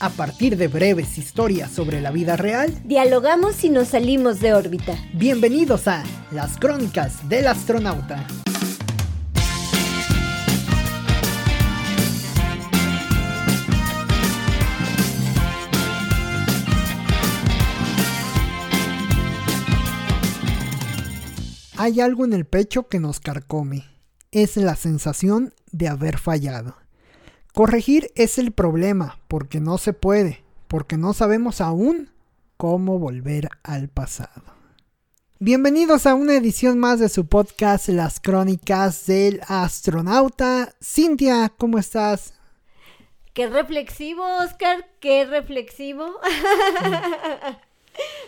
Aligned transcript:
A 0.00 0.10
partir 0.10 0.56
de 0.56 0.66
breves 0.66 1.18
historias 1.18 1.70
sobre 1.70 2.00
la 2.00 2.10
vida 2.10 2.36
real, 2.36 2.82
dialogamos 2.84 3.62
y 3.62 3.70
nos 3.70 3.88
salimos 3.88 4.40
de 4.40 4.52
órbita. 4.52 4.96
Bienvenidos 5.12 5.86
a 5.86 6.02
Las 6.32 6.58
Crónicas 6.58 7.28
del 7.28 7.46
Astronauta. 7.46 8.26
Hay 21.76 22.00
algo 22.00 22.24
en 22.24 22.32
el 22.32 22.46
pecho 22.46 22.88
que 22.88 22.98
nos 22.98 23.20
carcome. 23.20 23.84
Es 24.32 24.56
la 24.56 24.74
sensación 24.74 25.54
de 25.70 25.86
haber 25.86 26.18
fallado. 26.18 26.83
Corregir 27.54 28.10
es 28.16 28.38
el 28.38 28.50
problema, 28.50 29.20
porque 29.28 29.60
no 29.60 29.78
se 29.78 29.92
puede, 29.92 30.42
porque 30.66 30.96
no 30.96 31.12
sabemos 31.12 31.60
aún 31.60 32.10
cómo 32.56 32.98
volver 32.98 33.48
al 33.62 33.88
pasado. 33.88 34.42
Bienvenidos 35.38 36.08
a 36.08 36.16
una 36.16 36.34
edición 36.34 36.80
más 36.80 36.98
de 36.98 37.08
su 37.08 37.28
podcast 37.28 37.88
Las 37.90 38.18
Crónicas 38.18 39.06
del 39.06 39.40
Astronauta. 39.46 40.74
Cintia, 40.82 41.52
¿cómo 41.56 41.78
estás? 41.78 42.34
Qué 43.34 43.46
reflexivo, 43.46 44.24
Oscar, 44.38 44.88
qué 44.98 45.24
reflexivo. 45.24 46.06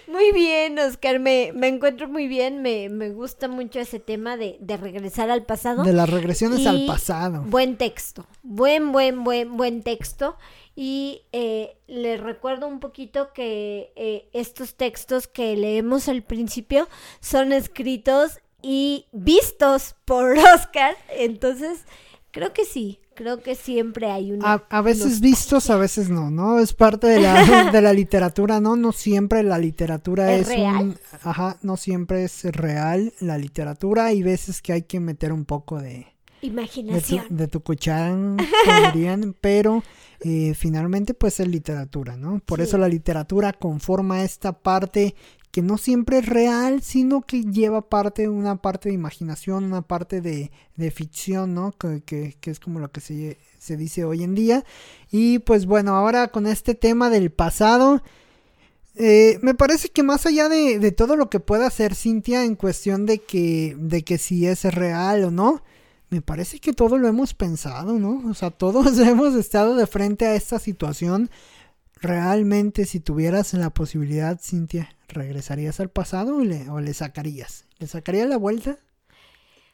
Muy 0.06 0.32
bien, 0.32 0.78
Oscar, 0.78 1.18
me, 1.18 1.50
me 1.54 1.68
encuentro 1.68 2.08
muy 2.08 2.28
bien, 2.28 2.62
me, 2.62 2.88
me, 2.88 3.10
gusta 3.10 3.48
mucho 3.48 3.80
ese 3.80 3.98
tema 3.98 4.36
de, 4.36 4.56
de, 4.60 4.76
regresar 4.76 5.30
al 5.30 5.44
pasado. 5.44 5.82
De 5.82 5.92
las 5.92 6.08
regresiones 6.08 6.66
al 6.66 6.86
pasado. 6.86 7.42
Buen 7.42 7.76
texto, 7.76 8.26
buen, 8.42 8.92
buen, 8.92 9.24
buen, 9.24 9.56
buen 9.56 9.82
texto. 9.82 10.36
Y 10.76 11.22
eh, 11.32 11.76
les 11.86 12.20
recuerdo 12.20 12.68
un 12.68 12.80
poquito 12.80 13.32
que 13.32 13.92
eh, 13.96 14.28
estos 14.32 14.74
textos 14.74 15.26
que 15.26 15.56
leemos 15.56 16.08
al 16.08 16.22
principio 16.22 16.86
son 17.20 17.52
escritos 17.52 18.40
y 18.62 19.06
vistos 19.12 19.96
por 20.04 20.36
Oscar. 20.54 20.96
Entonces, 21.08 21.84
creo 22.36 22.52
que 22.52 22.66
sí, 22.66 23.00
creo 23.14 23.40
que 23.40 23.54
siempre 23.54 24.10
hay 24.10 24.30
una... 24.30 24.62
A, 24.68 24.82
veces 24.82 25.22
vistos, 25.22 25.70
a 25.70 25.76
veces 25.76 26.10
no, 26.10 26.30
¿no? 26.30 26.58
Es 26.58 26.74
parte 26.74 27.06
de 27.06 27.18
la, 27.18 27.70
de 27.72 27.80
la 27.80 27.94
literatura, 27.94 28.60
¿no? 28.60 28.76
No 28.76 28.92
siempre 28.92 29.42
la 29.42 29.58
literatura 29.58 30.34
es, 30.34 30.46
real? 30.46 30.76
un... 30.76 30.98
Ajá, 31.22 31.56
no 31.62 31.78
siempre 31.78 32.24
es 32.24 32.44
real 32.44 33.14
la 33.20 33.38
literatura. 33.38 34.04
Hay 34.06 34.22
veces 34.22 34.60
que 34.60 34.74
hay 34.74 34.82
que 34.82 35.00
meter 35.00 35.32
un 35.32 35.46
poco 35.46 35.80
de... 35.80 36.08
Imaginación. 36.42 37.24
De 37.30 37.48
tu, 37.48 37.62
de 37.64 37.74
tu 37.74 38.36
dirían, 38.92 39.34
pero 39.40 39.82
eh, 40.20 40.52
finalmente 40.54 41.14
pues 41.14 41.40
es 41.40 41.48
literatura, 41.48 42.18
¿no? 42.18 42.40
Por 42.40 42.58
Sí. 42.58 42.64
eso 42.64 42.76
la 42.76 42.88
literatura 42.88 43.54
conforma 43.54 44.24
esta 44.24 44.52
parte 44.52 45.14
que 45.56 45.62
no 45.62 45.78
siempre 45.78 46.18
es 46.18 46.26
real, 46.26 46.82
sino 46.82 47.22
que 47.22 47.42
lleva 47.42 47.88
parte, 47.88 48.28
una 48.28 48.56
parte 48.56 48.90
de 48.90 48.94
imaginación, 48.94 49.64
una 49.64 49.80
parte 49.80 50.20
de, 50.20 50.50
de 50.76 50.90
ficción, 50.90 51.54
¿no? 51.54 51.72
Que, 51.72 52.02
que, 52.02 52.50
es 52.50 52.60
como 52.60 52.78
lo 52.78 52.90
que 52.92 53.00
se, 53.00 53.38
se 53.58 53.78
dice 53.78 54.04
hoy 54.04 54.22
en 54.22 54.34
día. 54.34 54.66
Y 55.10 55.38
pues 55.38 55.64
bueno, 55.64 55.96
ahora 55.96 56.28
con 56.28 56.46
este 56.46 56.74
tema 56.74 57.08
del 57.08 57.30
pasado, 57.30 58.02
eh, 58.96 59.38
me 59.40 59.54
parece 59.54 59.88
que 59.88 60.02
más 60.02 60.26
allá 60.26 60.50
de, 60.50 60.78
de, 60.78 60.92
todo 60.92 61.16
lo 61.16 61.30
que 61.30 61.40
pueda 61.40 61.68
hacer 61.68 61.94
Cintia 61.94 62.44
en 62.44 62.54
cuestión 62.54 63.06
de 63.06 63.20
que, 63.20 63.74
de 63.78 64.04
que 64.04 64.18
si 64.18 64.46
es 64.46 64.62
real 64.64 65.24
o 65.24 65.30
no, 65.30 65.62
me 66.10 66.20
parece 66.20 66.60
que 66.60 66.74
todo 66.74 66.98
lo 66.98 67.08
hemos 67.08 67.32
pensado, 67.32 67.98
¿no? 67.98 68.28
O 68.28 68.34
sea, 68.34 68.50
todos 68.50 68.98
hemos 68.98 69.34
estado 69.34 69.74
de 69.74 69.86
frente 69.86 70.26
a 70.26 70.34
esta 70.34 70.58
situación. 70.58 71.30
Realmente, 72.06 72.84
si 72.84 73.00
tuvieras 73.00 73.52
la 73.54 73.70
posibilidad, 73.70 74.38
Cintia, 74.40 74.94
¿regresarías 75.08 75.80
al 75.80 75.90
pasado 75.90 76.36
o 76.36 76.40
le, 76.40 76.70
o 76.70 76.78
le 76.78 76.94
sacarías? 76.94 77.64
¿Le 77.80 77.88
sacarías 77.88 78.28
la 78.28 78.36
vuelta? 78.36 78.78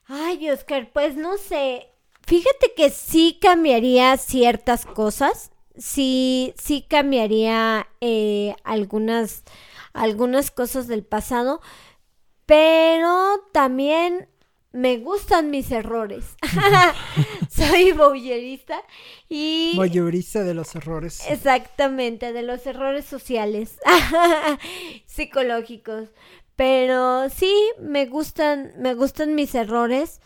Ay, 0.07 0.49
Oscar, 0.49 0.91
pues 0.95 1.15
no 1.15 1.37
sé. 1.37 1.89
Fíjate 2.27 2.73
que 2.75 2.89
sí 2.89 3.39
cambiaría 3.39 4.17
ciertas 4.17 4.87
cosas. 4.87 5.51
Sí, 5.77 6.55
sí 6.57 6.87
cambiaría 6.89 7.87
eh, 8.01 8.57
algunas, 8.65 9.43
algunas 9.93 10.51
cosas 10.51 10.89
del 10.89 11.05
pasado. 11.05 11.61
Pero 12.47 13.45
también 13.53 14.31
me 14.73 14.99
gustan 14.99 15.51
mis 15.51 15.71
errores. 15.71 16.37
Soy 17.51 17.93
voyerista 17.93 18.83
y... 19.29 19.75
De 20.45 20.55
los 20.55 20.75
errores. 20.75 21.21
Exactamente, 21.29 22.33
de 22.33 22.43
los 22.43 22.67
errores 22.67 23.05
sociales, 23.05 23.79
psicológicos. 25.07 26.09
Pero 26.57 27.29
sí, 27.31 27.55
me 27.81 28.07
gustan, 28.07 28.73
me 28.79 28.95
gustan 28.95 29.35
mis 29.35 29.55
errores 29.55 30.21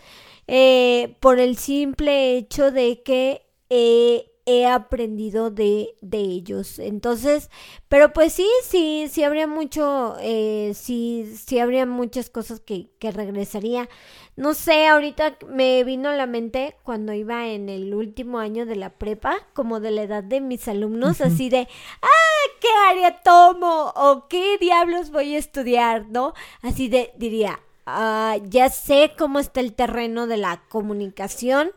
eh, 0.47 1.17
por 1.21 1.39
el 1.39 1.57
simple 1.57 2.37
hecho 2.37 2.71
de 2.71 3.03
que 3.03 3.47
eh, 3.71 4.33
he 4.47 4.65
aprendido 4.67 5.51
de, 5.51 5.97
de, 6.01 6.19
ellos. 6.19 6.79
Entonces, 6.79 7.51
pero 7.89 8.13
pues 8.13 8.33
sí, 8.33 8.49
sí, 8.63 9.09
sí 9.11 9.25
habría 9.25 9.49
mucho, 9.49 10.17
eh, 10.21 10.73
sí, 10.75 11.35
sí 11.37 11.59
habría 11.59 11.85
muchas 11.85 12.31
cosas 12.31 12.61
que, 12.61 12.91
que 13.01 13.11
regresaría. 13.11 13.89
No 14.37 14.55
sé, 14.55 14.87
ahorita 14.87 15.39
me 15.49 15.83
vino 15.83 16.11
a 16.11 16.17
la 16.17 16.27
mente 16.27 16.77
cuando 16.85 17.13
iba 17.13 17.49
en 17.49 17.69
el 17.69 17.93
último 17.95 18.39
año 18.39 18.67
de 18.67 18.77
la 18.77 18.91
prepa, 18.91 19.37
como 19.53 19.81
de 19.81 19.91
la 19.91 20.03
edad 20.03 20.23
de 20.23 20.41
mis 20.41 20.69
alumnos, 20.69 21.21
uh 21.21 21.25
-huh. 21.25 21.27
así 21.27 21.49
de, 21.51 21.69
ah, 22.03 22.51
¿qué 22.61 22.69
área 22.89 23.23
tomo? 23.23 23.93
¿O 23.97 24.29
qué 24.29 24.59
diablos 24.59 25.11
voy 25.11 25.35
a 25.35 25.39
estudiar? 25.39 26.07
¿No? 26.11 26.35
Así 26.63 26.89
de, 26.89 27.13
diría, 27.17 27.61
Uh, 27.87 28.43
ya 28.49 28.69
sé 28.69 29.13
cómo 29.17 29.39
está 29.39 29.61
el 29.61 29.73
terreno 29.73 30.27
de 30.27 30.37
la 30.37 30.61
comunicación, 30.69 31.71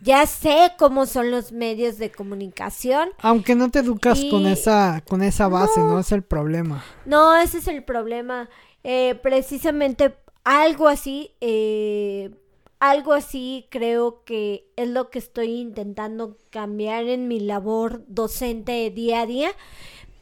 ya 0.00 0.24
sé 0.26 0.72
cómo 0.78 1.06
son 1.06 1.32
los 1.32 1.50
medios 1.50 1.98
de 1.98 2.12
comunicación. 2.12 3.08
Aunque 3.18 3.56
no 3.56 3.68
te 3.70 3.80
educas 3.80 4.20
y... 4.20 4.30
con 4.30 4.46
esa 4.46 5.02
con 5.08 5.22
esa 5.22 5.48
base, 5.48 5.80
no. 5.80 5.88
no. 5.88 5.98
es 5.98 6.12
el 6.12 6.22
problema. 6.22 6.84
No, 7.04 7.36
ese 7.36 7.58
es 7.58 7.66
el 7.66 7.82
problema. 7.82 8.48
Eh, 8.84 9.18
precisamente 9.20 10.14
algo 10.44 10.86
así, 10.86 11.32
eh, 11.40 12.30
algo 12.78 13.12
así 13.12 13.66
creo 13.68 14.22
que 14.24 14.70
es 14.76 14.88
lo 14.88 15.10
que 15.10 15.18
estoy 15.18 15.60
intentando 15.60 16.36
cambiar 16.50 17.06
en 17.06 17.26
mi 17.26 17.40
labor 17.40 18.04
docente 18.06 18.88
día 18.90 19.22
a 19.22 19.26
día. 19.26 19.50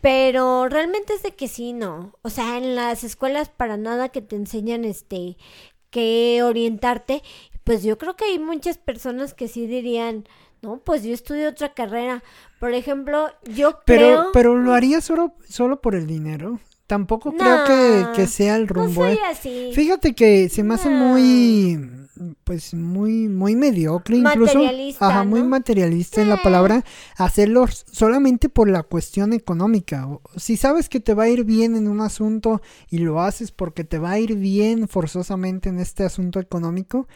Pero 0.05 0.69
realmente 0.69 1.15
es 1.15 1.23
de 1.23 1.31
que 1.31 1.49
sí, 1.49 1.73
no. 1.73 2.13
O 2.21 2.29
sea, 2.29 2.59
en 2.59 2.75
las 2.75 3.05
escuelas 3.05 3.49
para 3.49 3.79
nada 3.79 4.11
que 4.11 4.21
te 4.21 4.37
enseñan 4.37 4.85
este 4.85 5.39
que 5.89 6.43
orientarte, 6.43 7.23
pues 7.65 7.83
yo 7.83 7.97
creo 7.97 8.15
que 8.15 8.27
hay 8.27 8.39
muchas 8.39 8.77
personas 8.77 9.33
que 9.33 9.49
sí 9.49 9.67
dirían, 9.67 10.29
no, 10.61 10.77
pues 10.77 11.05
yo 11.05 11.15
estudio 11.15 11.49
otra 11.49 11.73
carrera. 11.73 12.23
Por 12.61 12.75
ejemplo, 12.75 13.31
yo 13.45 13.81
pero, 13.87 14.01
creo. 14.01 14.33
Pero 14.35 14.57
lo 14.59 14.75
haría 14.75 15.01
solo, 15.01 15.37
solo 15.49 15.81
por 15.81 15.95
el 15.95 16.07
dinero. 16.07 16.61
Tampoco 16.87 17.33
creo 17.33 17.65
que, 17.65 18.05
que, 18.15 18.27
sea 18.27 18.57
el 18.57 18.69
rumbo. 18.69 19.07
No 19.07 19.11
¿eh? 19.11 19.17
soy 19.17 19.25
así. 19.25 19.71
Fíjate 19.73 20.15
que 20.15 20.51
se 20.51 20.63
me 20.65 20.75
hace 20.75 20.91
muy 20.91 22.04
pues 22.45 22.75
muy 22.75 23.29
muy 23.29 23.57
mediocre 23.57 24.17
incluso. 24.17 24.59
Materialista, 24.59 25.25
muy 25.25 25.43
materialista 25.43 26.23
en 26.23 26.29
la 26.29 26.43
palabra. 26.43 26.85
Hacerlo 27.17 27.67
solamente 27.69 28.49
por 28.49 28.69
la 28.69 28.83
cuestión 28.83 29.33
económica. 29.33 30.09
Si 30.37 30.57
sabes 30.57 30.89
que 30.89 31.01
te 31.01 31.15
va 31.15 31.25
a 31.25 31.29
ir 31.29 31.45
bien 31.45 31.77
en 31.77 31.89
un 31.89 32.01
asunto 32.01 32.63
y 32.91 32.99
lo 32.99 33.21
haces 33.21 33.53
porque 33.53 33.85
te 33.85 33.99
va 33.99 34.13
a 34.13 34.19
ir 34.19 34.37
bien 34.37 34.89
forzosamente 34.89 35.69
en 35.69 35.79
este 35.79 36.05
asunto 36.05 36.41
económico 36.41 37.07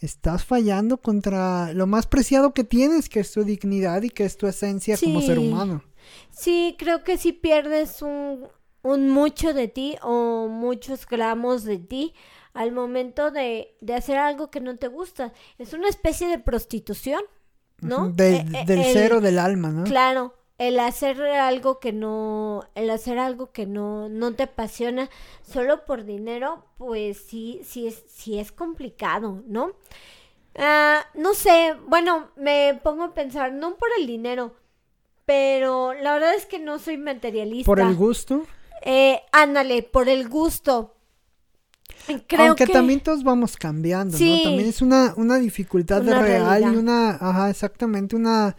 estás 0.00 0.44
fallando 0.44 0.96
contra 0.96 1.72
lo 1.72 1.86
más 1.86 2.06
preciado 2.06 2.52
que 2.52 2.64
tienes 2.64 3.08
que 3.08 3.20
es 3.20 3.32
tu 3.32 3.44
dignidad 3.44 4.02
y 4.02 4.10
que 4.10 4.24
es 4.24 4.36
tu 4.36 4.46
esencia 4.46 4.96
sí. 4.96 5.06
como 5.06 5.20
ser 5.20 5.38
humano. 5.38 5.84
Sí 6.30 6.74
creo 6.78 7.04
que 7.04 7.16
si 7.16 7.32
pierdes 7.32 8.02
un 8.02 8.48
un 8.82 9.08
mucho 9.10 9.54
de 9.54 9.68
ti 9.68 9.96
o 10.02 10.48
muchos 10.48 11.06
gramos 11.06 11.64
de 11.64 11.78
ti 11.78 12.14
al 12.52 12.72
momento 12.72 13.30
de, 13.30 13.74
de, 13.80 13.94
hacer 13.94 14.18
algo 14.18 14.50
que 14.50 14.60
no 14.60 14.76
te 14.76 14.88
gusta. 14.88 15.32
Es 15.58 15.72
una 15.72 15.88
especie 15.88 16.28
de 16.28 16.38
prostitución, 16.38 17.22
¿no? 17.80 18.10
De, 18.10 18.36
eh, 18.36 18.64
del 18.66 18.80
el, 18.80 18.92
cero 18.92 19.20
del 19.20 19.38
alma, 19.38 19.70
¿no? 19.70 19.84
Claro, 19.84 20.34
el 20.58 20.78
hacer 20.78 21.20
algo 21.22 21.80
que 21.80 21.92
no, 21.92 22.68
el 22.74 22.90
hacer 22.90 23.18
algo 23.18 23.52
que 23.52 23.66
no, 23.66 24.08
no 24.08 24.34
te 24.34 24.44
apasiona 24.44 25.08
solo 25.42 25.84
por 25.84 26.04
dinero, 26.04 26.66
pues 26.76 27.18
sí, 27.18 27.60
sí 27.64 27.86
es, 27.86 28.04
sí 28.08 28.38
es 28.38 28.52
complicado, 28.52 29.42
¿no? 29.46 29.72
Uh, 30.54 31.18
no 31.18 31.32
sé, 31.32 31.74
bueno, 31.86 32.28
me 32.36 32.78
pongo 32.82 33.04
a 33.04 33.14
pensar, 33.14 33.52
no 33.52 33.76
por 33.76 33.88
el 33.98 34.06
dinero, 34.06 34.54
pero 35.24 35.94
la 35.94 36.12
verdad 36.12 36.34
es 36.34 36.44
que 36.44 36.58
no 36.58 36.78
soy 36.78 36.98
materialista. 36.98 37.64
¿Por 37.64 37.80
el 37.80 37.94
gusto? 37.94 38.42
Eh, 38.84 39.20
ándale, 39.32 39.82
por 39.82 40.08
el 40.08 40.28
gusto. 40.28 40.94
Creo 42.26 42.48
Aunque 42.48 42.66
que... 42.66 42.72
también 42.72 43.00
todos 43.00 43.22
vamos 43.22 43.56
cambiando, 43.56 44.16
sí. 44.16 44.38
¿no? 44.38 44.50
También 44.50 44.68
es 44.68 44.82
una, 44.82 45.14
una 45.16 45.38
dificultad 45.38 46.02
Una 46.02 46.20
real 46.20 46.46
realidad. 46.46 46.72
y 46.72 46.76
una, 46.76 47.10
ajá, 47.10 47.48
exactamente, 47.50 48.16
una, 48.16 48.56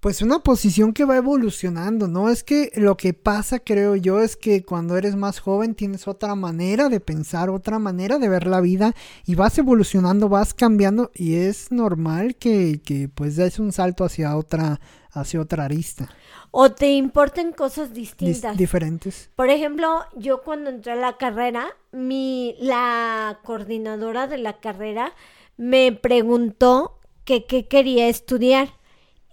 Pues 0.00 0.20
una 0.20 0.40
posición 0.40 0.92
que 0.92 1.06
va 1.06 1.16
evolucionando, 1.16 2.06
¿no? 2.06 2.28
Es 2.28 2.44
que 2.44 2.70
lo 2.76 2.96
que 2.98 3.14
pasa, 3.14 3.60
creo 3.60 3.96
yo, 3.96 4.20
es 4.20 4.36
que 4.36 4.62
cuando 4.62 4.96
eres 4.98 5.16
más 5.16 5.40
joven 5.40 5.74
tienes 5.74 6.06
otra 6.06 6.34
manera 6.34 6.88
de 6.90 7.00
pensar, 7.00 7.48
otra 7.48 7.78
manera 7.78 8.18
de 8.18 8.28
ver 8.28 8.46
la 8.46 8.60
vida 8.60 8.94
y 9.24 9.36
vas 9.36 9.56
evolucionando, 9.58 10.28
vas 10.28 10.52
cambiando 10.52 11.10
y 11.14 11.36
es 11.36 11.72
normal 11.72 12.36
que, 12.36 12.80
que 12.84 13.08
pues 13.08 13.36
des 13.36 13.58
un 13.58 13.72
salto 13.72 14.04
hacia 14.04 14.36
otra, 14.36 14.80
hacia 15.16 15.40
otra 15.40 15.64
arista. 15.64 16.08
O 16.50 16.72
te 16.72 16.92
importen 16.92 17.52
cosas 17.52 17.92
distintas. 17.92 18.56
diferentes. 18.56 19.30
Por 19.36 19.50
ejemplo, 19.50 20.04
yo 20.14 20.42
cuando 20.42 20.70
entré 20.70 20.92
a 20.92 20.96
la 20.96 21.16
carrera, 21.16 21.66
mi, 21.92 22.56
la 22.60 23.40
coordinadora 23.44 24.26
de 24.26 24.38
la 24.38 24.60
carrera 24.60 25.12
me 25.56 25.92
preguntó 25.92 26.98
que 27.24 27.44
qué 27.44 27.66
quería 27.66 28.08
estudiar. 28.08 28.68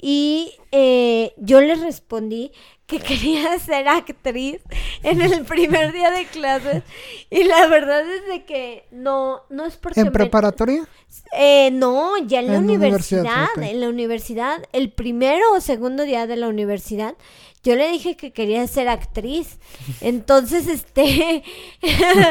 Y 0.02 0.52
eh, 0.72 1.34
yo 1.38 1.62
le 1.62 1.76
respondí 1.76 2.52
que 2.94 3.00
quería 3.00 3.58
ser 3.60 3.88
actriz 3.88 4.62
en 5.02 5.22
el 5.22 5.46
primer 5.46 5.92
día 5.94 6.12
de 6.12 6.26
clases. 6.26 6.84
Y 7.30 7.44
la 7.44 7.68
verdad 7.68 8.02
es 8.08 8.26
de 8.28 8.46
que 8.46 8.86
no, 8.92 9.42
no 9.50 9.66
es 9.66 9.78
porque... 9.78 10.02
¿En 10.02 10.12
preparatoria? 10.12 10.88
Eh, 11.36 11.72
no, 11.72 12.18
ya 12.18 12.42
en 12.42 12.52
la 12.52 12.60
universidad. 12.60 13.48
En 13.58 13.82
la 13.82 13.90
universidad, 13.90 14.64
el 14.74 14.92
primero 14.92 15.44
o 15.54 15.62
segundo 15.62 16.04
día 16.04 16.28
de 16.28 16.36
la 16.36 16.48
universidad, 16.48 17.16
yo 17.64 17.76
le 17.76 17.90
dije 17.90 18.16
que 18.16 18.32
quería 18.32 18.66
ser 18.68 18.90
actriz. 18.90 19.58
Entonces, 20.02 20.68
este... 20.68 21.44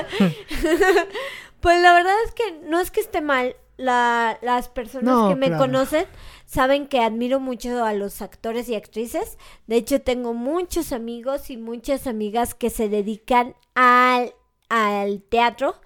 pues 1.60 1.82
la 1.82 1.92
verdad 1.94 2.14
es 2.26 2.34
que 2.34 2.60
no 2.68 2.78
es 2.80 2.90
que 2.90 3.00
esté 3.00 3.20
mal. 3.20 3.56
La, 3.78 4.38
las 4.42 4.68
personas 4.68 5.30
que 5.30 5.34
me 5.34 5.56
conocen 5.56 6.06
saben 6.52 6.86
que 6.86 7.00
admiro 7.00 7.40
mucho 7.40 7.82
a 7.82 7.94
los 7.94 8.20
actores 8.20 8.68
y 8.68 8.74
actrices. 8.74 9.38
De 9.66 9.76
hecho, 9.76 10.02
tengo 10.02 10.34
muchos 10.34 10.92
amigos 10.92 11.48
y 11.48 11.56
muchas 11.56 12.06
amigas 12.06 12.52
que 12.52 12.68
se 12.68 12.90
dedican 12.90 13.54
al, 13.74 14.34
al 14.68 15.22
teatro. 15.22 15.76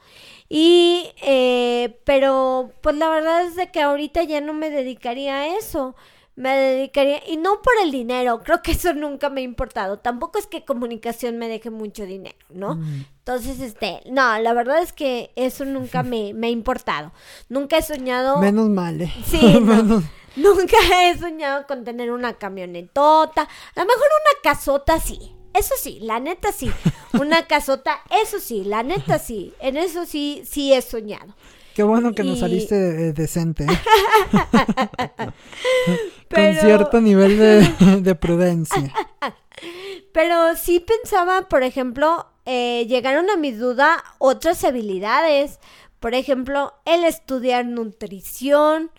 Y, 0.49 1.13
eh, 1.23 2.01
pero, 2.05 2.73
pues 2.81 2.97
la 2.97 3.09
verdad 3.11 3.47
es 3.47 3.55
de 3.55 3.71
que 3.71 3.81
ahorita 3.81 4.25
ya 4.25 4.41
no 4.41 4.55
me 4.55 4.71
dedicaría 4.71 5.37
a 5.37 5.57
eso. 5.57 5.95
Me 6.35 6.51
dedicaría, 6.51 7.23
y 7.29 7.37
no 7.37 7.63
por 7.63 7.73
el 7.85 7.93
dinero, 7.93 8.41
creo 8.43 8.61
que 8.61 8.73
eso 8.73 8.93
nunca 8.93 9.31
me 9.31 9.43
ha 9.43 9.45
importado. 9.45 10.01
Tampoco 10.01 10.39
es 10.41 10.49
que 10.49 10.65
comunicación 10.65 11.39
me 11.39 11.49
deje 11.49 11.71
mucho 11.71 12.05
dinero, 12.07 12.37
¿no? 12.51 12.75
Mm. 12.75 13.05
Entonces, 13.21 13.61
este, 13.61 14.01
no, 14.11 14.37
la 14.41 14.53
verdad 14.53 14.83
es 14.83 14.93
que 14.93 15.31
eso 15.37 15.65
nunca 15.65 16.03
me, 16.03 16.35
me 16.35 16.49
ha 16.49 16.51
importado. 16.51 17.13
Nunca 17.49 17.79
he 17.79 17.83
soñado. 17.83 18.39
Menos 18.39 18.69
mal, 18.69 19.01
¿eh? 19.01 19.13
Sí, 19.25 19.41
no. 19.61 20.03
Nunca 20.37 20.77
he 21.03 21.19
soñado 21.19 21.67
con 21.67 21.85
tener 21.85 22.11
una 22.11 22.35
camionetota. 22.35 23.43
A 23.43 23.81
lo 23.81 23.87
mejor 23.87 24.05
una 24.05 24.43
casota 24.43 25.01
sí. 25.01 25.35
Eso 25.55 25.75
sí, 25.81 25.99
la 26.03 26.21
neta 26.21 26.53
sí. 26.53 26.71
Una 27.19 27.43
casota, 27.49 28.01
eso 28.11 28.39
sí, 28.39 28.65
la 28.65 28.83
neta 28.83 29.19
sí. 29.19 29.55
En 29.61 29.79
eso 29.79 30.05
sí, 30.05 30.43
sí 30.47 30.75
he 30.75 30.83
soñado. 30.83 31.35
Qué 31.75 31.83
bueno 31.83 32.13
que 32.13 32.25
nos 32.25 32.41
saliste 32.41 33.13
decente. 33.13 33.65
¿eh? 33.65 33.69
Con 36.35 36.55
cierto 36.55 37.01
nivel 37.01 37.39
de, 37.39 38.01
de, 38.01 38.15
prudencia. 38.15 38.93
Pero 40.13 40.57
sí 40.57 40.81
pensaba, 40.81 41.49
por 41.49 41.63
ejemplo, 41.63 42.27
eh, 42.47 42.87
llegaron 42.89 43.29
a 43.29 43.37
mi 43.37 43.53
duda 43.53 44.03
otras 44.19 44.65
habilidades. 44.65 45.61
Por 46.01 46.15
ejemplo, 46.15 46.73
el 46.87 47.05
estudiar 47.05 47.67
nutrición, 47.67 48.91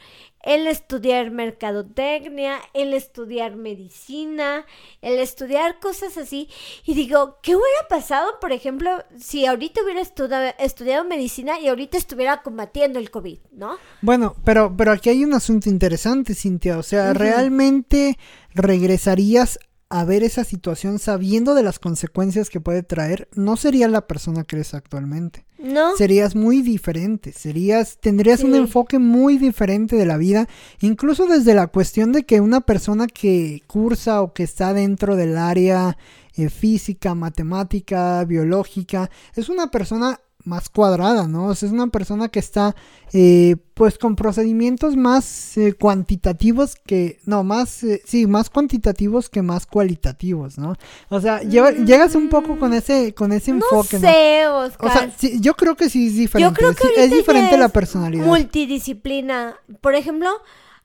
el 0.47 0.65
estudiar 0.65 1.29
mercadotecnia, 1.29 2.61
el 2.73 2.93
estudiar 2.93 3.57
medicina, 3.57 4.65
el 5.01 5.19
estudiar 5.19 5.79
cosas 5.79 6.17
así. 6.17 6.49
Y 6.85 6.93
digo, 6.93 7.37
¿qué 7.43 7.53
hubiera 7.53 7.87
pasado, 7.89 8.39
por 8.39 8.53
ejemplo, 8.53 8.89
si 9.19 9.45
ahorita 9.45 9.81
hubiera 9.83 9.99
estudiado, 10.01 11.03
medicina 11.03 11.59
y 11.59 11.67
ahorita 11.67 11.97
estuviera 11.97 12.41
combatiendo 12.43 12.97
el 12.97 13.11
COVID, 13.11 13.39
¿no? 13.51 13.77
Bueno, 14.01 14.37
pero, 14.45 14.73
pero 14.75 14.93
aquí 14.93 15.09
hay 15.09 15.25
un 15.25 15.33
asunto 15.33 15.69
interesante, 15.69 16.33
Cintia. 16.33 16.77
O 16.77 16.83
sea, 16.83 17.13
¿realmente 17.13 18.17
regresarías 18.53 19.59
a 19.89 20.03
ver 20.03 20.23
esa 20.23 20.43
situación 20.43 20.99
sabiendo 20.99 21.55
de 21.55 21.63
las 21.63 21.79
consecuencias 21.79 22.49
que 22.49 22.59
puede 22.59 22.83
traer, 22.83 23.27
no 23.35 23.55
sería 23.55 23.87
la 23.87 24.07
persona 24.07 24.43
que 24.43 24.57
eres 24.57 24.73
actualmente. 24.73 25.45
No. 25.57 25.95
Serías 25.97 26.35
muy 26.35 26.61
diferente, 26.61 27.31
serías 27.31 27.97
tendrías 27.99 28.43
un 28.43 28.53
enfoque 28.53 28.99
muy 28.99 29.37
diferente 29.37 29.95
de 29.95 30.05
la 30.05 30.17
vida, 30.17 30.47
incluso 30.81 31.25
desde 31.25 31.55
la 31.55 31.67
cuestión 31.67 32.11
de 32.11 32.25
que 32.25 32.41
una 32.41 32.61
persona 32.61 33.07
que 33.07 33.63
cursa 33.65 34.21
o 34.21 34.33
que 34.33 34.43
está 34.43 34.73
dentro 34.73 35.15
del 35.15 35.35
área 35.37 35.97
eh, 36.35 36.49
física, 36.49 37.15
matemática, 37.15 38.23
biológica, 38.25 39.09
es 39.35 39.49
una 39.49 39.71
persona 39.71 40.19
más 40.47 40.69
cuadrada, 40.69 41.27
¿no? 41.27 41.47
O 41.47 41.55
sea, 41.55 41.67
es 41.67 41.73
una 41.73 41.87
persona 41.87 42.29
que 42.29 42.39
está, 42.39 42.75
eh, 43.13 43.57
pues, 43.73 43.97
con 43.97 44.15
procedimientos 44.15 44.95
más 44.95 45.57
eh, 45.57 45.73
cuantitativos 45.73 46.75
que, 46.75 47.19
no, 47.25 47.43
más, 47.43 47.83
eh, 47.83 48.01
sí, 48.05 48.25
más 48.25 48.49
cuantitativos 48.49 49.29
que 49.29 49.41
más 49.41 49.65
cualitativos, 49.65 50.57
¿no? 50.57 50.75
O 51.09 51.19
sea, 51.19 51.41
llegas 51.41 52.15
un 52.15 52.29
poco 52.29 52.57
con 52.57 52.73
ese, 52.73 53.13
con 53.13 53.33
ese 53.33 53.51
enfoque, 53.51 53.99
¿no? 53.99 54.07
Sé, 54.07 54.47
Oscar. 54.47 54.89
O 54.89 54.93
sea, 54.93 55.13
sí, 55.17 55.37
yo 55.41 55.55
creo 55.55 55.75
que 55.75 55.89
sí 55.89 56.07
es 56.07 56.15
diferente. 56.15 56.49
Yo 56.49 56.73
creo 56.73 56.73
que 56.73 57.03
es 57.03 57.11
diferente 57.11 57.57
la 57.57 57.69
personalidad. 57.69 58.25
Multidisciplina. 58.25 59.57
Por 59.81 59.95
ejemplo, 59.95 60.29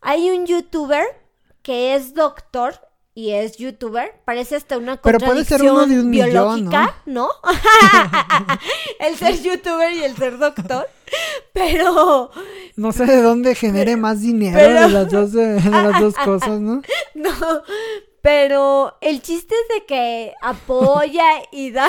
hay 0.00 0.30
un 0.30 0.46
youtuber 0.46 1.04
que 1.62 1.94
es 1.94 2.14
doctor 2.14 2.74
y 3.14 3.32
es 3.32 3.58
youtuber, 3.58 4.14
parece 4.24 4.56
hasta 4.56 4.78
una 4.78 5.00
Pero 5.00 5.18
puede 5.18 5.44
ser 5.44 5.62
uno 5.62 5.86
de 5.86 6.00
un 6.00 6.10
biológica, 6.10 6.96
¿no? 7.04 7.28
el 9.00 9.16
ser 9.16 9.42
youtuber 9.42 9.92
y 9.92 10.04
el 10.04 10.16
ser 10.16 10.38
doctor. 10.38 10.88
Pero 11.52 12.30
no 12.76 12.92
sé 12.92 13.04
de 13.04 13.20
dónde 13.20 13.54
genere 13.54 13.96
más 13.96 14.22
dinero 14.22 14.58
de 14.58 14.88
las 14.88 15.10
dos 15.10 15.32
de 15.32 15.60
las 15.60 16.00
dos 16.00 16.14
cosas, 16.24 16.58
¿no? 16.60 16.80
No, 17.14 17.30
pero 18.22 18.96
el 19.00 19.20
chiste 19.20 19.52
es 19.52 19.80
de 19.80 19.84
que 19.84 20.32
apoya 20.40 21.24
y 21.50 21.72
da, 21.72 21.88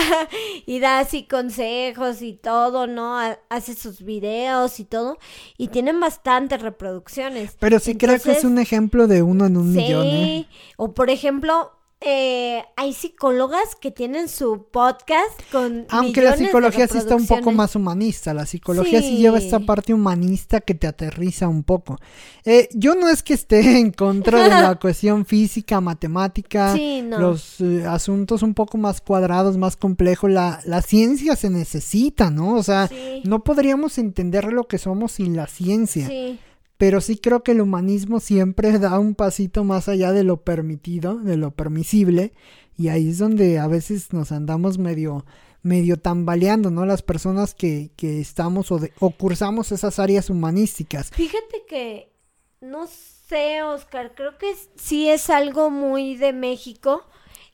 y 0.65 0.79
da 0.79 0.99
así 0.99 1.27
consejos 1.27 2.23
y 2.23 2.33
todo, 2.33 2.87
¿no? 2.87 3.19
Hace 3.49 3.75
sus 3.75 4.03
videos 4.03 4.79
y 4.79 4.85
todo. 4.85 5.19
Y 5.57 5.67
tienen 5.67 5.99
bastantes 5.99 6.59
reproducciones. 6.61 7.55
Pero 7.59 7.79
sí 7.79 7.95
creo 7.95 8.19
que 8.19 8.31
es 8.31 8.43
un 8.43 8.57
ejemplo 8.57 9.05
de 9.05 9.21
uno 9.21 9.45
en 9.45 9.57
un 9.57 9.73
millón. 9.73 10.07
¿eh? 10.07 10.47
O 10.75 10.95
por 10.95 11.11
ejemplo, 11.11 11.71
eh, 12.05 12.63
hay 12.75 12.91
psicólogas 12.91 13.75
que 13.79 13.89
tienen 13.89 14.27
su 14.27 14.65
podcast 14.71 15.39
con. 15.51 15.85
Aunque 15.89 16.21
la 16.21 16.35
psicología 16.35 16.85
sí 16.87 16.97
está 16.97 17.15
un 17.15 17.25
poco 17.25 17.53
más 17.53 17.77
humanista. 17.77 18.33
La 18.33 18.45
psicología 18.45 19.01
sí, 19.01 19.17
lleva 19.17 19.37
esta 19.37 19.61
parte 19.61 19.93
humanista 19.93 20.59
que 20.59 20.75
te 20.75 20.85
aterriza 20.85 21.47
un 21.47 21.63
poco. 21.63 21.99
Eh, 22.43 22.67
yo 22.73 22.95
no 22.95 23.07
es 23.07 23.23
que 23.23 23.33
esté 23.33 23.77
en 23.79 23.91
contra 23.91 24.43
de 24.43 24.49
la 24.49 24.75
cuestión 24.81 25.25
física, 25.25 25.79
matemática, 25.79 26.75
los 27.07 27.61
eh, 27.61 27.85
asuntos 27.87 28.43
un 28.43 28.53
poco 28.53 28.77
más 28.77 28.99
cuadrados, 28.99 29.55
más 29.55 29.77
complejos. 29.77 30.29
La, 30.29 30.59
la 30.65 30.81
ciencia 30.81 31.37
se 31.37 31.49
necesita, 31.49 32.29
¿no? 32.29 32.55
O 32.55 32.63
sea, 32.63 32.89
no 33.23 33.45
podríamos 33.45 33.97
entender 33.97 34.51
lo 34.51 34.65
que 34.65 34.77
somos 34.77 35.13
sin 35.13 35.37
la 35.37 35.47
ciencia. 35.47 36.07
Sí 36.07 36.37
pero 36.83 36.99
sí 36.99 37.15
creo 37.15 37.43
que 37.43 37.53
el 37.53 37.61
humanismo 37.61 38.19
siempre 38.19 38.77
da 38.77 38.99
un 38.99 39.15
pasito 39.15 39.63
más 39.63 39.87
allá 39.87 40.11
de 40.11 40.25
lo 40.25 40.41
permitido, 40.43 41.15
de 41.15 41.37
lo 41.37 41.51
permisible, 41.51 42.33
y 42.75 42.89
ahí 42.89 43.07
es 43.07 43.19
donde 43.19 43.57
a 43.57 43.67
veces 43.67 44.11
nos 44.11 44.33
andamos 44.33 44.77
medio 44.77 45.25
medio 45.61 45.95
tambaleando, 45.95 46.71
¿no? 46.71 46.85
Las 46.85 47.01
personas 47.01 47.55
que, 47.55 47.91
que 47.95 48.19
estamos 48.19 48.69
o, 48.69 48.81
o 48.99 49.11
cursamos 49.11 49.71
esas 49.71 49.97
áreas 49.97 50.29
humanísticas. 50.29 51.09
Fíjate 51.11 51.63
que, 51.69 52.11
no 52.59 52.85
sé, 52.87 53.63
Oscar, 53.63 54.11
creo 54.13 54.37
que 54.37 54.53
sí 54.75 55.07
es 55.07 55.29
algo 55.29 55.69
muy 55.69 56.17
de 56.17 56.33
México 56.33 57.05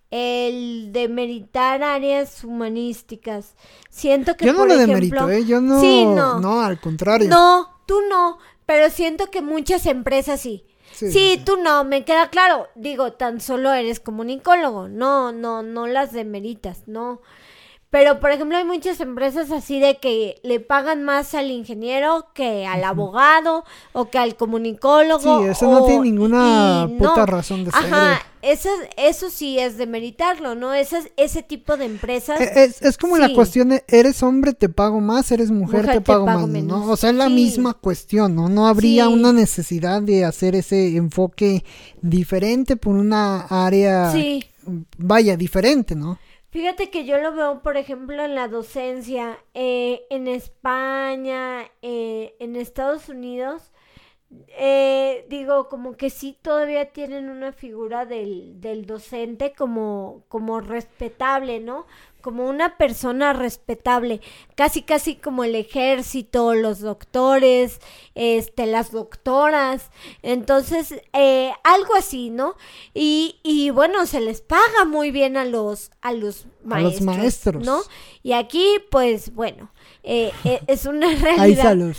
el 0.09 0.89
demeritar 0.91 1.83
áreas 1.83 2.43
humanísticas. 2.43 3.53
Siento 3.91 4.35
que 4.35 4.47
yo 4.47 4.53
no 4.53 4.65
lo 4.65 4.75
demerito, 4.75 5.29
¿eh? 5.29 5.45
Yo 5.45 5.61
no, 5.61 5.79
sí, 5.79 6.03
no, 6.03 6.39
no, 6.39 6.61
al 6.61 6.81
contrario. 6.81 7.29
No, 7.29 7.67
tú 7.85 7.99
no, 8.09 8.39
pero 8.69 8.91
siento 8.91 9.31
que 9.31 9.41
muchas 9.41 9.87
empresas 9.87 10.41
sí. 10.41 10.63
Sí, 10.91 11.41
tú 11.43 11.57
no, 11.57 11.83
me 11.83 12.05
queda 12.05 12.29
claro. 12.29 12.67
Digo, 12.75 13.13
tan 13.13 13.41
solo 13.41 13.73
eres 13.73 13.99
comunicólogo. 13.99 14.87
No, 14.87 15.31
no, 15.31 15.63
no 15.63 15.87
las 15.87 16.11
demeritas, 16.11 16.83
no. 16.85 17.19
Pero, 17.91 18.19
por 18.19 18.29
ejemplo, 18.29 18.55
hay 18.55 18.65
muchas 18.65 18.99
empresas 18.99 19.49
así 19.49 19.79
de 19.79 19.97
que 19.97 20.35
le 20.43 20.59
pagan 20.59 21.03
más 21.03 21.33
al 21.33 21.49
ingeniero 21.49 22.27
que 22.35 22.67
al 22.67 22.83
abogado 22.83 23.63
o 23.93 24.11
que 24.11 24.19
al 24.19 24.35
comunicólogo. 24.35 25.39
Sí, 25.41 25.45
eso 25.47 25.71
no 25.71 25.85
tiene 25.85 26.01
ninguna 26.03 26.87
puta 26.99 27.25
razón 27.25 27.65
de 27.65 27.71
ser. 27.71 27.85
Ajá, 27.91 28.21
eso, 28.43 28.69
eso 28.95 29.31
sí 29.31 29.57
es 29.57 29.77
de 29.77 29.87
meritarlo, 29.87 30.53
¿no? 30.53 30.71
Ese, 30.75 31.11
ese 31.17 31.41
tipo 31.41 31.77
de 31.77 31.85
empresas. 31.85 32.39
E, 32.39 32.63
Es, 32.65 32.79
es 32.83 32.95
como 32.95 33.17
la 33.17 33.33
cuestión 33.33 33.69
de, 33.69 33.83
eres 33.87 34.21
hombre, 34.21 34.53
te 34.53 34.69
pago 34.69 35.01
más, 35.01 35.31
eres 35.31 35.49
mujer, 35.49 35.81
Mujer, 35.81 35.95
te 35.95 36.01
te 36.01 36.11
pago, 36.11 36.25
más, 36.27 36.47
menos. 36.47 36.85
¿no? 36.85 36.91
O 36.91 36.95
sea, 36.95 37.09
es 37.09 37.15
la 37.15 37.25
Sí. 37.25 37.33
misma 37.33 37.73
cuestión, 37.73 38.35
¿no? 38.35 38.49
No 38.49 38.67
habría 38.67 39.07
Sí. 39.07 39.13
una 39.13 39.33
necesidad 39.33 39.99
de 40.03 40.25
hacer 40.25 40.53
ese 40.55 40.95
enfoque 40.95 41.63
diferente 42.03 42.75
por 42.75 42.95
una 42.95 43.47
área, 43.49 44.11
Sí. 44.11 44.43
vaya, 44.99 45.35
diferente, 45.35 45.95
¿no? 45.95 46.19
Fíjate 46.51 46.89
que 46.89 47.05
yo 47.05 47.17
lo 47.19 47.33
veo, 47.33 47.61
por 47.61 47.77
ejemplo, 47.77 48.23
en 48.23 48.33
la 48.35 48.47
docencia, 48.47 49.37
eh, 49.53 50.01
en 50.09 50.27
España, 50.27 51.69
eh, 51.81 52.35
en 52.39 52.55
Estados 52.55 53.09
Unidos. 53.09 53.71
eh, 54.49 55.25
digo, 55.29 55.69
como 55.69 55.97
que 55.97 56.09
sí 56.09 56.37
todavía 56.41 56.91
tienen 56.93 57.29
una 57.29 57.53
figura 57.53 58.05
del, 58.05 58.61
del 58.61 58.85
docente 58.87 59.53
como, 59.57 60.25
como 60.29 60.61
respetable, 60.61 61.59
¿no? 61.61 61.85
Como 62.21 62.47
una 62.47 62.77
persona 62.77 63.33
respetable, 63.33 64.19
casi 64.55 64.81
casi 64.81 65.15
como 65.15 65.43
el 65.43 65.55
ejército, 65.55 66.53
los 66.53 66.79
doctores, 66.79 67.79
este, 68.15 68.65
las 68.65 68.91
doctoras, 68.91 69.89
entonces, 70.21 70.95
eh, 71.13 71.51
algo 71.63 71.95
así, 71.95 72.29
¿no? 72.29 72.55
Y, 72.93 73.37
y 73.43 73.69
bueno, 73.69 74.05
se 74.05 74.19
les 74.19 74.41
paga 74.41 74.85
muy 74.85 75.11
bien 75.11 75.37
a 75.37 75.45
los, 75.45 75.91
a 76.01 76.11
los 76.13 76.45
A 76.69 76.81
los 76.81 77.01
maestros, 77.01 77.01
maestros. 77.01 77.65
¿no? 77.65 77.81
Y 78.21 78.33
aquí, 78.33 78.65
pues, 78.91 79.33
bueno, 79.33 79.71
eh, 80.03 80.31
eh, 80.43 80.61
es 80.67 80.85
una 80.85 81.07
realidad. 81.15 81.39
Hay 81.39 81.55
salud, 81.55 81.95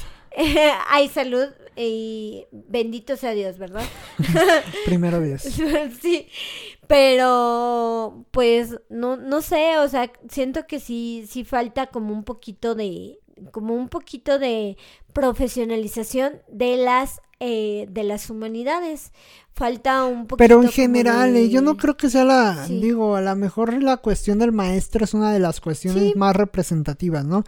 Hay 0.89 1.09
salud 1.09 1.49
y 1.77 2.47
bendito 2.53 3.17
sea 3.17 3.33
Dios, 3.33 3.59
¿verdad? 3.59 3.85
primero 4.87 5.21
Dios. 5.21 5.43
sí, 6.03 6.27
pero 6.87 8.27
pues 8.31 8.77
no, 8.89 9.17
no 9.17 9.41
sé, 9.43 9.79
o 9.79 9.89
sea, 9.89 10.11
siento 10.29 10.67
que 10.67 10.81
sí, 10.81 11.25
sí 11.29 11.45
falta 11.45 11.87
como 11.89 12.13
un 12.13 12.25
poquito 12.25 12.75
de, 12.75 13.19
como 13.53 13.75
un 13.75 13.89
poquito 13.89 14.39
de 14.39 14.77
profesionalización 15.13 16.43
de 16.49 16.77
las, 16.77 17.21
eh, 17.41 17.87
de 17.91 18.05
las 18.05 18.29
humanidades. 18.31 19.13
Falta 19.53 20.05
un 20.05 20.27
poquito. 20.27 20.37
Pero 20.37 20.63
en 20.63 20.69
general, 20.71 21.35
de- 21.35 21.45
eh, 21.45 21.49
yo 21.51 21.61
no 21.63 21.77
creo 21.77 21.97
que 21.97 22.09
sea 22.11 22.25
la, 22.25 22.67
Sí. 22.67 22.81
digo, 22.81 23.17
a 23.17 23.21
lo 23.21 23.35
mejor 23.37 23.83
la 23.83 23.97
cuestión 23.99 24.39
del 24.39 24.53
maestro 24.53 25.05
es 25.05 25.15
una 25.15 25.33
de 25.33 25.39
las 25.41 25.61
cuestiones 25.61 26.03
Sí. 26.05 26.13
más 26.17 26.37
representativas, 26.37 27.25
¿no? 27.25 27.45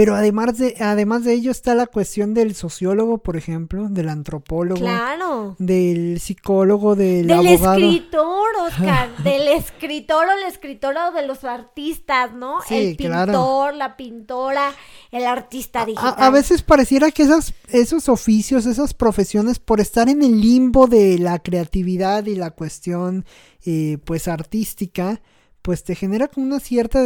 Pero 0.00 0.14
además 0.14 0.56
de, 0.56 0.76
además 0.80 1.24
de 1.24 1.34
ello 1.34 1.50
está 1.50 1.74
la 1.74 1.86
cuestión 1.86 2.32
del 2.32 2.54
sociólogo, 2.54 3.18
por 3.18 3.36
ejemplo, 3.36 3.90
del 3.90 4.08
antropólogo, 4.08 4.80
Claro. 4.80 5.56
del 5.58 6.18
psicólogo, 6.18 6.96
del, 6.96 7.26
Del 7.26 7.36
abogado. 7.36 7.74
escritor, 7.80 8.48
Oscar, 8.66 9.14
del 9.24 9.48
escritor 9.48 10.26
o 10.26 10.40
la 10.40 10.48
escritora 10.48 11.08
o 11.08 11.12
de 11.12 11.26
los 11.26 11.44
artistas, 11.44 12.32
¿no? 12.32 12.60
Sí, 12.66 12.76
el 12.76 12.96
claro. 12.96 13.32
pintor, 13.32 13.74
la 13.74 13.98
pintora, 13.98 14.72
el 15.10 15.26
artista 15.26 15.84
digital. 15.84 16.14
A, 16.16 16.28
a 16.28 16.30
veces 16.30 16.62
pareciera 16.62 17.10
que 17.10 17.24
esas, 17.24 17.52
esos 17.68 18.08
oficios, 18.08 18.64
esas 18.64 18.94
profesiones, 18.94 19.58
por 19.58 19.80
estar 19.80 20.08
en 20.08 20.22
el 20.22 20.40
limbo 20.40 20.86
de 20.86 21.18
la 21.18 21.40
creatividad 21.40 22.24
y 22.24 22.36
la 22.36 22.52
cuestión, 22.52 23.26
eh, 23.66 23.98
pues, 24.06 24.28
artística, 24.28 25.20
pues 25.62 25.84
te 25.84 25.94
genera 25.94 26.28
como 26.28 26.46
una 26.46 26.60
cierta 26.60 27.02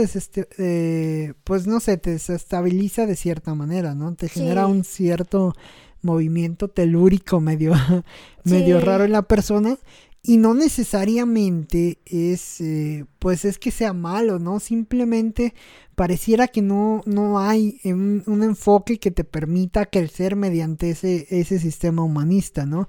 eh, 0.59 1.33
pues 1.45 1.67
no 1.67 1.81
sé, 1.81 1.97
te 1.97 2.11
desestabiliza 2.11 3.07
de 3.07 3.17
cierta 3.17 3.55
manera, 3.55 3.95
¿no? 3.95 4.15
Te 4.15 4.29
genera 4.29 4.67
Sí. 4.67 4.73
un 4.73 4.85
cierto 4.85 5.55
movimiento 6.03 6.69
telúrico 6.69 7.41
medio, 7.41 7.73
medio 8.45 8.81
raro 8.81 9.05
en 9.05 9.13
la 9.13 9.23
persona. 9.23 9.79
Y 10.27 10.39
no 10.39 10.55
necesariamente 10.55 11.99
es, 12.07 12.61
eh, 12.61 13.05
pues 13.19 13.45
es 13.45 13.59
que 13.59 13.71
sea 13.71 13.93
malo, 13.93 14.39
¿no? 14.39 14.59
Simplemente 14.59 15.53
pareciera 15.95 16.49
que 16.49 16.63
no, 16.63 17.03
no 17.05 17.39
hay 17.39 17.79
un, 17.85 18.23
un 18.27 18.43
enfoque 18.43 18.99
que 18.99 19.11
te 19.11 19.25
permita 19.25 19.85
crecer 19.87 20.35
mediante 20.35 20.91
ese, 20.91 21.27
ese 21.31 21.59
sistema 21.59 22.03
humanista, 22.03 22.65
¿no? 22.65 22.89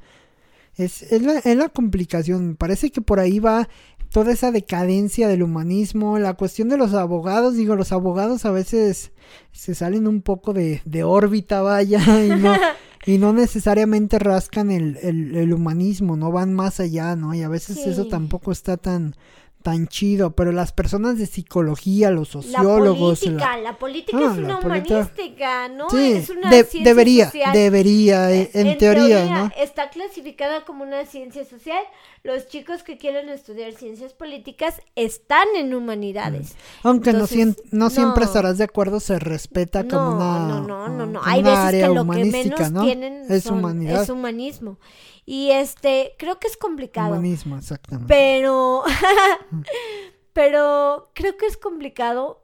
Es, 0.77 1.03
es, 1.03 1.21
la, 1.21 1.39
es 1.39 1.55
la 1.57 1.69
complicación, 1.69 2.49
me 2.49 2.55
parece 2.55 2.91
que 2.91 3.01
por 3.01 3.19
ahí 3.19 3.39
va 3.39 3.67
toda 4.15 4.31
esa 4.31 4.49
decadencia 4.53 5.27
del 5.27 5.43
humanismo, 5.43 6.17
la 6.19 6.35
cuestión 6.35 6.69
de 6.69 6.77
los 6.77 6.93
abogados, 6.93 7.55
digo, 7.55 7.75
los 7.75 7.91
abogados 7.91 8.45
a 8.45 8.51
veces 8.51 9.11
se 9.51 9.75
salen 9.75 10.07
un 10.07 10.21
poco 10.21 10.53
de, 10.53 10.81
de 10.85 11.03
órbita, 11.03 11.61
vaya, 11.61 11.99
y 12.23 12.29
no, 12.29 12.53
y 13.05 13.17
no 13.17 13.33
necesariamente 13.33 14.17
rascan 14.17 14.71
el, 14.71 14.97
el, 15.01 15.35
el 15.35 15.51
humanismo, 15.51 16.15
no 16.15 16.31
van 16.31 16.53
más 16.53 16.79
allá, 16.79 17.17
¿no? 17.17 17.33
Y 17.33 17.41
a 17.41 17.49
veces 17.49 17.85
eso 17.85 18.07
tampoco 18.07 18.53
está 18.53 18.77
tan, 18.77 19.17
tan 19.65 19.87
chido, 19.87 20.35
pero 20.35 20.51
las 20.51 20.71
personas 20.71 21.17
de 21.17 21.25
psicología, 21.25 22.11
los 22.11 22.27
sociólogos, 22.27 23.23
la- 23.23 23.31
política, 23.31 23.57
la 23.57 23.77
política 23.79 24.17
Ah, 24.21 24.31
es 24.31 24.37
una 24.37 24.59
humanística, 24.59 25.67
¿no? 25.69 25.89
Sí, 25.89 26.11
es 26.13 26.29
una 26.29 26.51
de- 26.51 26.63
ciencia 26.65 26.83
debería, 26.91 27.25
social. 27.25 27.51
debería, 27.51 28.31
eh, 28.31 28.51
en, 28.53 28.77
teoría, 28.77 29.25
¿no? 29.25 29.51
Está 29.57 29.89
clasificada 29.89 30.65
como 30.65 30.83
una 30.83 31.03
ciencia 31.07 31.43
social. 31.45 31.79
Los 32.21 32.47
chicos 32.47 32.83
que 32.83 32.97
quieren 32.99 33.27
estudiar 33.29 33.73
ciencias 33.73 34.13
políticas 34.13 34.75
están 34.95 35.47
en 35.57 35.73
humanidades. 35.73 36.55
Aunque 36.83 37.11
no, 37.11 37.25
Entonces, 37.25 37.37
sien- 37.37 37.57
no 37.71 37.89
siempre 37.89 38.21
no. 38.23 38.27
estarás 38.27 38.59
de 38.59 38.65
acuerdo, 38.65 38.99
se 38.99 39.17
respeta 39.17 39.87
como 39.87 40.11
una, 40.17 40.39
no, 40.47 40.61
no, 40.61 40.87
no, 40.89 41.05
no. 41.07 41.19
como 41.21 41.31
Hay 41.31 41.39
una 41.39 41.49
veces 41.49 41.65
área 41.65 41.87
que 41.87 41.93
lo 41.95 42.01
que 42.11 42.25
menos 42.25 42.71
¿no? 42.71 42.83
tienen 42.83 43.25
es 43.29 43.43
son- 43.43 43.57
humanidad. 43.57 44.03
es 44.03 44.09
humanismo. 44.09 44.77
Y 45.25 45.51
este, 45.51 46.15
creo 46.19 46.39
que 46.39 46.47
es 46.47 46.55
complicado. 46.57 47.13
Humanismo, 47.13 47.57
exactamente. 47.57 48.07
Pero, 48.07 48.83
pero 50.33 51.09
creo 51.13 51.37
que 51.37 51.45
es 51.45 51.57
complicado. 51.57 52.41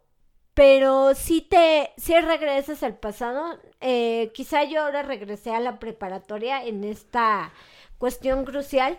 Pero 0.54 1.16
si 1.16 1.42
te, 1.42 1.92
si 1.96 2.14
regresas 2.20 2.84
al 2.84 2.98
pasado, 2.98 3.58
eh, 3.80 4.32
quizá 4.34 4.66
yo 4.66 4.84
ahora 4.84 5.02
regresé 5.02 5.52
a 5.56 5.62
la 5.62 5.80
preparatoria 5.80 6.66
en 6.66 6.84
esta 6.84 7.54
cuestión 7.98 8.44
crucial, 8.44 8.98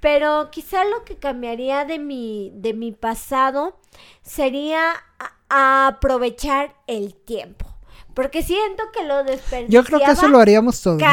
pero 0.00 0.50
quizá 0.52 0.84
lo 0.84 1.04
que 1.04 1.16
cambiaría 1.16 1.84
de 1.84 1.98
mi, 1.98 2.52
de 2.54 2.72
mi 2.72 2.92
pasado 2.92 3.80
sería 4.22 4.92
a- 5.18 5.32
a 5.48 5.86
aprovechar 5.88 6.72
el 6.86 7.14
tiempo. 7.14 7.66
Porque 8.14 8.42
siento 8.42 8.84
que 8.92 9.04
lo 9.04 9.24
desperdiciaba 9.24 9.68
Yo 9.68 9.84
creo 9.84 9.98
que 10.00 10.12
eso 10.12 10.28
lo 10.28 10.38
haríamos 10.38 10.80
todos, 10.82 10.98
¿no? 10.98 11.04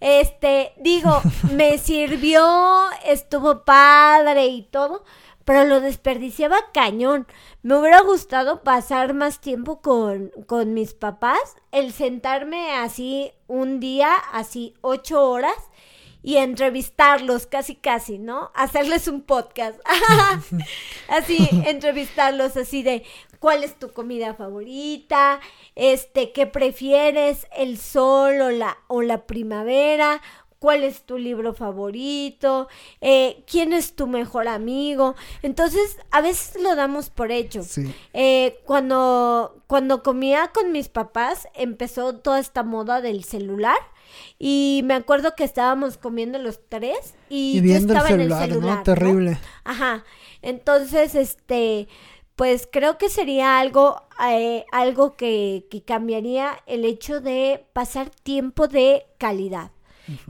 Este, 0.00 0.72
digo, 0.78 1.20
me 1.52 1.78
sirvió, 1.78 2.44
estuvo 3.04 3.64
padre 3.64 4.46
y 4.46 4.62
todo, 4.62 5.04
pero 5.44 5.64
lo 5.64 5.80
desperdiciaba 5.80 6.56
cañón. 6.72 7.26
Me 7.62 7.76
hubiera 7.76 8.00
gustado 8.00 8.62
pasar 8.62 9.14
más 9.14 9.40
tiempo 9.40 9.80
con, 9.80 10.30
con 10.46 10.74
mis 10.74 10.94
papás, 10.94 11.56
el 11.72 11.92
sentarme 11.92 12.72
así 12.72 13.32
un 13.46 13.80
día, 13.80 14.12
así 14.32 14.74
ocho 14.82 15.28
horas, 15.28 15.56
y 16.26 16.38
entrevistarlos 16.38 17.46
casi 17.46 17.76
casi, 17.76 18.18
¿no? 18.18 18.50
Hacerles 18.56 19.06
un 19.06 19.22
podcast. 19.22 19.78
así, 21.08 21.48
entrevistarlos 21.66 22.56
así 22.56 22.82
de 22.82 23.04
cuál 23.38 23.64
es 23.64 23.78
tu 23.78 23.92
comida 23.92 24.34
favorita, 24.34 25.40
este, 25.74 26.32
qué 26.32 26.46
prefieres, 26.46 27.46
el 27.56 27.78
sol 27.78 28.40
o 28.40 28.50
la, 28.50 28.78
o 28.88 29.02
la 29.02 29.26
primavera, 29.26 30.20
cuál 30.58 30.84
es 30.84 31.02
tu 31.02 31.18
libro 31.18 31.54
favorito, 31.54 32.68
eh, 33.00 33.44
quién 33.46 33.72
es 33.72 33.94
tu 33.94 34.06
mejor 34.06 34.48
amigo. 34.48 35.14
Entonces, 35.42 35.98
a 36.10 36.20
veces 36.20 36.60
lo 36.62 36.74
damos 36.74 37.10
por 37.10 37.30
hecho. 37.30 37.62
Sí. 37.62 37.94
Eh, 38.12 38.58
cuando, 38.64 39.62
cuando 39.66 40.02
comía 40.02 40.50
con 40.52 40.72
mis 40.72 40.88
papás, 40.88 41.46
empezó 41.54 42.16
toda 42.16 42.38
esta 42.40 42.62
moda 42.62 43.00
del 43.00 43.24
celular. 43.24 43.78
Y 44.38 44.82
me 44.84 44.94
acuerdo 44.94 45.34
que 45.34 45.44
estábamos 45.44 45.98
comiendo 45.98 46.38
los 46.38 46.60
tres 46.68 47.14
y, 47.28 47.58
Y 47.58 47.60
viendo 47.60 47.92
yo 47.92 48.00
el 48.00 48.06
estaba 48.06 48.08
celular, 48.08 48.42
en 48.42 48.48
el 48.48 48.54
celular. 48.54 48.76
¿no? 48.78 48.82
Terrible. 48.82 49.38
Ajá. 49.64 50.04
Entonces, 50.42 51.14
este, 51.14 51.88
pues 52.36 52.68
creo 52.70 52.98
que 52.98 53.08
sería 53.08 53.58
algo, 53.58 54.02
eh, 54.28 54.64
algo 54.72 55.16
que, 55.16 55.66
que 55.70 55.82
cambiaría 55.82 56.58
el 56.66 56.84
hecho 56.84 57.20
de 57.20 57.64
pasar 57.72 58.10
tiempo 58.10 58.68
de 58.68 59.06
calidad. 59.18 59.70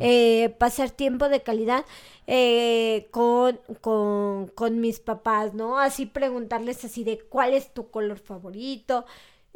Eh, 0.00 0.54
pasar 0.58 0.90
tiempo 0.90 1.28
de 1.28 1.42
calidad 1.42 1.84
eh, 2.26 3.08
con, 3.10 3.60
con, 3.82 4.46
con 4.48 4.80
mis 4.80 5.00
papás, 5.00 5.52
¿no? 5.52 5.78
Así 5.78 6.06
preguntarles 6.06 6.82
así 6.84 7.04
de 7.04 7.18
cuál 7.18 7.52
es 7.52 7.74
tu 7.74 7.90
color 7.90 8.18
favorito. 8.18 9.04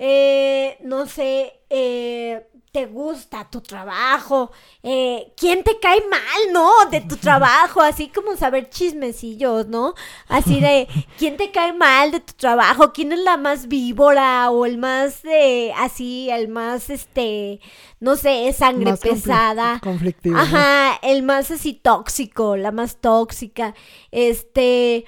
Eh, 0.03 0.79
no 0.83 1.05
sé, 1.07 1.61
eh, 1.69 2.47
te 2.73 2.87
gusta 2.87 3.51
tu 3.51 3.61
trabajo, 3.61 4.51
eh, 4.83 5.33
quién 5.37 5.63
te 5.63 5.79
cae 5.79 6.01
mal, 6.09 6.53
¿no? 6.55 6.71
De 6.91 7.03
tu 7.03 7.17
trabajo, 7.19 7.83
así 7.83 8.09
como 8.09 8.35
saber 8.35 8.71
chismecillos, 8.71 9.67
¿no? 9.67 9.93
Así 10.27 10.59
de 10.61 10.89
quién 11.19 11.37
te 11.37 11.51
cae 11.51 11.75
mal 11.75 12.13
de 12.13 12.21
tu 12.21 12.33
trabajo, 12.33 12.95
quién 12.95 13.13
es 13.13 13.19
la 13.19 13.37
más 13.37 13.69
víbora 13.69 14.51
o 14.51 14.65
el 14.65 14.79
más, 14.79 15.23
eh, 15.25 15.73
así, 15.77 16.31
el 16.31 16.49
más, 16.49 16.89
este, 16.89 17.61
no 17.99 18.17
sé, 18.17 18.51
sangre 18.55 18.93
Más 18.93 19.01
pesada. 19.01 19.81
conflictivo, 19.83 20.37
¿no? 20.37 20.41
Ajá, 20.41 20.99
el 21.03 21.23
más 21.23 21.51
así 21.51 21.75
tóxico, 21.75 22.57
la 22.57 22.73
más 22.73 22.97
tóxica, 23.03 23.75
este... 24.11 25.05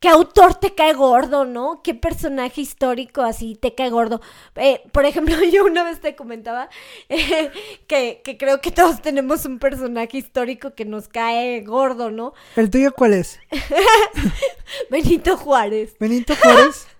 ¿Qué 0.00 0.08
autor 0.08 0.54
te 0.54 0.74
cae 0.76 0.92
gordo, 0.94 1.44
no? 1.44 1.80
¿Qué 1.82 1.92
personaje 1.92 2.60
histórico 2.60 3.22
así 3.22 3.56
te 3.56 3.74
cae 3.74 3.90
gordo? 3.90 4.20
Eh, 4.54 4.80
por 4.92 5.04
ejemplo, 5.04 5.34
yo 5.52 5.64
una 5.64 5.82
vez 5.82 6.00
te 6.00 6.14
comentaba 6.14 6.68
eh, 7.08 7.50
que, 7.88 8.20
que 8.22 8.38
creo 8.38 8.60
que 8.60 8.70
todos 8.70 9.02
tenemos 9.02 9.44
un 9.44 9.58
personaje 9.58 10.18
histórico 10.18 10.74
que 10.74 10.84
nos 10.84 11.08
cae 11.08 11.62
gordo, 11.62 12.12
¿no? 12.12 12.32
¿El 12.54 12.70
tuyo 12.70 12.92
cuál 12.94 13.14
es? 13.14 13.40
Benito 14.90 15.36
Juárez. 15.36 15.96
¿Benito 15.98 16.34
Juárez? 16.36 16.86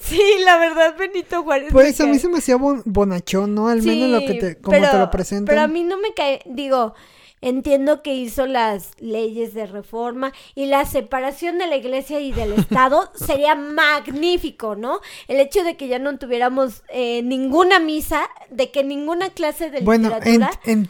Sí, 0.00 0.20
la 0.44 0.58
verdad, 0.58 0.96
Benito 0.98 1.44
Juárez. 1.44 1.68
Pues 1.72 1.98
a 2.00 2.06
mí 2.06 2.18
se 2.18 2.28
me 2.28 2.38
hacía 2.38 2.56
bon- 2.56 2.82
bonachón, 2.84 3.54
¿no? 3.54 3.68
Al 3.68 3.80
menos 3.80 4.08
lo 4.10 4.18
que 4.26 4.34
te, 4.34 4.60
como 4.60 4.76
te 4.76 4.98
lo 4.98 5.08
presentan. 5.10 5.46
Pero 5.46 5.60
a 5.62 5.68
mí 5.68 5.84
no 5.84 5.98
me 5.98 6.12
cae, 6.14 6.42
digo, 6.46 6.94
entiendo 7.42 8.02
que 8.02 8.14
hizo 8.14 8.46
las 8.46 8.92
leyes 8.98 9.52
de 9.52 9.66
reforma 9.66 10.32
y 10.54 10.66
la 10.66 10.86
separación 10.86 11.58
de 11.58 11.66
la 11.66 11.76
iglesia 11.76 12.20
y 12.20 12.32
del 12.32 12.54
Estado 12.54 13.10
sería 13.14 13.54
magnífico, 13.54 14.76
¿no? 14.76 15.00
El 15.28 15.40
hecho 15.40 15.64
de 15.64 15.76
que 15.76 15.88
ya 15.88 15.98
no 15.98 16.16
tuviéramos 16.18 16.82
eh, 16.88 17.22
ninguna 17.22 17.78
misa, 17.80 18.22
de 18.50 18.70
que 18.70 18.84
ninguna 18.84 19.30
clase 19.30 19.70
de 19.70 19.80
Bueno, 19.80 20.08
en, 20.08 20.40
literatura. 20.40 20.50
en 20.64 20.86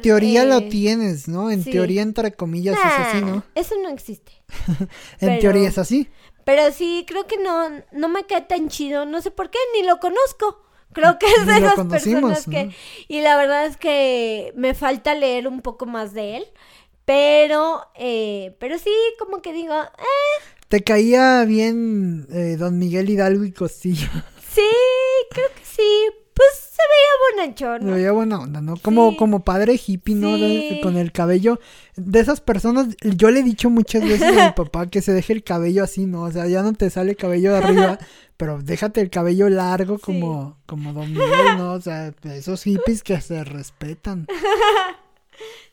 teoría, 0.00 0.42
en 0.42 0.48
lo 0.50 0.58
eh, 0.58 0.68
tienes, 0.70 1.26
¿no? 1.26 1.50
En 1.50 1.64
sí. 1.64 1.70
teoría, 1.72 2.02
entre 2.02 2.32
comillas, 2.32 2.76
es 2.78 2.84
así, 2.84 3.20
¿no? 3.22 3.42
Eso 3.54 3.74
no 3.82 3.88
existe. 3.88 4.32
En 5.20 5.28
pero- 5.28 5.40
teoría 5.40 5.68
es 5.68 5.78
así. 5.78 6.08
Pero 6.44 6.70
sí, 6.70 7.04
creo 7.08 7.26
que 7.26 7.38
no, 7.38 7.70
no 7.90 8.08
me 8.08 8.24
cae 8.24 8.42
tan 8.42 8.68
chido, 8.68 9.04
no 9.04 9.20
sé 9.20 9.32
por 9.32 9.50
qué, 9.50 9.58
ni 9.74 9.84
lo 9.84 9.98
conozco. 9.98 10.62
Creo 10.96 11.18
que 11.18 11.26
es 11.26 11.46
de 11.46 11.60
conocimos, 11.74 12.32
personas 12.32 12.46
que... 12.46 12.64
¿no? 12.64 12.72
Y 13.06 13.20
la 13.20 13.36
verdad 13.36 13.66
es 13.66 13.76
que 13.76 14.50
me 14.56 14.72
falta 14.72 15.14
leer 15.14 15.46
un 15.46 15.60
poco 15.60 15.84
más 15.84 16.14
de 16.14 16.38
él. 16.38 16.44
Pero, 17.04 17.82
eh, 17.96 18.56
pero 18.58 18.78
sí, 18.78 18.90
como 19.18 19.42
que 19.42 19.52
digo, 19.52 19.74
eh, 19.74 20.42
Te 20.68 20.82
caía 20.82 21.44
bien 21.44 22.26
eh, 22.32 22.56
Don 22.58 22.78
Miguel 22.78 23.10
Hidalgo 23.10 23.44
y 23.44 23.52
Costillo. 23.52 24.08
Bonachón. 27.36 27.86
¿no? 27.86 27.92
veía 27.92 28.12
buena 28.12 28.40
onda, 28.40 28.60
¿no? 28.60 28.76
Como, 28.76 29.10
Sí. 29.10 29.16
como 29.16 29.44
padre 29.44 29.78
hippie, 29.84 30.14
¿no? 30.14 30.36
Sí. 30.36 30.80
con 30.82 30.96
el 30.96 31.12
cabello. 31.12 31.60
De 31.96 32.20
esas 32.20 32.40
personas, 32.40 32.88
yo 33.02 33.30
le 33.30 33.40
he 33.40 33.42
dicho 33.42 33.70
muchas 33.70 34.02
veces 34.02 34.36
a 34.36 34.46
mi 34.46 34.52
papá 34.56 34.86
que 34.86 35.02
se 35.02 35.12
deje 35.12 35.32
el 35.32 35.42
cabello 35.44 35.84
así, 35.84 36.06
¿no? 36.06 36.22
O 36.22 36.30
sea, 36.30 36.46
ya 36.46 36.62
no 36.62 36.72
te 36.72 36.90
sale 36.90 37.16
cabello 37.16 37.52
de 37.52 37.58
arriba, 37.58 37.98
pero 38.36 38.60
déjate 38.62 39.00
el 39.00 39.10
cabello 39.10 39.48
largo 39.48 39.98
como, 39.98 40.56
como 40.66 40.92
Don 40.92 41.10
Miguel, 41.10 41.56
¿no? 41.58 41.72
O 41.74 41.80
sea, 41.80 42.12
esos 42.24 42.62
hippies 42.64 43.02
que 43.02 43.20
se 43.20 43.44
respetan. 43.44 44.26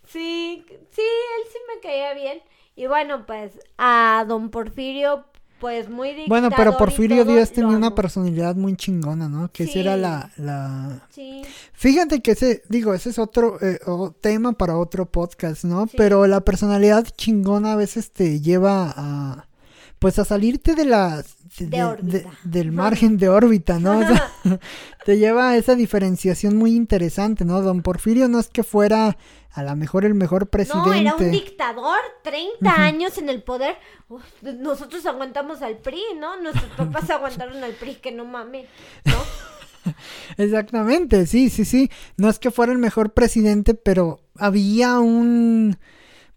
Sí, 0.05 0.63
sí, 0.91 1.01
él 1.01 1.47
sí 1.51 1.57
me 1.73 1.81
caía 1.81 2.13
bien. 2.13 2.39
Y 2.75 2.87
bueno, 2.87 3.25
pues 3.25 3.57
a 3.77 4.25
don 4.27 4.49
Porfirio, 4.49 5.25
pues 5.63 5.89
muy 5.89 6.25
Bueno, 6.27 6.49
pero 6.57 6.75
Porfirio 6.75 7.23
Díaz 7.23 7.53
tenía 7.53 7.77
una 7.77 7.95
personalidad 7.95 8.53
muy 8.57 8.75
chingona, 8.75 9.29
¿no? 9.29 9.49
Que 9.49 9.63
esa 9.63 9.79
era 9.79 9.95
Sí. 9.95 10.01
la, 10.01 10.31
la... 10.35 11.07
Sí, 11.09 11.41
Fíjate 11.71 12.21
que 12.21 12.31
ese, 12.31 12.63
digo, 12.67 12.93
ese 12.93 13.11
es 13.11 13.17
otro 13.17 13.57
eh, 13.61 13.79
tema 14.19 14.51
para 14.51 14.77
otro 14.77 15.05
podcast, 15.05 15.63
¿no? 15.63 15.87
Sí. 15.87 15.95
Pero 15.95 16.27
la 16.27 16.41
personalidad 16.41 17.07
chingona 17.15 17.71
a 17.71 17.75
veces 17.77 18.11
te 18.11 18.41
lleva 18.41 18.93
a, 18.93 19.47
pues 19.99 20.19
a 20.19 20.25
salirte 20.25 20.75
de 20.75 20.83
la, 20.83 21.23
De 21.57 22.25
del 22.43 22.73
margen 22.73 23.15
de 23.15 23.29
órbita, 23.29 23.79
¿no? 23.79 23.99
O 23.99 24.01
sea, 24.01 24.31
te 25.05 25.17
lleva 25.17 25.51
a 25.51 25.55
esa 25.55 25.75
diferenciación 25.75 26.57
muy 26.57 26.75
interesante, 26.75 27.45
¿no? 27.45 27.61
Don 27.61 27.83
Porfirio 27.83 28.27
no 28.27 28.39
es 28.39 28.49
que 28.49 28.63
fuera 28.63 29.15
a 29.53 29.61
lo 29.61 29.75
mejor 29.75 30.03
el 30.03 30.15
mejor 30.15 30.47
presidente. 30.47 30.89
No, 30.89 30.93
era 30.93 31.15
un 31.15 31.31
dictador, 31.31 31.99
30 32.23 32.73
años 32.73 33.17
en 33.19 33.29
el 33.29 33.43
poder. 33.43 33.77
Uf, 34.09 34.23
nosotros 34.41 35.05
aguantamos 35.05 35.61
al 35.61 35.77
PRI, 35.77 36.01
¿no? 36.19 36.41
Nuestros 36.41 36.71
papás 36.77 37.09
aguantaron 37.11 37.63
al 37.63 37.73
PRI, 37.73 37.95
que 37.95 38.11
no 38.11 38.25
mames, 38.25 38.67
¿no? 39.05 39.93
Exactamente, 40.37 41.27
sí, 41.27 41.51
sí, 41.51 41.65
sí. 41.65 41.91
No 42.17 42.29
es 42.29 42.39
que 42.39 42.49
fuera 42.49 42.71
el 42.71 42.79
mejor 42.79 43.13
presidente, 43.13 43.75
pero 43.75 44.21
había 44.37 44.99
un, 44.99 45.77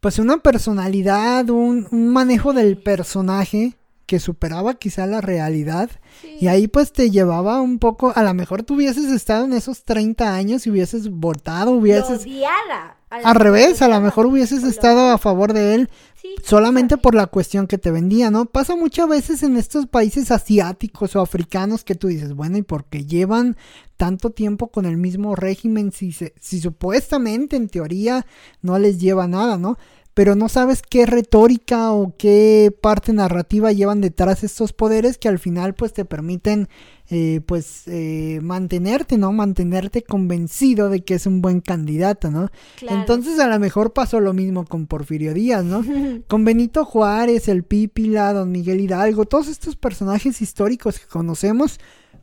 pues 0.01 0.19
una 0.19 0.39
personalidad, 0.39 1.49
un, 1.49 1.89
un 1.91 2.09
manejo 2.09 2.53
del 2.53 2.77
personaje 2.77 3.77
que 4.05 4.21
superaba 4.21 4.75
quizá 4.75 5.07
la 5.07 5.23
realidad. 5.23 5.91
Sí. 6.21 6.37
Y 6.41 6.49
ahí 6.49 6.69
pues 6.69 6.93
te 6.93 7.11
llevaba 7.11 7.63
un 7.63 7.79
poco, 7.79 8.13
a 8.15 8.23
lo 8.23 8.35
mejor 8.35 8.63
tú 8.63 8.75
hubieses 8.75 9.07
estado 9.07 9.47
en 9.47 9.55
esos 9.55 9.85
30 9.85 10.35
años 10.35 10.67
y 10.67 10.71
hubieses 10.71 11.09
votado, 11.09 11.73
Lo 11.73 11.79
hubieses... 11.79 12.23
odiara. 12.23 12.96
Al 13.09 13.37
revés, 13.37 13.83
a 13.83 13.89
lo 13.89 14.01
mejor 14.01 14.27
hubieses 14.27 14.65
estado 14.65 15.11
a 15.11 15.19
favor 15.19 15.53
de 15.53 15.75
él 15.77 15.91
Sí, 16.21 16.35
solamente 16.43 16.97
por 16.97 17.15
la 17.15 17.27
cuestión 17.27 17.67
que 17.67 17.79
te 17.79 17.91
vendía, 17.91 18.31
¿no? 18.31 18.47
Pasa 18.47 18.75
muchas 18.75 19.09
veces 19.09 19.43
en 19.43 19.57
estos 19.57 19.87
países 19.87 20.31
asiáticos 20.31 21.15
o 21.15 21.21
africanos 21.21 21.85
que 21.85 21.95
tú 21.95 22.09
dices, 22.09 22.33
bueno, 22.33 22.57
¿y 22.57 22.63
por 22.63 22.87
qué 22.87 23.05
llevan 23.05 23.57
tanto 23.97 24.31
tiempo 24.31 24.69
con 24.69 24.87
el 24.87 24.97
mismo 24.97 25.37
régimen 25.37 25.93
si, 25.93 26.13
se, 26.13 26.35
si 26.41 26.61
supuestamente 26.61 27.57
en 27.57 27.69
teoría 27.69 28.27
no 28.63 28.79
les 28.79 28.99
lleva 28.99 29.29
nada, 29.29 29.57
¿no? 29.59 29.79
Pero 30.15 30.35
no 30.35 30.49
sabes 30.49 30.81
qué 30.81 31.05
retórica 31.05 31.93
o 31.93 32.17
qué 32.17 32.75
parte 32.81 33.13
narrativa 33.13 33.71
llevan 33.73 34.01
detrás 34.01 34.43
estos 34.43 34.73
poderes 34.73 35.19
que 35.19 35.29
al 35.29 35.39
final 35.39 35.75
pues 35.75 35.93
te 35.93 36.07
permiten 36.07 36.69
eh, 37.09 37.41
pues 37.47 37.85
eh, 37.87 38.41
mantenerte, 38.43 39.17
¿no? 39.17 39.33
Mantenerte 39.33 40.03
convencido 40.03 40.91
de 40.91 41.05
que 41.05 41.15
es 41.15 41.27
un 41.27 41.41
buen 41.41 41.61
candidato, 41.61 42.31
¿no? 42.33 42.51
claro. 42.77 42.99
Entonces 42.99 43.39
a 43.39 43.47
lo 43.47 43.61
mejor 43.61 43.93
pasó 43.93 44.19
lo 44.19 44.33
mismo 44.33 44.65
con 44.65 44.87
Porfirio 44.87 45.33
Díaz, 45.33 45.65
¿no? 45.65 45.85
con 46.27 46.45
Benito 46.45 46.85
Juárez, 46.85 47.47
el 47.47 47.63
Pípila, 47.63 48.33
Don 48.33 48.51
Miguel 48.51 48.81
Hidalgo, 48.81 49.25
todos 49.25 49.47
estos 49.47 49.77
personajes 49.77 50.43
históricos 50.43 50.99
que 50.99 51.07
conocemos, 51.07 51.79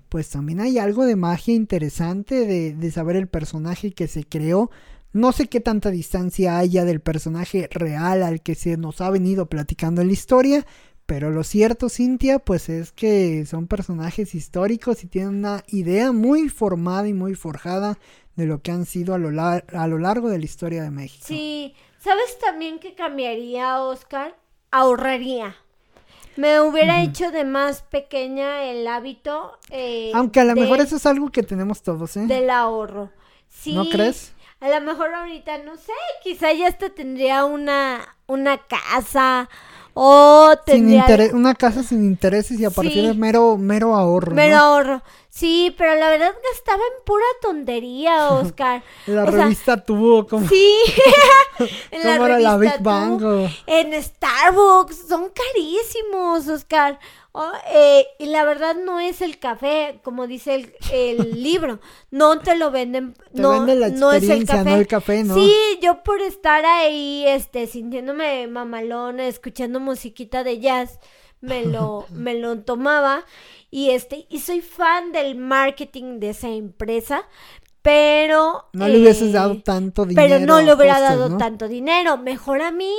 pues 0.10 0.30
también 0.30 0.60
hay 0.60 0.78
algo 0.78 1.06
de 1.06 1.16
magia 1.16 1.56
interesante 1.56 2.46
de, 2.46 2.74
de 2.74 2.92
saber 2.92 3.16
el 3.16 3.28
personaje 3.28 3.92
que 3.94 4.10
se 4.10 4.26
creó. 4.26 4.70
No 5.14 5.32
sé 5.32 5.48
qué 5.48 5.60
tanta 5.60 5.92
distancia 5.92 6.58
haya 6.58 6.86
del 6.86 7.00
personaje 7.00 7.70
real 7.72 8.24
al 8.24 8.42
que 8.42 8.56
se 8.56 8.78
nos 8.78 9.00
ha 9.00 9.10
venido 9.12 9.46
platicando 9.46 10.02
en 10.02 10.08
la 10.08 10.14
historia, 10.14 10.66
pero 11.06 11.30
lo 11.32 11.44
cierto, 11.44 11.90
Cintia, 11.90 12.40
pues 12.40 12.70
es 12.70 12.92
que 12.92 13.46
son 13.46 13.68
personajes 13.68 14.36
históricos 14.36 15.04
y 15.04 15.08
tienen 15.08 15.36
una 15.36 15.64
idea 15.68 16.12
muy 16.12 16.50
formada 16.50 17.08
y 17.08 17.14
muy 17.14 17.36
forjada 17.36 17.98
de 18.36 18.46
lo 18.46 18.62
que 18.62 18.72
han 18.72 18.86
sido 18.86 19.14
a 19.14 19.18
lo, 19.18 19.30
lar- 19.30 19.66
a 19.76 19.88
lo 19.88 20.00
largo 20.00 20.30
de 20.30 20.40
la 20.40 20.46
historia 20.46 20.82
de 20.84 20.92
México. 20.92 21.26
Sí, 21.28 21.76
¿sabes 22.00 22.40
también 22.40 22.80
que 22.80 22.96
cambiaría, 22.96 23.80
Oscar? 23.82 24.36
Ahorraría. 24.72 25.56
Me 26.36 26.60
hubiera 26.62 27.04
hecho 27.04 27.30
de 27.30 27.44
más 27.44 27.84
pequeña 27.84 28.64
el 28.64 28.88
hábito. 28.88 29.60
eh, 29.70 30.12
Aunque 30.16 30.40
a 30.40 30.46
lo 30.46 30.56
de- 30.56 30.62
mejor 30.62 30.80
eso 30.82 30.96
es 30.96 31.06
algo 31.06 31.30
que 31.32 31.44
tenemos 31.44 31.84
todos, 31.84 32.18
¿eh? 32.18 32.26
del 32.26 32.50
ahorro. 32.50 33.12
Sí. 33.50 33.76
¿No 33.76 33.86
crees? 33.88 34.34
A 34.60 34.68
lo 34.70 34.82
mejor 34.82 35.14
ahorita, 35.14 35.60
no 35.60 35.76
sé, 35.78 35.92
quizá 36.24 36.52
ya 36.54 36.68
hasta 36.70 36.90
tendría 36.90 37.46
una, 37.46 38.16
una 38.26 38.58
casa 38.58 39.48
o 39.94 40.54
Sin 40.66 40.92
interés, 40.92 41.34
una 41.34 41.54
casa 41.56 41.84
sin 41.84 42.04
intereses 42.04 42.60
y 42.60 42.66
a 42.66 42.70
partir 42.70 42.94
Sí. 42.94 43.08
de 43.08 43.14
mero, 43.14 43.58
mero 43.58 43.96
ahorro. 43.96 44.30
¿no? 44.30 44.36
mero 44.36 44.58
ahorro. 44.58 45.02
Sí, 45.36 45.74
pero 45.80 45.96
la 45.96 46.12
verdad 46.12 46.32
gastaba 46.52 46.78
en 46.96 47.04
pura 47.06 47.26
tontería, 47.42 48.30
Oscar. 48.34 48.84
La 49.08 49.24
O 49.24 49.32
sea, 49.32 49.42
revista 49.46 49.84
tuvo 49.84 50.28
como, 50.28 50.48
Sí, 50.48 50.78
en 51.92 52.04
la 52.04 52.20
revista 52.20 52.58
Big 52.58 52.80
Bang. 52.82 53.24
O- 53.24 53.50
En 53.66 53.94
Starbucks, 54.04 55.08
son 55.08 55.32
carísimos, 55.32 56.48
Oscar. 56.48 57.00
Oh, 57.32 57.52
eh, 57.72 58.06
y 58.20 58.28
la 58.28 58.46
verdad 58.46 58.76
no 58.76 59.00
es 59.00 59.24
el 59.24 59.40
café, 59.40 60.00
como 60.04 60.28
dice 60.28 60.54
el, 60.54 60.76
el 60.92 61.42
libro. 61.44 61.80
No 62.12 62.38
te 62.38 62.56
lo 62.56 62.70
venden, 62.70 63.16
Te 63.34 63.42
no, 63.42 63.54
venden 63.54 63.80
la 63.80 63.90
no 63.90 64.12
es 64.14 64.30
el 64.30 64.46
café. 64.46 64.70
no 64.70 64.76
el 64.76 64.86
café, 64.88 65.24
¿no? 65.24 65.34
Sí, 65.34 65.52
yo 65.82 66.04
por 66.04 66.22
estar 66.22 66.64
ahí, 66.64 67.26
este, 67.28 67.66
sintiéndome 67.66 68.46
mamalona, 68.46 69.28
escuchando 69.28 69.80
musiquita 69.80 70.44
de 70.44 70.60
jazz, 70.60 71.00
me 71.44 71.66
lo, 71.66 72.08
me 72.12 72.34
lo 72.36 72.60
tomaba. 72.62 73.26
Y 73.70 73.92
este, 73.92 74.26
y 74.30 74.40
soy 74.40 74.62
fan 74.62 75.12
del 75.12 75.36
marketing 75.36 76.20
de 76.20 76.30
esa 76.30 76.50
empresa. 76.50 77.28
pero... 77.84 78.70
No 78.72 78.88
le 78.88 79.00
hubieses 79.00 79.30
eh, 79.30 79.34
dado 79.34 79.62
tanto 79.62 80.06
dinero. 80.06 80.28
Pero 80.28 80.46
no 80.46 80.62
le 80.62 80.74
hubiera 80.74 80.96
costos, 80.96 81.10
dado 81.10 81.30
¿no? 81.30 81.38
tanto 81.38 81.68
dinero, 81.68 82.18
mejor 82.18 82.62
a 82.62 82.72
mí. 82.72 82.96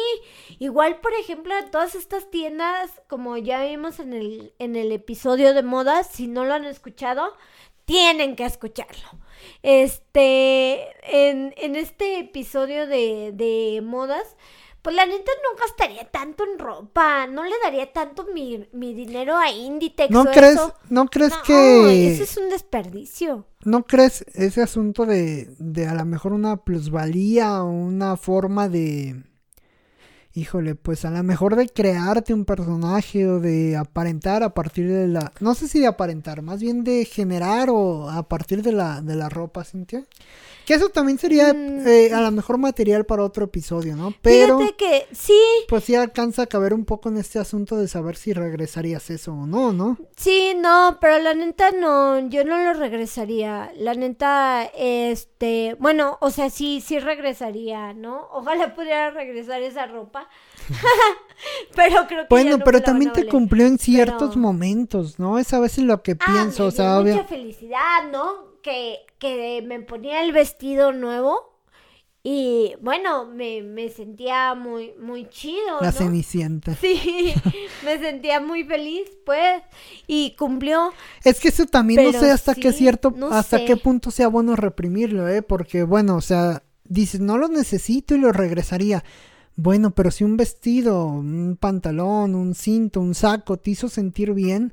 Igual, 0.58 1.00
por 1.00 1.14
ejemplo, 1.14 1.56
en 1.56 1.70
todas 1.70 1.94
estas 1.94 2.30
tiendas, 2.30 2.90
como 3.08 3.36
ya 3.38 3.64
vimos 3.64 3.98
en 3.98 4.12
el, 4.12 4.52
en 4.58 4.76
el 4.76 4.92
episodio 4.92 5.54
de 5.54 5.62
modas, 5.62 6.08
si 6.12 6.26
no 6.26 6.44
lo 6.44 6.52
han 6.54 6.66
escuchado, 6.66 7.32
tienen 7.86 8.36
que 8.36 8.44
escucharlo. 8.44 9.08
Este, 9.62 10.82
en, 11.02 11.54
en 11.56 11.76
este 11.76 12.18
episodio 12.18 12.86
de, 12.86 13.32
de 13.32 13.80
modas, 13.82 14.36
pues 14.84 14.94
la 14.94 15.06
neta 15.06 15.32
no 15.42 15.58
gastaría 15.58 16.04
tanto 16.10 16.44
en 16.44 16.58
ropa, 16.58 17.26
no 17.26 17.42
le 17.42 17.54
daría 17.64 17.90
tanto 17.90 18.26
mi, 18.34 18.68
mi 18.74 18.92
dinero 18.92 19.34
a 19.34 19.50
Inditex 19.50 20.10
¿No 20.10 20.20
o 20.20 20.24
crees, 20.26 20.56
eso. 20.56 20.74
no 20.90 21.06
crees 21.06 21.32
No, 21.32 21.42
que... 21.42 22.12
eso 22.12 22.22
es 22.24 22.36
un 22.36 22.50
desperdicio. 22.50 23.46
¿No 23.64 23.84
crees 23.86 24.26
ese 24.34 24.60
asunto 24.60 25.06
de, 25.06 25.48
de 25.58 25.86
a 25.86 25.94
lo 25.94 26.04
mejor 26.04 26.34
una 26.34 26.58
plusvalía 26.58 27.62
o 27.62 27.70
una 27.70 28.18
forma 28.18 28.68
de... 28.68 29.24
Híjole, 30.36 30.74
pues 30.74 31.04
a 31.06 31.10
lo 31.10 31.22
mejor 31.22 31.54
de 31.56 31.68
crearte 31.68 32.34
un 32.34 32.44
personaje 32.44 33.26
o 33.26 33.38
de 33.40 33.76
aparentar 33.76 34.42
a 34.42 34.52
partir 34.52 34.88
de 34.88 35.06
la... 35.08 35.32
No 35.40 35.54
sé 35.54 35.66
si 35.66 35.78
de 35.80 35.86
aparentar, 35.86 36.42
más 36.42 36.60
bien 36.60 36.84
de 36.84 37.04
generar 37.06 37.70
o 37.70 38.10
a 38.10 38.28
partir 38.28 38.62
de 38.62 38.72
la, 38.72 39.00
de 39.00 39.14
la 39.14 39.30
ropa, 39.30 39.64
Cintia. 39.64 40.04
Que 40.66 40.74
eso 40.74 40.88
también 40.88 41.18
sería 41.18 41.52
Mm. 41.52 41.86
eh, 41.86 42.10
a 42.14 42.20
lo 42.22 42.30
mejor 42.30 42.56
material 42.58 43.04
para 43.04 43.22
otro 43.22 43.44
episodio, 43.44 43.96
¿no? 43.96 44.14
Pero 44.22 44.58
Fíjate 44.58 44.76
que 44.76 45.06
sí, 45.12 45.38
pues 45.68 45.84
sí 45.84 45.94
alcanza 45.94 46.42
a 46.42 46.46
caber 46.46 46.72
un 46.72 46.84
poco 46.84 47.08
en 47.10 47.18
este 47.18 47.38
asunto 47.38 47.76
de 47.76 47.86
saber 47.88 48.16
si 48.16 48.32
regresarías 48.32 49.10
eso 49.10 49.32
o 49.32 49.46
no, 49.46 49.72
¿no? 49.72 49.98
Sí, 50.16 50.54
no, 50.56 50.98
pero 51.00 51.18
la 51.18 51.34
neta 51.34 51.70
no, 51.72 52.18
yo 52.30 52.44
no 52.44 52.58
lo 52.58 52.72
regresaría. 52.74 53.72
La 53.76 53.94
neta, 53.94 54.64
este, 54.76 55.76
bueno, 55.78 56.16
o 56.20 56.30
sea, 56.30 56.48
sí, 56.50 56.80
sí 56.80 56.98
regresaría, 56.98 57.92
¿no? 57.92 58.28
Ojalá 58.32 58.74
pudiera 58.74 59.10
regresar 59.10 59.60
esa 59.62 59.86
ropa. 59.86 60.28
pero 61.76 62.06
creo 62.06 62.08
que 62.08 62.14
ya 62.22 62.26
Bueno, 62.30 62.58
no 62.58 62.64
pero 62.64 62.80
también 62.80 63.12
te 63.12 63.26
cumplió 63.26 63.66
en 63.66 63.78
ciertos 63.78 64.30
Pero- 64.30 64.40
momentos, 64.40 65.18
¿no? 65.18 65.38
Es 65.38 65.52
a 65.52 65.60
veces 65.60 65.84
lo 65.84 66.02
que 66.02 66.12
Ah, 66.20 66.32
pienso, 66.32 66.66
o 66.66 66.70
sea, 66.70 66.92
dio 66.94 67.02
obvia- 67.02 67.14
mucha 67.16 67.28
felicidad, 67.28 68.10
¿no? 68.10 68.53
Que, 68.64 69.00
que 69.18 69.62
me 69.62 69.78
ponía 69.80 70.24
el 70.24 70.32
vestido 70.32 70.90
nuevo 70.92 71.54
y 72.26 72.72
bueno, 72.80 73.26
me, 73.26 73.62
me 73.62 73.90
sentía 73.90 74.54
muy, 74.54 74.94
muy 74.98 75.28
chido, 75.28 75.82
la 75.82 75.88
¿no? 75.88 75.92
cenicienta. 75.92 76.74
Sí, 76.80 77.34
me 77.84 77.98
sentía 77.98 78.40
muy 78.40 78.64
feliz, 78.64 79.10
pues, 79.26 79.62
y 80.06 80.34
cumplió. 80.38 80.94
Es 81.22 81.38
que 81.38 81.48
eso 81.48 81.66
también 81.66 82.02
no 82.02 82.18
sé 82.18 82.30
hasta 82.30 82.54
qué 82.54 82.72
cierto, 82.72 83.12
no 83.14 83.26
hasta 83.26 83.58
sé. 83.58 83.64
qué 83.66 83.76
punto 83.76 84.10
sea 84.10 84.28
bueno 84.28 84.56
reprimirlo, 84.56 85.28
¿eh? 85.28 85.42
Porque 85.42 85.82
bueno, 85.82 86.16
o 86.16 86.22
sea, 86.22 86.62
dices, 86.84 87.20
no 87.20 87.36
lo 87.36 87.48
necesito 87.48 88.14
y 88.14 88.18
lo 88.18 88.32
regresaría. 88.32 89.04
Bueno, 89.56 89.90
pero 89.94 90.10
si 90.10 90.24
un 90.24 90.38
vestido, 90.38 91.04
un 91.04 91.58
pantalón, 91.60 92.34
un 92.34 92.54
cinto, 92.54 93.02
un 93.02 93.14
saco 93.14 93.58
te 93.58 93.72
hizo 93.72 93.90
sentir 93.90 94.32
bien, 94.32 94.72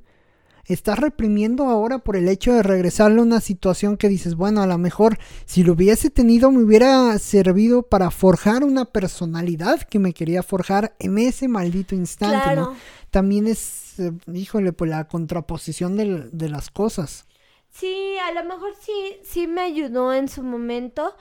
estás 0.66 1.00
reprimiendo 1.00 1.66
ahora 1.66 2.00
por 2.00 2.16
el 2.16 2.28
hecho 2.28 2.54
de 2.54 2.64
regresarle 2.64 3.20
a 3.20 3.24
una 3.24 3.42
situación 3.42 3.98
que 3.98 4.10
dices, 4.10 4.36
bueno, 4.36 4.62
a 4.62 4.68
lo 4.68 4.78
mejor 4.78 5.18
si 5.46 5.64
lo 5.64 5.74
hubiese 5.74 6.10
tenido 6.10 6.52
me 6.52 6.64
hubiera 6.64 7.18
servido 7.20 7.84
para 7.84 8.12
forjar 8.12 8.64
una 8.64 8.86
personalidad 8.86 9.82
que 9.82 10.00
me 10.00 10.14
quería 10.14 10.44
forjar 10.44 10.96
en 11.00 11.18
ese 11.18 11.48
maldito 11.48 11.96
instante, 11.96 12.56
¿no? 12.56 12.76
También 13.10 13.48
es, 13.48 14.00
eh, 14.00 14.12
híjole, 14.34 14.74
pues 14.74 14.90
la 14.90 15.08
contraposición 15.08 15.98
de 15.98 16.50
las 16.50 16.70
cosas. 16.70 17.26
Sí, 17.72 18.16
a 18.28 18.34
lo 18.34 18.48
mejor 18.48 18.74
sí, 18.80 18.92
sí 19.24 19.48
me 19.48 19.62
ayudó 19.62 20.14
en 20.14 20.28
su 20.28 20.44
momento, 20.44 21.16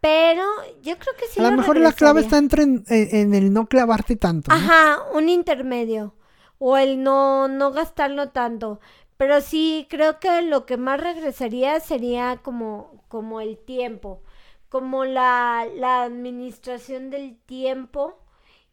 pero 0.00 0.42
yo 0.82 0.98
creo 0.98 1.14
que 1.18 1.26
sí 1.30 1.40
a 1.40 1.42
lo 1.44 1.50
lo 1.50 1.56
mejor 1.58 1.78
la 1.78 1.92
clave 1.92 2.22
está 2.22 2.38
entre 2.38 2.62
en, 2.62 3.34
el 3.34 3.52
no 3.52 3.66
clavarte 3.66 4.16
tanto. 4.16 4.50
¿no? 4.50 4.56
Ajá, 4.56 4.98
un 5.14 5.28
intermedio. 5.28 6.14
O 6.60 6.76
el 6.76 7.02
no, 7.02 7.48
no 7.48 7.72
gastarlo 7.72 8.30
tanto. 8.30 8.80
Pero 9.16 9.40
sí, 9.40 9.86
creo 9.90 10.20
que 10.20 10.42
lo 10.42 10.66
que 10.66 10.76
más 10.76 11.00
regresaría 11.00 11.80
sería 11.80 12.38
como, 12.42 13.04
como 13.08 13.40
el 13.40 13.58
tiempo. 13.58 14.22
Como 14.68 15.04
la, 15.04 15.66
la 15.76 16.04
administración 16.04 17.10
del 17.10 17.36
tiempo 17.38 18.18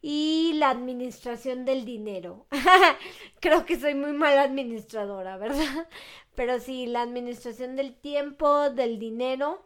y 0.00 0.52
la 0.54 0.70
administración 0.70 1.64
del 1.64 1.84
dinero. 1.84 2.46
creo 3.40 3.66
que 3.66 3.78
soy 3.78 3.94
muy 3.94 4.12
mala 4.12 4.42
administradora, 4.42 5.36
¿verdad? 5.38 5.88
Pero 6.34 6.60
sí, 6.60 6.86
la 6.86 7.02
administración 7.02 7.76
del 7.76 7.94
tiempo, 7.94 8.70
del 8.70 8.98
dinero. 8.98 9.64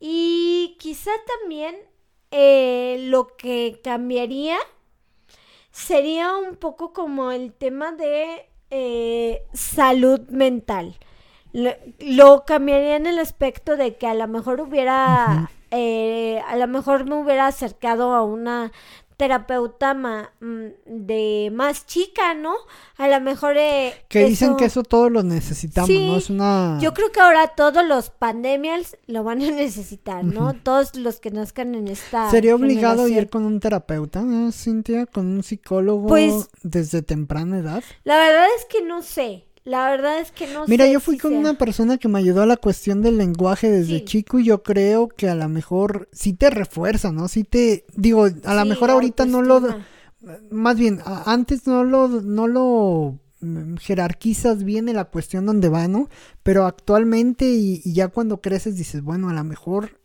Y 0.00 0.76
quizá 0.80 1.10
también 1.40 1.76
eh, 2.30 2.96
lo 3.08 3.36
que 3.36 3.80
cambiaría 3.84 4.58
sería 5.70 6.36
un 6.36 6.56
poco 6.56 6.92
como 6.92 7.30
el 7.32 7.52
tema 7.52 7.92
de 7.92 8.48
eh, 8.70 9.42
salud 9.52 10.20
mental. 10.28 10.98
Lo, 11.52 11.72
lo 11.98 12.44
cambiaría 12.44 12.96
en 12.96 13.06
el 13.06 13.18
aspecto 13.18 13.76
de 13.76 13.96
que 13.96 14.06
a 14.06 14.14
lo 14.14 14.28
mejor 14.28 14.60
hubiera, 14.60 15.50
eh, 15.70 16.40
a 16.46 16.56
lo 16.56 16.68
mejor 16.68 17.04
me 17.04 17.16
hubiera 17.16 17.46
acercado 17.48 18.14
a 18.14 18.22
una 18.22 18.72
terapeuta 19.20 19.92
ma- 19.92 20.32
mm, 20.40 20.66
de 20.86 21.50
más 21.52 21.84
chica, 21.84 22.32
¿no? 22.32 22.54
A 22.96 23.06
lo 23.06 23.20
mejor 23.20 23.56
eh, 23.58 23.92
Que 24.08 24.24
dicen 24.24 24.56
que 24.56 24.64
eso 24.64 24.82
todos 24.82 25.12
lo 25.12 25.22
necesitamos, 25.22 25.88
Sí, 25.88 26.06
¿no? 26.08 26.16
Es 26.16 26.30
una... 26.30 26.78
yo 26.80 26.94
creo 26.94 27.12
que 27.12 27.20
ahora 27.20 27.48
todos 27.48 27.84
los 27.86 28.08
pandemials 28.08 28.96
lo 29.06 29.22
van 29.22 29.42
a 29.42 29.50
necesitar, 29.50 30.24
¿no? 30.24 30.54
Todos 30.54 30.96
los 30.96 31.20
que 31.20 31.30
nazcan 31.30 31.74
en 31.74 31.88
esta 31.88 32.30
Sería 32.30 32.54
obligado 32.54 33.04
generación. 33.04 33.18
ir 33.24 33.28
con 33.30 33.44
un 33.44 33.60
terapeuta, 33.60 34.22
¿no, 34.22 34.50
Cintia? 34.52 35.04
Con 35.04 35.26
un 35.26 35.42
psicólogo 35.42 36.06
Pues- 36.08 36.48
desde 36.62 37.02
temprana 37.02 37.58
edad. 37.58 37.84
La 38.04 38.16
verdad 38.16 38.46
es 38.58 38.64
que 38.64 38.82
no 38.82 39.02
sé. 39.02 39.44
La 39.70 39.90
verdad 39.90 40.20
es 40.20 40.32
que 40.32 40.46
no 40.48 40.66
Mira, 40.66 40.86
sé 40.86 40.92
yo 40.92 41.00
fui 41.00 41.16
si 41.16 41.20
con 41.22 41.30
sea. 41.32 41.38
una 41.38 41.54
persona 41.54 41.96
que 41.98 42.08
me 42.08 42.18
ayudó 42.18 42.42
a 42.42 42.46
la 42.46 42.56
cuestión 42.56 43.02
del 43.02 43.18
lenguaje 43.18 43.70
desde 43.70 43.98
Sí. 43.98 44.04
chico 44.04 44.38
y 44.38 44.44
yo 44.44 44.62
creo 44.62 45.08
que 45.08 45.28
a 45.28 45.34
lo 45.34 45.48
mejor 45.48 46.08
sí 46.12 46.32
te 46.32 46.50
refuerza, 46.50 47.12
¿no? 47.12 47.28
Sí 47.28 47.44
te... 47.44 47.84
Digo, 47.94 48.24
a 48.44 48.54
lo 48.54 48.64
Sí, 48.64 48.68
mejor 48.68 48.90
ahorita 48.90 49.26
no 49.26 49.42
lo... 49.42 49.60
Más 50.50 50.76
bien, 50.76 51.00
antes 51.24 51.66
no 51.66 51.84
lo, 51.84 52.08
no 52.08 52.46
lo 52.48 53.18
mm, 53.40 53.76
jerarquizas 53.76 54.64
bien 54.64 54.88
en 54.88 54.96
la 54.96 55.06
cuestión 55.06 55.46
donde 55.46 55.68
va, 55.68 55.88
¿no? 55.88 56.08
Pero 56.42 56.66
actualmente 56.66 57.46
y, 57.50 57.80
y 57.84 57.92
ya 57.94 58.08
cuando 58.08 58.40
creces 58.40 58.76
dices, 58.76 59.02
bueno, 59.02 59.28
a 59.30 59.34
lo 59.34 59.44
mejor 59.44 59.99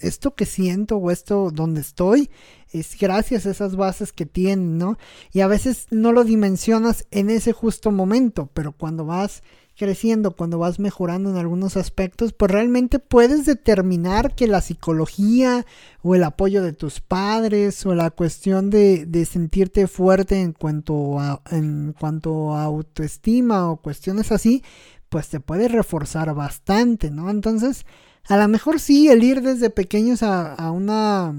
esto 0.00 0.34
que 0.34 0.46
siento 0.46 0.96
o 0.96 1.10
esto 1.10 1.50
donde 1.50 1.80
estoy 1.80 2.30
es 2.72 2.96
gracias 2.98 3.46
a 3.46 3.50
esas 3.50 3.76
bases 3.76 4.12
que 4.12 4.26
tienen, 4.26 4.78
¿no? 4.78 4.96
Y 5.32 5.40
a 5.40 5.48
veces 5.48 5.86
no 5.90 6.12
lo 6.12 6.24
dimensionas 6.24 7.06
en 7.10 7.30
ese 7.30 7.52
justo 7.52 7.90
momento, 7.90 8.48
pero 8.54 8.72
cuando 8.72 9.04
vas 9.04 9.42
creciendo, 9.76 10.32
cuando 10.32 10.58
vas 10.58 10.78
mejorando 10.78 11.30
en 11.30 11.36
algunos 11.36 11.78
aspectos, 11.78 12.34
pues 12.34 12.50
realmente 12.50 12.98
puedes 12.98 13.46
determinar 13.46 14.34
que 14.34 14.46
la 14.46 14.60
psicología 14.60 15.64
o 16.02 16.14
el 16.14 16.22
apoyo 16.24 16.62
de 16.62 16.74
tus 16.74 17.00
padres 17.00 17.86
o 17.86 17.94
la 17.94 18.10
cuestión 18.10 18.68
de, 18.68 19.06
de 19.06 19.24
sentirte 19.24 19.86
fuerte 19.86 20.38
en 20.40 20.52
cuanto 20.52 21.18
a, 21.18 21.40
en 21.50 21.94
cuanto 21.98 22.54
a 22.54 22.64
autoestima 22.64 23.70
o 23.70 23.78
cuestiones 23.78 24.32
así, 24.32 24.62
pues 25.08 25.28
te 25.30 25.40
puede 25.40 25.66
reforzar 25.66 26.34
bastante, 26.34 27.10
¿no? 27.10 27.30
Entonces, 27.30 27.86
a 28.28 28.36
lo 28.36 28.48
mejor 28.48 28.80
sí, 28.80 29.08
el 29.08 29.22
ir 29.24 29.42
desde 29.42 29.70
pequeños 29.70 30.22
a, 30.22 30.54
a 30.54 30.70
una, 30.70 31.34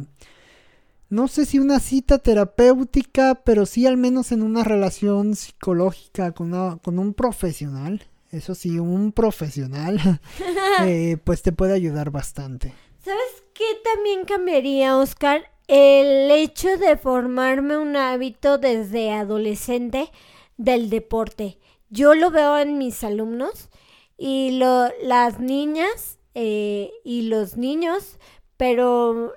no 1.09 1.27
sé 1.27 1.45
si 1.45 1.59
una 1.59 1.79
cita 1.79 2.19
terapéutica, 2.19 3.35
pero 3.43 3.65
sí 3.65 3.85
al 3.85 3.97
menos 3.97 4.31
en 4.31 4.43
una 4.43 4.63
relación 4.63 5.35
psicológica 5.35 6.31
con, 6.31 6.53
una- 6.53 6.77
con 6.77 6.99
un 6.99 7.13
profesional, 7.13 8.03
eso 8.31 8.55
sí, 8.55 8.79
un 8.79 9.11
profesional, 9.11 9.99
eh, 10.83 11.17
pues 11.23 11.41
te 11.41 11.51
puede 11.51 11.73
ayudar 11.73 12.11
bastante. 12.11 12.73
¿Sabes 13.03 13.43
qué 13.53 13.63
también 13.83 14.25
cambiaría, 14.25 14.97
Oscar? 14.97 15.41
El 15.67 16.29
hecho 16.31 16.77
de 16.77 16.97
formarme 16.97 17.77
un 17.77 17.95
hábito 17.95 18.57
desde 18.57 19.11
adolescente 19.11 20.11
del 20.57 20.89
deporte. 20.89 21.57
Yo 21.89 22.13
lo 22.13 22.29
veo 22.31 22.57
en 22.57 22.77
mis 22.77 23.03
alumnos 23.03 23.69
y 24.17 24.51
lo, 24.59 24.87
las 25.03 25.39
niñas 25.39 26.19
eh, 26.33 26.91
y 27.03 27.23
los 27.23 27.57
niños, 27.57 28.17
pero 28.61 29.33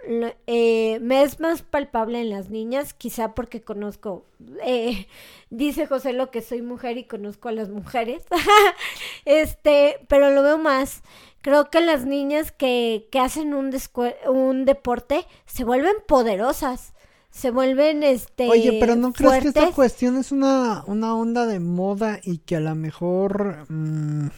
eh, 0.47 0.99
me 1.01 1.23
es 1.23 1.41
más 1.41 1.63
palpable 1.63 2.21
en 2.21 2.29
las 2.29 2.51
niñas, 2.51 2.93
quizá 2.93 3.35
porque 3.35 3.63
conozco, 3.63 4.27
eh, 4.63 5.09
dice 5.51 5.87
José 5.87 6.13
lo 6.13 6.31
que 6.31 6.43
soy 6.43 6.61
mujer 6.61 6.99
y 6.99 7.05
conozco 7.05 7.49
a 7.49 7.53
las 7.53 7.71
mujeres, 7.71 8.23
este, 9.25 9.99
pero 10.09 10.31
lo 10.31 10.43
veo 10.43 10.59
más. 10.59 11.03
Creo 11.41 11.71
que 11.71 11.81
las 11.81 12.05
niñas 12.05 12.53
que, 12.53 13.09
que 13.11 13.19
hacen 13.19 13.55
un, 13.55 13.75
un 14.27 14.65
deporte 14.67 15.27
se 15.47 15.65
vuelven 15.65 15.95
poderosas, 16.07 16.93
se 17.31 17.51
vuelven 17.51 18.03
este 18.03 18.51
Oye, 18.51 18.77
pero 18.79 18.95
¿no 18.95 19.15
crees 19.15 19.43
que 19.43 19.49
esta 19.49 19.73
cuestión 19.73 20.19
es 20.19 20.33
una, 20.33 20.85
una 20.87 21.17
onda 21.17 21.47
de 21.47 21.61
moda 21.61 22.21
y 22.23 22.39
que 22.39 22.57
a 22.57 22.61
lo 22.61 22.75
mejor... 22.75 23.65
mm, 23.71 24.29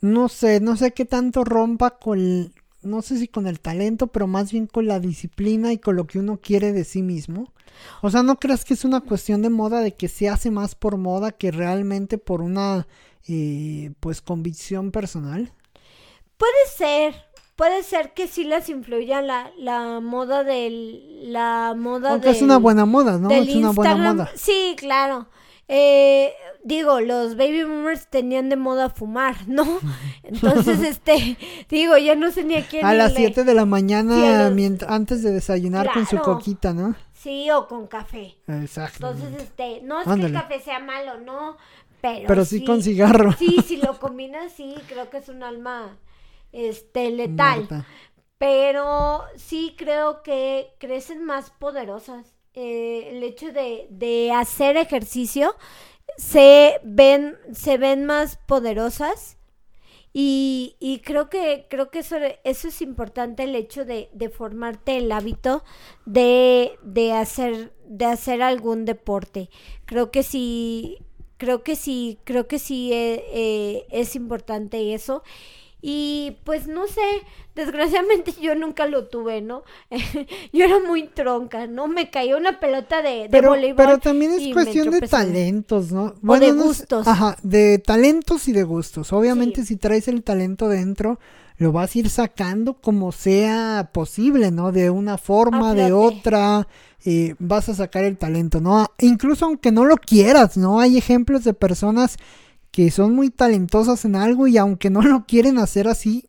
no 0.00 0.28
sé, 0.28 0.60
no 0.60 0.76
sé 0.76 0.92
qué 0.92 1.04
tanto 1.04 1.44
rompa 1.44 1.98
con, 1.98 2.52
no 2.82 3.02
sé 3.02 3.18
si 3.18 3.28
con 3.28 3.46
el 3.46 3.60
talento, 3.60 4.06
pero 4.08 4.26
más 4.26 4.52
bien 4.52 4.66
con 4.66 4.86
la 4.86 5.00
disciplina 5.00 5.72
y 5.72 5.78
con 5.78 5.96
lo 5.96 6.06
que 6.06 6.18
uno 6.18 6.38
quiere 6.40 6.72
de 6.72 6.84
sí 6.84 7.02
mismo. 7.02 7.52
O 8.02 8.10
sea, 8.10 8.22
¿no 8.22 8.36
crees 8.38 8.64
que 8.64 8.74
es 8.74 8.84
una 8.84 9.00
cuestión 9.00 9.42
de 9.42 9.50
moda 9.50 9.80
de 9.80 9.94
que 9.94 10.08
se 10.08 10.28
hace 10.28 10.50
más 10.50 10.74
por 10.74 10.96
moda 10.96 11.32
que 11.32 11.50
realmente 11.50 12.18
por 12.18 12.42
una, 12.42 12.86
eh, 13.28 13.92
pues, 14.00 14.20
convicción 14.20 14.90
personal? 14.90 15.52
Puede 16.36 16.52
ser, 16.76 17.14
puede 17.56 17.82
ser 17.82 18.12
que 18.14 18.26
sí 18.26 18.44
las 18.44 18.68
influya 18.68 19.20
la, 19.22 19.50
la 19.58 20.00
moda 20.00 20.42
del, 20.44 21.32
la 21.32 21.74
moda 21.76 22.12
Aunque 22.12 22.30
es 22.30 22.42
una 22.42 22.56
buena 22.58 22.86
moda, 22.86 23.18
¿no? 23.18 23.28
del 23.28 23.48
Es 23.48 23.54
una 23.56 23.70
buena 23.72 23.92
Instagram. 23.92 24.16
moda. 24.16 24.30
Sí, 24.36 24.74
claro. 24.78 25.28
Eh, 25.72 26.34
digo, 26.64 27.00
los 27.00 27.36
baby 27.36 27.62
boomers 27.62 28.08
tenían 28.08 28.48
de 28.48 28.56
moda 28.56 28.90
fumar, 28.90 29.36
¿no? 29.46 29.62
Entonces, 30.24 30.80
este, 30.82 31.36
digo, 31.68 31.96
ya 31.96 32.16
no 32.16 32.32
sé 32.32 32.42
ni 32.42 32.56
a 32.56 32.66
quién 32.66 32.84
A 32.84 32.92
las 32.92 33.12
le- 33.12 33.18
7 33.20 33.44
de 33.44 33.54
la 33.54 33.66
mañana, 33.66 34.50
Sí, 34.52 34.68
los- 34.68 34.82
antes 34.90 35.22
de 35.22 35.30
desayunar 35.30 35.92
con 35.92 36.06
su 36.06 36.18
coquita, 36.18 36.72
¿no? 36.74 36.96
Sí, 37.12 37.48
o 37.50 37.68
con 37.68 37.86
café. 37.86 38.34
Exacto. 38.48 39.10
Entonces, 39.10 39.42
este, 39.42 39.80
no 39.82 40.00
es 40.00 40.08
Ándale. 40.08 40.32
que 40.32 40.36
el 40.38 40.42
café 40.42 40.60
sea 40.60 40.80
malo, 40.80 41.20
no, 41.20 41.56
pero, 42.00 42.26
Pero 42.26 42.44
sí 42.44 42.64
con 42.64 42.82
cigarro. 42.82 43.32
Sí, 43.38 43.58
si 43.64 43.76
lo 43.76 43.98
combinas, 44.00 44.50
sí, 44.52 44.74
creo 44.88 45.08
que 45.08 45.18
es 45.18 45.28
un 45.28 45.42
alma, 45.44 45.98
este, 46.50 47.10
letal. 47.10 47.68
Pero 48.38 49.22
sí 49.36 49.74
creo 49.76 50.22
que 50.22 50.74
crecen 50.78 51.22
más 51.24 51.50
poderosas. 51.50 52.34
Eh, 52.62 53.08
el 53.12 53.22
hecho 53.22 53.52
de, 53.52 53.86
de 53.90 54.32
hacer 54.32 54.76
ejercicio 54.76 55.54
se 56.18 56.80
ven, 56.84 57.36
se 57.52 57.78
ven 57.78 58.04
más 58.04 58.36
poderosas. 58.36 59.38
Y, 60.12 60.74
y 60.80 60.98
creo 61.00 61.30
que, 61.30 61.66
creo 61.70 61.90
que 61.90 62.00
eso, 62.00 62.16
eso 62.42 62.68
es 62.68 62.82
importante, 62.82 63.44
el 63.44 63.54
hecho 63.54 63.84
de, 63.84 64.10
de 64.12 64.28
formarte 64.28 64.96
el 64.96 65.12
hábito 65.12 65.62
de, 66.04 66.72
de 66.82 67.12
hacer, 67.12 67.72
de 67.86 68.06
hacer 68.06 68.42
algún 68.42 68.84
deporte. 68.84 69.50
Creo 69.86 70.10
que 70.10 70.24
sí, 70.24 70.98
creo 71.36 71.62
que 71.62 71.76
sí, 71.76 72.18
creo 72.24 72.48
que 72.48 72.58
sí 72.58 72.92
eh, 72.92 73.24
eh, 73.32 73.86
es 73.90 74.16
importante 74.16 74.94
eso. 74.94 75.22
Y 75.82 76.36
pues 76.44 76.66
no 76.66 76.86
sé, 76.86 77.00
desgraciadamente 77.54 78.32
yo 78.40 78.54
nunca 78.54 78.86
lo 78.86 79.06
tuve, 79.08 79.40
¿no? 79.40 79.62
yo 80.52 80.64
era 80.64 80.78
muy 80.80 81.04
tronca, 81.08 81.66
¿no? 81.66 81.88
Me 81.88 82.10
cayó 82.10 82.36
una 82.36 82.60
pelota 82.60 83.02
de, 83.02 83.22
de 83.22 83.28
Pero, 83.30 83.50
voleibol. 83.50 83.76
pero 83.76 83.98
también 83.98 84.32
es 84.32 84.52
cuestión 84.52 84.90
de 84.90 85.00
talentos, 85.02 85.92
¿no? 85.92 86.10
de 86.10 86.18
no 86.22 86.38
sé- 86.40 86.52
gustos. 86.52 87.06
ajá, 87.06 87.36
de 87.42 87.78
talentos 87.78 88.48
y 88.48 88.52
de 88.52 88.62
gustos. 88.62 89.12
Obviamente 89.12 89.62
Sí. 89.62 89.68
si 89.68 89.76
traes 89.76 90.08
el 90.08 90.22
talento 90.22 90.68
dentro, 90.68 91.18
lo 91.56 91.72
vas 91.72 91.94
a 91.94 91.98
ir 91.98 92.08
sacando 92.08 92.74
como 92.74 93.12
sea 93.12 93.90
posible, 93.92 94.50
¿no? 94.50 94.72
De 94.72 94.88
una 94.90 95.18
forma, 95.18 95.74
de 95.74 95.92
otra, 95.92 96.66
eh, 97.04 97.34
vas 97.38 97.68
a 97.68 97.74
sacar 97.74 98.04
el 98.04 98.16
talento, 98.16 98.60
¿no? 98.62 98.86
Incluso 98.98 99.44
aunque 99.44 99.70
no 99.70 99.84
lo 99.84 99.96
quieras, 99.98 100.56
¿no? 100.56 100.80
Hay 100.80 100.96
ejemplos 100.96 101.44
de 101.44 101.52
personas 101.52 102.16
que 102.70 102.90
son 102.90 103.14
muy 103.14 103.30
talentosas 103.30 104.04
en 104.04 104.16
algo 104.16 104.46
y 104.46 104.58
aunque 104.58 104.90
no 104.90 105.02
lo 105.02 105.24
quieren 105.26 105.58
hacer 105.58 105.88
así, 105.88 106.28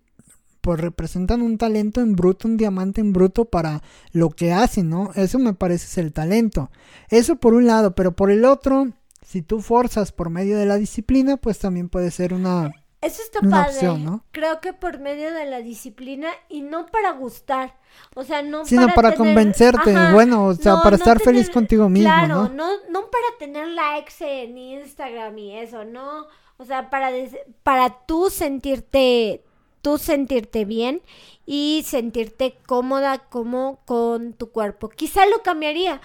pues 0.62 0.80
representan 0.80 1.42
un 1.42 1.58
talento 1.58 2.02
en 2.02 2.16
bruto, 2.16 2.48
un 2.48 2.58
diamante 2.58 3.02
en 3.02 3.14
bruto 3.14 3.46
para 3.46 3.82
lo 4.12 4.30
que 4.30 4.54
hacen, 4.54 4.90
¿no? 4.90 5.12
Eso 5.16 5.40
me 5.40 5.54
parece 5.54 5.86
es 5.86 5.98
el 5.98 6.14
talento. 6.14 6.70
Eso 7.10 7.36
por 7.38 7.54
un 7.54 7.66
lado, 7.66 7.96
pero 7.96 8.16
por 8.16 8.32
el 8.32 8.46
otro, 8.46 8.90
si 9.26 9.42
tú 9.42 9.62
forzas 9.62 10.12
por 10.12 10.30
medio 10.30 10.58
de 10.58 10.68
la 10.68 10.76
disciplina, 10.76 11.38
pues 11.38 11.60
también 11.60 11.90
puede 11.90 12.12
ser 12.12 12.34
una... 12.34 12.72
Eso 13.02 13.22
está 13.24 13.40
una 13.40 13.64
padre. 13.64 13.74
opción, 13.74 14.06
¿no? 14.06 14.24
Creo 14.32 14.62
que 14.62 14.74
por 14.74 15.00
medio 15.00 15.34
de 15.34 15.46
la 15.46 15.60
disciplina 15.62 16.30
y 16.50 16.62
no 16.62 16.86
para 16.86 17.12
gustar. 17.12 17.76
O 18.16 18.24
sea, 18.24 18.42
no 18.44 18.64
Sino 18.66 18.88
para, 18.94 19.12
tener- 19.12 19.18
convencerte, 19.18 19.96
Ajá. 19.96 20.14
bueno, 20.14 20.46
o 20.46 20.54
sea, 20.54 20.74
No, 20.74 20.84
para 20.84 20.98
no 20.98 21.04
estar 21.04 21.20
feliz 21.20 21.50
contigo 21.50 21.90
mismo, 21.90 22.08
claro, 22.10 22.44
¿no? 22.44 22.50
no, 22.50 22.68
no 22.90 23.02
para 23.10 23.26
tener 23.40 23.68
likes 23.70 24.14
en 24.22 24.58
Instagram 24.58 25.38
y 25.38 25.58
eso, 25.58 25.84
no. 25.84 26.28
O 26.58 26.66
sea, 26.66 26.90
para, 26.92 27.12
des- 27.12 27.38
para 27.64 27.90
tú 28.06 28.30
sentirte, 28.30 29.44
tú 29.82 29.98
sentirte 29.98 30.64
bien 30.64 31.02
y 31.46 31.84
sentirte 31.88 32.56
cómoda 32.68 33.18
como 33.30 33.80
con 33.86 34.34
tu 34.34 34.52
cuerpo. 34.52 34.90
Quizá 34.90 35.26
lo 35.26 35.42
cambiaría, 35.42 36.00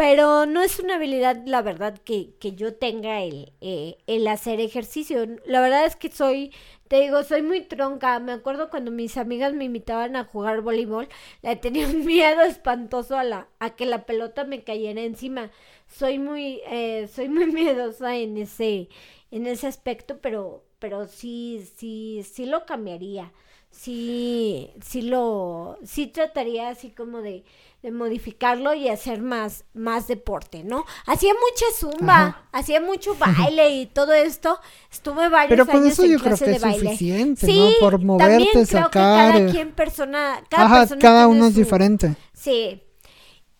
pero 0.00 0.46
no 0.46 0.62
es 0.62 0.80
una 0.80 0.94
habilidad, 0.94 1.42
la 1.44 1.60
verdad, 1.60 1.98
que, 1.98 2.34
que 2.40 2.52
yo 2.54 2.74
tenga 2.74 3.22
el, 3.22 3.52
eh, 3.60 3.98
el 4.06 4.26
hacer 4.28 4.58
ejercicio. 4.58 5.26
La 5.44 5.60
verdad 5.60 5.84
es 5.84 5.94
que 5.94 6.10
soy, 6.10 6.54
te 6.88 7.00
digo, 7.02 7.22
soy 7.22 7.42
muy 7.42 7.60
tronca. 7.60 8.18
Me 8.18 8.32
acuerdo 8.32 8.70
cuando 8.70 8.90
mis 8.90 9.18
amigas 9.18 9.52
me 9.52 9.64
invitaban 9.66 10.16
a 10.16 10.24
jugar 10.24 10.62
voleibol, 10.62 11.06
le 11.42 11.54
tenía 11.56 11.86
un 11.86 12.06
miedo 12.06 12.40
espantoso 12.40 13.18
a, 13.18 13.24
la, 13.24 13.48
a 13.58 13.76
que 13.76 13.84
la 13.84 14.06
pelota 14.06 14.44
me 14.44 14.64
cayera 14.64 15.02
encima. 15.02 15.50
Soy 15.86 16.18
muy, 16.18 16.62
eh, 16.66 17.06
soy 17.14 17.28
muy 17.28 17.46
miedosa 17.52 18.16
en 18.16 18.38
ese, 18.38 18.88
en 19.30 19.46
ese 19.46 19.66
aspecto, 19.66 20.18
pero, 20.22 20.64
pero 20.78 21.06
sí, 21.08 21.68
sí, 21.76 22.22
sí 22.24 22.46
lo 22.46 22.64
cambiaría. 22.64 23.34
Sí, 23.70 24.72
sí 24.84 25.02
lo, 25.02 25.78
sí 25.84 26.06
trataría 26.08 26.68
así 26.68 26.90
como 26.90 27.22
de, 27.22 27.44
de 27.82 27.92
modificarlo 27.92 28.74
y 28.74 28.88
hacer 28.88 29.22
más, 29.22 29.64
más 29.74 30.06
deporte, 30.08 30.64
¿no? 30.64 30.84
Hacía 31.06 31.32
mucha 31.34 31.64
zumba, 31.78 32.26
Ajá. 32.26 32.48
hacía 32.52 32.80
mucho 32.80 33.14
baile 33.18 33.70
y 33.70 33.86
todo 33.86 34.12
esto. 34.12 34.58
Estuve 34.90 35.28
varios 35.28 35.48
Pero 35.48 35.66
con 35.66 35.82
años 35.82 35.94
eso 35.94 36.04
en 36.04 36.12
yo 36.12 36.20
creo 36.20 36.36
clase 36.36 36.44
que 36.44 36.50
de 36.50 36.56
es 36.56 36.62
baile. 36.62 36.78
suficiente, 36.80 37.46
Sí, 37.46 37.58
¿no? 37.58 37.70
Por 37.78 38.00
moverte, 38.02 38.48
también 38.50 38.66
creo 38.66 38.90
que 38.90 38.98
sacar... 38.98 39.32
cada 39.32 39.38
eh, 39.38 39.50
quien 39.50 39.72
persona, 39.72 40.42
cada 40.50 40.64
Ajá, 40.66 40.78
persona 40.80 41.00
cada 41.00 41.28
uno 41.28 41.46
es 41.46 41.54
su- 41.54 41.60
diferente. 41.60 42.16
Sí. 42.34 42.82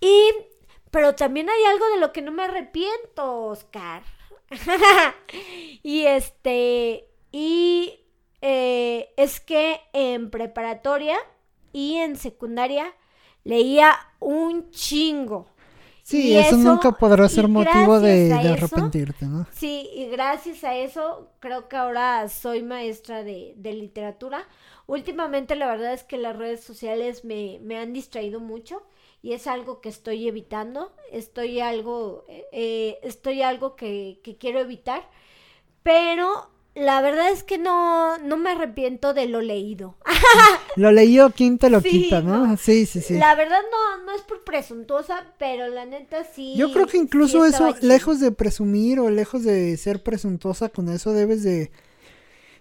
Y, 0.01 0.31
pero 0.91 1.15
también 1.15 1.49
hay 1.49 1.65
algo 1.65 1.87
de 1.91 1.99
lo 2.01 2.13
que 2.13 2.23
no 2.23 2.33
me 2.33 2.43
arrepiento, 2.45 3.45
Oscar. 3.47 4.03
y 5.83 6.05
este, 6.07 7.09
y 7.33 8.01
eh, 8.43 9.13
es 9.17 9.41
que 9.41 9.81
en 9.93 10.31
preparatoria 10.31 11.19
y 11.73 11.97
en 11.97 12.17
secundaria 12.17 12.95
leía 13.45 13.97
un 14.21 14.71
chingo. 14.71 15.47
Sí, 16.03 16.37
eso, 16.37 16.57
eso- 16.57 16.57
nunca 16.57 16.93
podrá 16.93 17.29
ser 17.29 17.49
motivo 17.49 18.01
de, 18.01 18.27
eso- 18.55 18.55
arrepentirte, 18.55 19.27
¿no? 19.27 19.47
Sí, 19.51 19.89
y 19.95 20.07
gracias 20.09 20.65
a 20.65 20.75
eso 20.77 21.33
creo 21.41 21.69
que 21.69 21.77
ahora 21.77 22.29
soy 22.29 22.63
maestra 22.63 23.23
de, 23.25 23.55
de 23.57 23.73
literatura. 23.75 24.49
Últimamente 24.87 25.57
la 25.57 25.67
verdad 25.67 25.93
es 25.93 26.05
que 26.05 26.17
las 26.19 26.37
redes 26.37 26.63
sociales 26.63 27.25
me, 27.25 27.59
me 27.63 27.79
han 27.79 27.93
distraído 27.93 28.41
mucho 28.41 28.83
y 29.23 29.33
es 29.35 29.47
algo 29.47 29.81
que 29.81 29.89
estoy 29.89 30.27
evitando. 30.29 30.93
Estoy 31.13 31.61
algo, 31.61 32.25
eh, 32.53 32.99
estoy 33.03 33.43
algo 33.43 33.77
que, 33.77 34.21
que 34.25 34.37
quiero 34.39 34.61
evitar. 34.61 35.09
Pero 35.83 36.51
la 36.75 37.01
verdad 37.03 37.31
es 37.31 37.43
que 37.43 37.59
no, 37.59 38.19
no 38.19 38.37
me 38.37 38.51
arrepiento 38.51 39.13
de 39.13 39.27
lo 39.27 39.41
leído. 39.41 39.97
Lo 40.77 40.93
leído, 40.93 41.31
¿quién 41.33 41.59
te 41.59 41.69
lo 41.69 41.81
Sí, 41.81 41.89
quita, 41.91 42.21
no? 42.23 42.47
no. 42.47 42.57
Sí, 42.57 42.87
sí, 42.87 43.01
sí. 43.01 43.15
La 43.19 43.35
verdad 43.35 43.59
no, 43.73 44.05
no 44.05 44.13
es 44.13 44.23
por 44.23 44.45
presuntuosa, 44.45 45.27
pero 45.39 45.67
la 45.67 45.85
neta 45.85 46.25
sí. 46.25 46.55
Yo 46.57 46.73
creo 46.73 46.87
que 46.87 46.97
incluso 46.97 47.45
eso, 47.45 47.75
lejos 47.81 48.21
de 48.21 48.31
presumir 48.31 49.01
o 49.01 49.11
lejos 49.11 49.43
de 49.43 49.77
ser 49.77 50.03
presuntuosa 50.03 50.69
con 50.69 50.89
eso, 50.89 51.13
debes 51.13 51.43
de, 51.43 51.73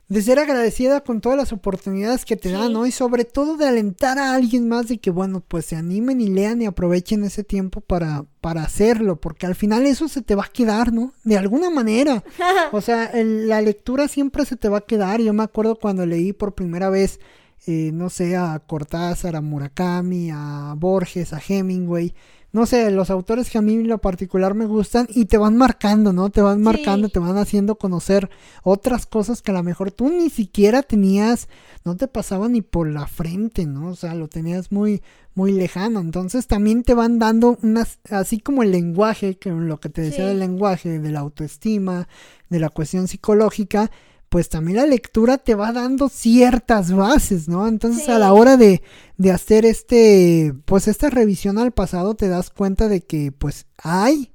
de 0.10 0.22
ser 0.24 0.40
agradecida 0.40 1.02
con 1.02 1.22
todas 1.22 1.38
las 1.38 1.54
oportunidades 1.54 2.26
que 2.26 2.36
te 2.36 2.52
dan. 2.52 2.74
¿no? 2.74 2.86
Y 2.88 2.92
sobre 2.92 3.26
todo 3.26 3.58
de 3.58 3.68
alentar 3.68 4.18
a 4.18 4.34
alguien 4.34 4.68
más 4.68 4.88
de 4.88 4.98
que, 4.98 5.12
bueno, 5.12 5.44
pues 5.48 5.68
se 5.68 5.76
animen 5.76 6.20
y 6.20 6.28
lean 6.30 6.62
y 6.62 6.66
aprovechen 6.66 7.24
ese 7.24 7.44
tiempo 7.44 7.80
para, 7.82 8.26
para 8.42 8.64
hacerlo, 8.64 9.18
porque 9.18 9.46
al 9.46 9.54
final 9.56 9.86
eso 9.86 10.08
se 10.08 10.22
te 10.24 10.34
va 10.36 10.46
a 10.46 10.50
quedar, 10.52 10.92
¿no? 10.92 11.14
De 11.24 11.38
alguna 11.38 11.70
manera. 11.70 12.24
O 12.72 12.82
sea, 12.82 13.06
el- 13.06 13.48
la 13.48 13.62
lectura 13.62 14.08
siempre 14.08 14.46
se 14.46 14.56
te 14.56 14.68
va 14.70 14.80
a 14.80 14.86
quedar. 14.86 15.22
Yo 15.22 15.32
me 15.34 15.44
acuerdo 15.44 15.76
cuando 15.80 16.06
leí 16.06 16.34
por 16.34 16.54
primera 16.56 16.90
vez, 16.90 17.20
eh, 17.68 17.92
no 17.94 18.10
sé, 18.10 18.36
a 18.38 18.58
Cortázar, 18.60 19.36
a 19.36 19.42
Murakami, 19.42 20.30
a 20.34 20.74
Borges, 20.78 21.34
a 21.34 21.42
Hemingway. 21.46 22.14
No 22.52 22.66
sé, 22.66 22.90
los 22.90 23.12
autores 23.12 23.48
que 23.52 23.60
a 23.60 23.62
mí 23.62 23.76
en 23.76 23.88
lo 23.88 24.00
particular 24.00 24.56
me 24.56 24.66
gustan 24.66 25.08
y 25.14 25.26
te 25.26 25.38
van 25.38 25.56
marcando, 25.56 26.14
¿no? 26.14 26.32
Te 26.32 26.42
van 26.42 26.64
marcando, 26.64 27.06
Sí. 27.08 27.14
te 27.14 27.20
van 27.20 27.38
haciendo 27.38 27.76
conocer 27.76 28.28
otras 28.64 29.06
cosas 29.06 29.44
que 29.44 29.52
a 29.52 29.54
lo 29.54 29.62
mejor 29.62 29.92
tú 29.92 30.10
ni 30.10 30.32
siquiera 30.32 30.82
tenías, 30.82 31.48
no 31.86 31.96
te 31.96 32.08
pasaba 32.08 32.50
ni 32.50 32.64
por 32.64 32.88
la 32.90 33.06
frente, 33.06 33.68
¿no? 33.68 33.90
O 33.90 33.96
sea, 33.96 34.16
lo 34.16 34.28
tenías 34.30 34.72
muy, 34.72 35.04
muy 35.36 35.52
lejano. 35.52 36.00
Entonces 36.00 36.48
también 36.48 36.82
te 36.82 36.96
van 36.96 37.20
dando 37.20 37.60
unas, 37.62 38.00
así 38.10 38.40
como 38.40 38.64
el 38.64 38.72
lenguaje, 38.72 39.38
que 39.38 39.52
lo 39.52 39.80
que 39.80 39.90
te 39.90 40.02
decía 40.02 40.24
Sí. 40.24 40.30
del 40.30 40.40
lenguaje, 40.40 40.98
de 40.98 41.12
la 41.12 41.20
autoestima, 41.20 42.08
de 42.50 42.60
la 42.60 42.70
cuestión 42.70 43.08
psicológica, 43.08 43.92
pues 44.30 44.50
también 44.50 44.78
la 44.78 44.86
lectura 44.86 45.38
te 45.40 45.56
va 45.56 45.72
dando 45.72 46.08
ciertas 46.10 46.92
bases, 46.92 47.48
¿no? 47.50 47.68
Entonces 47.68 48.06
Sí. 48.06 48.12
a 48.12 48.20
la 48.20 48.34
hora 48.34 48.58
de, 48.58 48.82
de 49.18 49.32
hacer 49.32 49.66
este, 49.66 50.54
pues 50.66 50.88
esta 50.88 51.10
revisión 51.10 51.58
al 51.58 51.72
pasado 51.72 52.16
te 52.16 52.28
das 52.28 52.50
cuenta 52.52 52.88
de 52.88 53.02
que 53.02 53.32
pues 53.32 53.66
hay, 53.78 54.32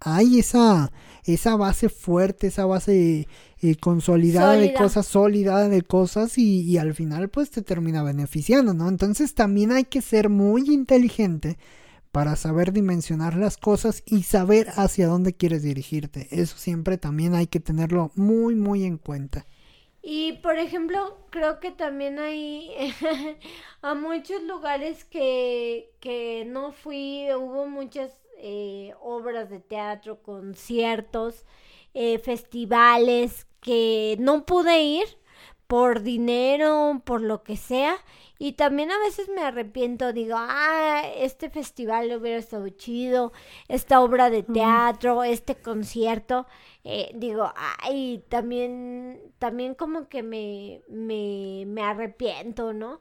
hay 0.00 0.38
esa, 0.38 0.92
esa 1.24 1.56
base 1.56 1.88
fuerte, 1.88 2.48
esa 2.48 2.66
base 2.66 3.26
eh, 3.60 3.76
consolidada 3.76 4.52
de 4.52 4.72
cosas, 4.74 5.06
sólida 5.06 5.68
de 5.68 5.82
cosas 5.82 6.38
y, 6.38 6.60
y 6.62 6.76
al 6.78 6.94
final 6.94 7.28
pues 7.30 7.50
te 7.50 7.62
termina 7.62 8.02
beneficiando, 8.02 8.74
¿no? 8.74 8.88
Entonces 8.88 9.34
también 9.34 9.72
hay 9.72 9.84
que 9.84 10.02
ser 10.02 10.28
muy 10.28 10.68
inteligente 10.70 11.58
para 12.18 12.34
saber 12.34 12.72
dimensionar 12.72 13.36
las 13.36 13.56
cosas 13.56 14.02
y 14.04 14.24
saber 14.24 14.70
hacia 14.74 15.06
dónde 15.06 15.36
quieres 15.36 15.62
dirigirte. 15.62 16.26
Eso 16.32 16.58
siempre 16.58 16.98
también 16.98 17.36
hay 17.36 17.46
que 17.46 17.60
tenerlo 17.60 18.10
muy, 18.16 18.56
muy 18.56 18.82
en 18.82 18.98
cuenta. 18.98 19.46
Y 20.02 20.32
por 20.42 20.58
ejemplo, 20.58 21.16
creo 21.30 21.60
que 21.60 21.70
también 21.70 22.18
hay 22.18 22.72
a 23.82 23.94
muchos 23.94 24.42
lugares 24.42 25.04
que, 25.04 25.92
que 26.00 26.44
no 26.44 26.72
fui, 26.72 27.28
hubo 27.36 27.68
muchas 27.68 28.10
eh, 28.38 28.94
obras 29.00 29.48
de 29.48 29.60
teatro, 29.60 30.20
conciertos, 30.20 31.44
eh, 31.94 32.18
festivales 32.18 33.46
que 33.60 34.16
no 34.18 34.44
pude 34.44 34.82
ir 34.82 35.06
por 35.68 36.02
dinero, 36.02 37.00
por 37.04 37.20
lo 37.20 37.44
que 37.44 37.56
sea. 37.56 37.94
Y 38.38 38.52
también 38.52 38.90
a 38.92 38.98
veces 39.00 39.28
me 39.28 39.42
arrepiento, 39.42 40.12
digo, 40.12 40.36
ah, 40.38 41.02
este 41.16 41.50
festival 41.50 42.12
hubiera 42.16 42.38
estado 42.38 42.68
chido, 42.68 43.32
esta 43.68 44.00
obra 44.00 44.30
de 44.30 44.42
teatro, 44.44 45.24
este 45.24 45.56
concierto. 45.56 46.46
eh, 46.84 47.10
digo, 47.14 47.52
ay, 47.82 48.24
también, 48.28 49.20
también 49.38 49.74
como 49.74 50.08
que 50.08 50.22
me, 50.22 50.82
me, 50.88 51.64
me 51.66 51.82
arrepiento, 51.82 52.72
¿no? 52.72 53.00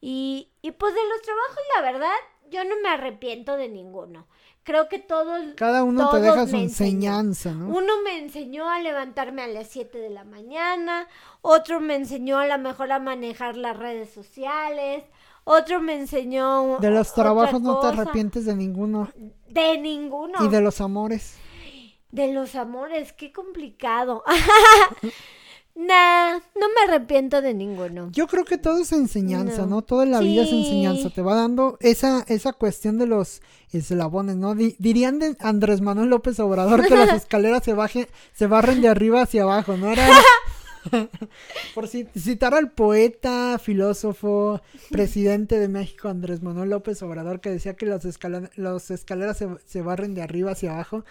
Y, 0.00 0.50
y 0.62 0.72
pues 0.72 0.94
de 0.94 1.00
los 1.08 1.22
trabajos, 1.22 1.58
la 1.76 1.82
verdad, 1.92 2.14
yo 2.50 2.64
no 2.64 2.74
me 2.82 2.88
arrepiento 2.88 3.56
de 3.56 3.68
ninguno. 3.68 4.26
Creo 4.64 4.88
que 4.88 5.00
todos, 5.00 5.40
Cada 5.56 5.82
uno 5.82 6.08
te 6.10 6.18
todos 6.18 6.22
deja 6.22 6.46
su 6.46 6.56
enseñanza, 6.56 7.52
¿no? 7.52 7.66
Uno 7.68 8.02
me 8.04 8.18
enseñó 8.18 8.70
a 8.70 8.80
levantarme 8.80 9.42
a 9.42 9.48
las 9.48 9.68
7 9.68 9.98
de 9.98 10.10
la 10.10 10.22
mañana, 10.22 11.08
otro 11.40 11.80
me 11.80 11.96
enseñó 11.96 12.38
a 12.38 12.46
lo 12.46 12.58
mejor 12.58 12.92
a 12.92 13.00
manejar 13.00 13.56
las 13.56 13.76
redes 13.76 14.10
sociales, 14.10 15.04
otro 15.44 15.80
me 15.80 15.94
enseñó 15.94 16.78
De 16.78 16.90
los 16.90 17.12
trabajos 17.12 17.60
no 17.60 17.80
te 17.80 17.88
arrepientes 17.88 18.44
de 18.46 18.54
ninguno. 18.54 19.10
De 19.48 19.78
ninguno. 19.78 20.44
Y 20.44 20.48
de 20.48 20.60
los 20.60 20.80
amores. 20.80 21.36
De 22.10 22.32
los 22.32 22.54
amores, 22.54 23.12
qué 23.12 23.32
complicado. 23.32 24.22
nah, 25.74 26.32
no 26.54 26.66
me 26.68 26.92
arrepiento 26.92 27.40
de 27.42 27.54
ninguno. 27.54 28.10
Yo 28.12 28.26
creo 28.26 28.44
que 28.44 28.58
todo 28.58 28.78
es 28.80 28.92
enseñanza, 28.92 29.62
No. 29.62 29.66
¿no? 29.68 29.82
Toda 29.82 30.04
la 30.06 30.20
vida 30.20 30.42
es 30.42 30.52
enseñanza. 30.52 31.10
Te 31.10 31.22
va 31.22 31.34
dando 31.34 31.76
esa, 31.80 32.24
esa 32.28 32.52
cuestión 32.52 32.98
de 32.98 33.06
los 33.06 33.40
eslabones, 33.72 34.36
¿no? 34.36 34.54
Di- 34.54 34.76
dirían 34.78 35.18
de 35.18 35.36
Andrés 35.40 35.80
Manuel 35.80 36.10
López 36.10 36.38
Obrador 36.40 36.86
que 36.86 36.94
las 36.96 37.12
escaleras 37.22 37.64
se 37.64 37.72
bajen, 37.72 38.06
se 38.34 38.46
barren 38.46 38.82
de 38.82 38.88
arriba 38.88 39.22
hacia 39.22 39.42
abajo, 39.44 39.76
¿no? 39.76 39.90
Era 39.92 40.06
por 41.74 41.86
ci- 41.86 42.08
citar 42.16 42.54
al 42.54 42.70
poeta, 42.72 43.58
filósofo, 43.58 44.60
presidente 44.90 45.58
de 45.58 45.68
México, 45.68 46.08
Andrés 46.08 46.42
Manuel 46.42 46.70
López 46.70 47.02
Obrador, 47.02 47.40
que 47.40 47.50
decía 47.50 47.74
que 47.74 47.86
las 47.86 48.04
escala- 48.04 48.50
los 48.56 48.90
escaleras 48.90 49.38
se, 49.38 49.48
se 49.64 49.80
barren 49.82 50.14
de 50.14 50.22
arriba 50.22 50.52
hacia 50.52 50.72
abajo. 50.74 51.04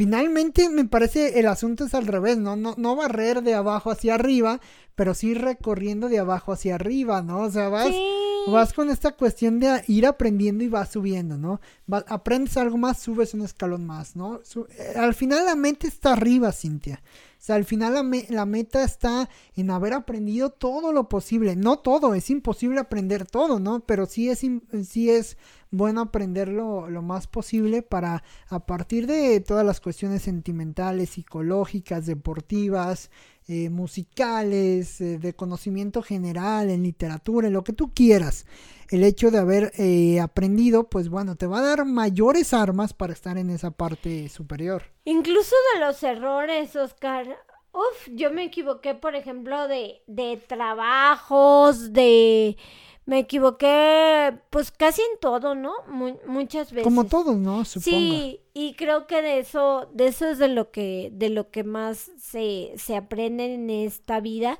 Finalmente 0.00 0.68
me 0.68 0.84
parece 0.84 1.38
el 1.40 1.46
asunto 1.46 1.86
es 1.86 1.94
al 1.94 2.06
revés, 2.06 2.36
¿no? 2.36 2.54
No, 2.54 2.74
no 2.76 2.96
barrer 2.96 3.42
de 3.42 3.54
abajo 3.54 3.90
hacia 3.90 4.14
arriba, 4.16 4.60
pero 4.94 5.14
sí 5.14 5.32
recorriendo 5.32 6.10
de 6.10 6.18
abajo 6.18 6.52
hacia 6.52 6.74
arriba, 6.74 7.22
¿no? 7.22 7.40
O 7.40 7.50
sea, 7.50 7.70
vas, 7.70 7.86
Sí. 7.86 8.12
vas 8.48 8.74
con 8.74 8.90
esta 8.90 9.12
cuestión 9.12 9.58
de 9.58 9.82
ir 9.88 10.04
aprendiendo 10.04 10.62
y 10.64 10.68
vas 10.68 10.92
subiendo, 10.92 11.38
¿no? 11.38 11.62
Va- 11.90 12.04
aprendes 12.08 12.58
algo 12.58 12.76
más, 12.76 12.98
subes 13.00 13.32
un 13.32 13.40
escalón 13.40 13.86
más, 13.86 14.16
¿no? 14.16 14.40
Su- 14.44 14.66
eh, 14.78 14.92
al 14.98 15.14
final 15.14 15.46
la 15.46 15.56
mente 15.56 15.86
está 15.88 16.12
arriba, 16.12 16.52
Cintia. 16.52 17.02
Sea, 17.46 17.54
al 17.54 17.64
final 17.64 17.94
la, 17.94 18.02
me- 18.02 18.26
la 18.28 18.44
meta 18.44 18.82
está 18.82 19.30
en 19.54 19.70
haber 19.70 19.92
aprendido 19.92 20.50
todo 20.50 20.92
lo 20.92 21.08
posible. 21.08 21.54
No 21.54 21.78
todo, 21.78 22.14
es 22.14 22.28
imposible 22.28 22.80
aprender 22.80 23.24
todo, 23.24 23.60
¿no? 23.60 23.78
Pero 23.86 24.06
sí 24.06 24.28
es, 24.28 24.40
sí 24.84 25.10
es 25.10 25.36
bueno 25.70 26.00
aprenderlo 26.00 26.90
lo 26.90 27.02
más 27.02 27.28
posible 27.28 27.82
para 27.82 28.24
a 28.48 28.66
partir 28.66 29.06
de 29.06 29.38
todas 29.38 29.64
las 29.64 29.80
cuestiones 29.80 30.22
sentimentales, 30.22 31.10
psicológicas, 31.10 32.06
deportivas, 32.06 33.12
eh, 33.46 33.70
musicales, 33.70 35.00
eh, 35.00 35.18
de 35.18 35.36
conocimiento 35.36 36.02
general, 36.02 36.68
en 36.68 36.82
literatura, 36.82 37.46
en 37.46 37.52
lo 37.52 37.62
que 37.62 37.72
tú 37.72 37.92
quieras. 37.94 38.44
El 38.90 39.04
hecho 39.04 39.30
de 39.30 39.38
haber 39.38 39.72
eh, 39.78 40.20
aprendido, 40.20 40.88
pues 40.88 41.08
bueno, 41.08 41.36
te 41.36 41.46
va 41.46 41.58
a 41.58 41.62
dar 41.62 41.84
mayores 41.84 42.54
armas 42.54 42.92
para 42.94 43.12
estar 43.12 43.36
en 43.38 43.50
esa 43.50 43.70
parte 43.70 44.28
superior. 44.28 44.82
Incluso 45.04 45.54
de 45.74 45.80
los 45.80 46.02
errores, 46.02 46.74
Oscar. 46.76 47.26
Uf, 47.72 48.08
yo 48.14 48.30
me 48.30 48.44
equivoqué, 48.44 48.94
por 48.94 49.14
ejemplo, 49.14 49.68
de, 49.68 50.02
de 50.06 50.42
trabajos, 50.46 51.92
de... 51.92 52.56
Me 53.04 53.20
equivoqué, 53.20 54.36
pues 54.50 54.72
casi 54.72 55.00
en 55.00 55.20
todo, 55.20 55.54
¿no? 55.54 55.74
Mu- 55.88 56.18
muchas 56.26 56.72
veces. 56.72 56.82
Como 56.82 57.04
todos, 57.04 57.36
¿no? 57.36 57.64
Supongo. 57.64 57.96
Sí, 57.96 58.40
y 58.52 58.74
creo 58.74 59.06
que 59.06 59.22
de 59.22 59.38
eso, 59.38 59.88
de 59.94 60.08
eso 60.08 60.26
es 60.26 60.38
de 60.38 60.48
lo 60.48 60.72
que, 60.72 61.10
de 61.12 61.28
lo 61.30 61.50
que 61.52 61.62
más 61.62 62.10
se, 62.18 62.72
se 62.76 62.96
aprende 62.96 63.54
en 63.54 63.70
esta 63.70 64.18
vida. 64.18 64.58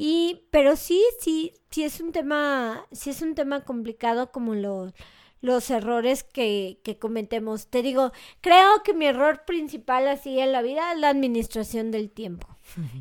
Y, 0.00 0.44
pero 0.52 0.76
sí, 0.76 1.02
sí, 1.18 1.54
sí 1.72 1.82
es 1.82 2.00
un 2.00 2.12
tema, 2.12 2.86
sí 2.92 3.10
es 3.10 3.20
un 3.20 3.34
tema 3.34 3.64
complicado 3.64 4.30
como 4.30 4.54
lo, 4.54 4.92
los 5.40 5.70
errores 5.70 6.22
que, 6.22 6.78
que 6.84 7.00
cometemos. 7.00 7.66
Te 7.66 7.82
digo, 7.82 8.12
creo 8.40 8.84
que 8.84 8.94
mi 8.94 9.06
error 9.06 9.44
principal 9.44 10.06
así 10.06 10.38
en 10.38 10.52
la 10.52 10.62
vida 10.62 10.92
es 10.92 11.00
la 11.00 11.08
administración 11.08 11.90
del 11.90 12.10
tiempo. 12.10 12.46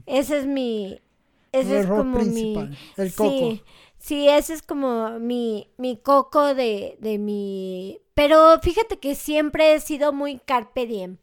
Ese 0.08 0.40
es 0.40 0.48
mi, 0.48 1.00
ese 1.52 1.74
El 1.74 1.78
es 1.78 1.86
error 1.86 2.00
como 2.00 2.18
principal, 2.18 2.70
mi, 2.70 2.78
el 3.04 3.14
coco. 3.14 3.30
Sí, 3.30 3.64
sí, 4.00 4.28
ese 4.28 4.56
es 4.56 4.64
como 4.64 5.20
mi, 5.20 5.70
mi 5.78 5.98
coco 5.98 6.56
de, 6.56 6.98
de 7.00 7.20
mi... 7.20 8.00
Pero 8.16 8.60
fíjate 8.64 8.98
que 8.98 9.14
siempre 9.14 9.76
he 9.76 9.80
sido 9.82 10.14
muy 10.14 10.40
carpe 10.40 10.88
diem. 10.88 11.18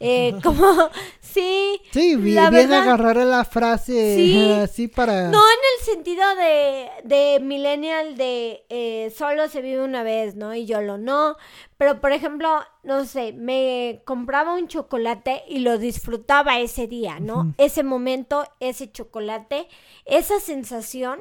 Eh, 0.00 0.34
como, 0.42 0.90
sí, 1.20 1.80
Sí, 1.92 2.16
vi- 2.16 2.34
la 2.34 2.46
agarrar 2.48 3.16
la 3.16 3.44
frase 3.44 4.16
Sí. 4.16 4.52
así 4.62 4.88
para... 4.88 5.28
no 5.30 5.38
en 5.38 5.58
el 5.78 5.84
sentido 5.84 6.22
de, 6.36 6.88
de 7.04 7.40
millennial 7.40 8.16
de 8.16 8.64
eh, 8.68 9.12
solo 9.16 9.48
se 9.48 9.62
vive 9.62 9.82
una 9.82 10.02
vez, 10.02 10.34
¿no? 10.34 10.54
Y 10.54 10.66
yo 10.66 10.80
lo 10.82 10.98
no. 10.98 11.36
Pero, 11.78 12.00
por 12.00 12.12
ejemplo, 12.12 12.48
no 12.84 13.04
sé, 13.04 13.32
me 13.34 14.00
compraba 14.06 14.54
un 14.54 14.66
chocolate 14.68 15.42
y 15.48 15.58
lo 15.58 15.76
disfrutaba 15.78 16.58
ese 16.58 16.86
día, 16.86 17.20
¿no? 17.20 17.52
Ese 17.58 17.82
momento, 17.82 18.44
ese 18.60 18.90
chocolate, 18.90 19.68
esa 20.06 20.40
sensación. 20.40 21.20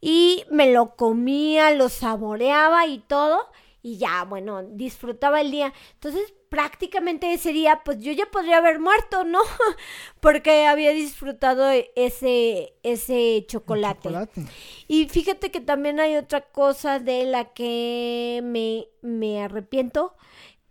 Y 0.00 0.44
me 0.50 0.72
lo 0.72 0.96
comía, 0.96 1.70
lo 1.72 1.90
saboreaba 1.90 2.86
y 2.86 3.00
todo. 3.00 3.46
Y 3.82 3.96
ya, 3.96 4.24
bueno, 4.24 4.62
disfrutaba 4.62 5.40
el 5.40 5.50
día. 5.50 5.72
Entonces, 5.94 6.34
prácticamente 6.50 7.32
ese 7.32 7.52
día, 7.52 7.80
pues 7.84 7.98
yo 8.00 8.12
ya 8.12 8.26
podría 8.30 8.58
haber 8.58 8.78
muerto, 8.78 9.24
¿no? 9.24 9.38
Porque 10.20 10.66
había 10.66 10.90
disfrutado 10.90 11.70
ese, 11.96 12.74
ese 12.82 13.38
el 13.38 13.46
chocolate. 13.46 14.02
chocolate. 14.08 14.44
Y 14.88 15.08
fíjate 15.08 15.50
que 15.50 15.60
también 15.60 15.98
hay 16.00 16.16
otra 16.16 16.42
cosa 16.42 16.98
de 16.98 17.24
la 17.24 17.46
que 17.54 18.40
me, 18.44 18.86
me 19.00 19.42
arrepiento, 19.42 20.14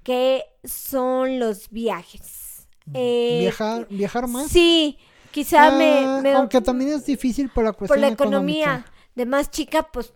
que 0.04 0.44
son 0.64 1.40
los 1.40 1.70
viajes. 1.70 2.68
Eh, 2.94 3.38
Viajar, 3.42 3.88
viajar 3.90 4.28
más. 4.28 4.48
Sí, 4.52 4.98
quizá 5.32 5.72
me, 5.72 6.06
Ah, 6.06 6.20
me- 6.22 6.34
Aunque 6.34 6.62
también 6.62 6.92
es 6.92 7.06
difícil 7.06 7.50
por 7.50 7.64
la 7.64 7.72
cuestión 7.74 7.88
por 7.96 8.00
la 8.00 8.08
económica. 8.14 8.60
economía 8.62 8.86
de 9.16 9.26
más 9.26 9.50
chica, 9.52 9.84
pues, 9.92 10.14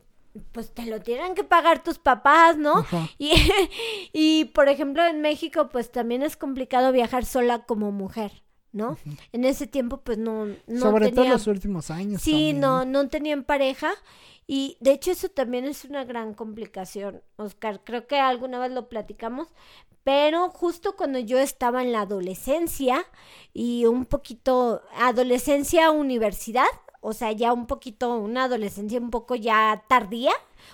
pues 0.52 0.74
te 0.74 0.86
lo 0.86 1.00
tienen 1.02 1.36
que 1.36 1.44
pagar 1.44 1.84
tus 1.84 2.00
papás, 2.00 2.58
¿no? 2.58 2.86
Y, 3.18 3.32
y, 4.14 4.46
por 4.46 4.68
ejemplo, 4.70 5.06
en 5.06 5.22
México, 5.22 5.70
pues 5.70 5.92
también 5.92 6.24
es 6.24 6.36
complicado 6.38 6.92
viajar 6.92 7.26
sola 7.26 7.66
como 7.66 7.92
mujer, 7.92 8.44
¿no? 8.72 8.98
En 9.32 9.46
ese 9.46 9.68
tiempo, 9.68 10.02
pues 10.02 10.18
no, 10.18 10.46
no 10.68 10.80
Sobre 10.80 11.06
todo 11.06 11.10
en 11.10 11.16
tenía- 11.16 11.32
los 11.34 11.48
últimos 11.48 11.92
años. 11.92 12.22
Sí, 12.22 12.32
también, 12.32 12.60
no, 12.62 12.86
no 12.86 13.08
tenían 13.10 13.44
pareja. 13.44 13.92
Y 14.46 14.76
de 14.82 14.92
hecho 14.92 15.12
eso 15.12 15.30
también 15.30 15.64
es 15.66 15.86
una 15.86 16.04
gran 16.04 16.34
complicación, 16.34 17.22
Oscar. 17.38 17.82
Creo 17.86 18.08
que 18.08 18.20
alguna 18.20 18.60
vez 18.60 18.72
lo 18.72 18.90
platicamos, 18.90 19.48
pero 20.04 20.50
justo 20.50 20.98
cuando 20.98 21.18
yo 21.20 21.40
estaba 21.40 21.82
en 21.82 21.94
la 21.94 22.02
adolescencia 22.02 23.06
y 23.54 23.86
un 23.86 24.06
poquito, 24.06 24.82
adolescencia, 24.98 25.92
universidad, 25.92 26.66
o 27.04 27.14
sea, 27.14 27.32
ya 27.32 27.54
un 27.54 27.68
poquito, 27.68 28.16
una 28.16 28.46
adolescencia 28.46 29.00
un 29.00 29.10
poco 29.12 29.36
ya 29.36 29.84
tardía 29.88 30.32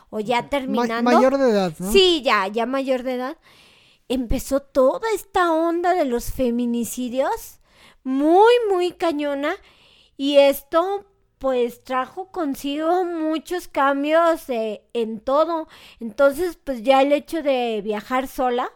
o 0.09 0.19
ya 0.19 0.43
Ma- 0.43 0.49
terminando. 0.49 1.11
mayor 1.11 1.37
de 1.37 1.49
edad, 1.49 1.73
¿no? 1.79 1.91
Sí, 1.91 2.21
ya, 2.23 2.47
ya 2.47 2.65
mayor 2.65 3.03
de 3.03 3.15
edad. 3.15 3.37
Empezó 4.07 4.61
toda 4.61 5.07
esta 5.13 5.51
onda 5.51 5.93
de 5.93 6.05
los 6.05 6.31
feminicidios, 6.31 7.59
muy, 8.03 8.53
muy 8.71 8.91
cañona. 8.93 9.55
Y 10.17 10.37
esto, 10.37 11.05
pues, 11.37 11.83
trajo 11.83 12.31
consigo 12.31 13.05
muchos 13.05 13.67
cambios 13.67 14.49
eh, 14.49 14.83
en 14.93 15.19
todo. 15.19 15.67
Entonces, 15.99 16.57
pues, 16.63 16.83
ya 16.83 17.01
el 17.01 17.11
hecho 17.11 17.41
de 17.43 17.81
viajar 17.83 18.27
sola, 18.27 18.71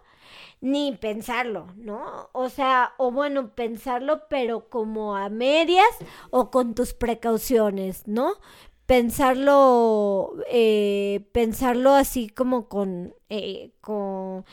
ni 0.63 0.93
pensarlo, 0.93 1.67
¿no? 1.76 2.30
O 2.32 2.47
sea, 2.47 2.93
o 2.97 3.12
bueno, 3.12 3.54
pensarlo, 3.54 4.30
pero 4.30 4.69
como 4.69 5.17
a 5.17 5.28
medias 5.28 5.86
o 6.30 6.52
con 6.52 6.73
tus 6.73 6.93
precauciones, 6.93 8.08
¿no? 8.08 8.36
Pensarlo, 8.86 10.36
eh, 10.49 11.28
pensarlo 11.34 11.91
así 11.91 12.30
como 12.30 12.69
con, 12.69 13.14
eh, 13.30 13.72
con, 13.82 14.45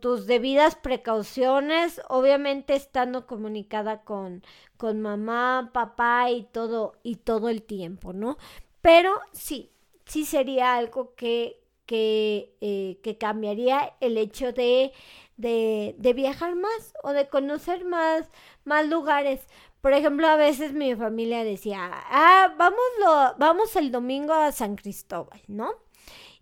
tus 0.00 0.26
debidas 0.26 0.74
precauciones, 0.76 2.02
obviamente 2.10 2.74
estando 2.74 3.26
comunicada 3.26 4.02
con, 4.02 4.42
con 4.76 5.00
mamá, 5.00 5.70
papá 5.72 6.30
y 6.30 6.42
todo, 6.52 6.92
y 7.02 7.16
todo 7.16 7.48
el 7.48 7.62
tiempo, 7.62 8.12
¿no? 8.12 8.36
Pero 8.82 9.14
sí, 9.32 9.70
sí 10.04 10.26
sería 10.26 10.74
algo 10.74 11.14
que, 11.14 11.62
que, 11.86 12.54
eh, 12.60 12.98
que 13.02 13.16
cambiaría 13.16 13.94
el 14.00 14.18
hecho 14.18 14.52
de, 14.52 14.92
de, 15.40 15.94
de, 15.98 16.12
viajar 16.12 16.54
más 16.56 16.94
o 17.02 17.12
de 17.12 17.28
conocer 17.28 17.84
más, 17.84 18.28
más 18.64 18.86
lugares. 18.86 19.40
Por 19.80 19.92
ejemplo, 19.94 20.26
a 20.28 20.36
veces 20.36 20.72
mi 20.72 20.94
familia 20.94 21.42
decía, 21.44 21.78
ah, 21.92 22.54
vamos, 22.58 22.80
lo, 23.00 23.34
vamos 23.38 23.74
el 23.76 23.90
domingo 23.90 24.32
a 24.34 24.52
San 24.52 24.76
Cristóbal, 24.76 25.40
¿no? 25.48 25.70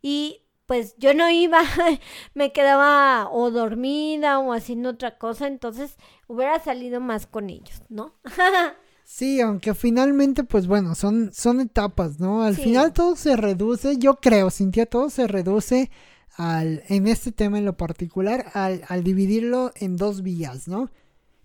Y 0.02 0.42
pues 0.66 0.96
yo 0.98 1.14
no 1.14 1.30
iba, 1.30 1.62
me 2.34 2.52
quedaba 2.52 3.30
o 3.30 3.50
dormida 3.50 4.38
o 4.38 4.52
haciendo 4.52 4.90
otra 4.90 5.16
cosa, 5.16 5.46
entonces 5.46 5.96
hubiera 6.26 6.58
salido 6.58 7.00
más 7.00 7.26
con 7.26 7.48
ellos, 7.48 7.82
¿no? 7.88 8.12
sí, 9.04 9.40
aunque 9.40 9.72
finalmente, 9.74 10.44
pues 10.44 10.66
bueno, 10.66 10.94
son, 10.94 11.32
son 11.32 11.60
etapas, 11.60 12.20
¿no? 12.20 12.42
Al 12.42 12.54
Sí. 12.56 12.64
final 12.64 12.92
todo 12.92 13.16
se 13.16 13.36
reduce, 13.36 13.96
yo 13.98 14.16
creo, 14.16 14.50
Cintia, 14.50 14.84
todo 14.86 15.08
se 15.10 15.26
reduce 15.26 15.90
al, 16.38 16.82
en 16.88 17.06
este 17.08 17.32
tema 17.32 17.58
en 17.58 17.64
lo 17.66 17.76
particular, 17.76 18.46
al, 18.54 18.82
al 18.88 19.04
dividirlo 19.04 19.72
en 19.74 19.96
dos 19.96 20.22
vías, 20.22 20.68
¿no? 20.68 20.90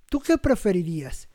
¿Tú 0.09 0.19
qué 0.21 0.37
preferirías? 0.37 1.27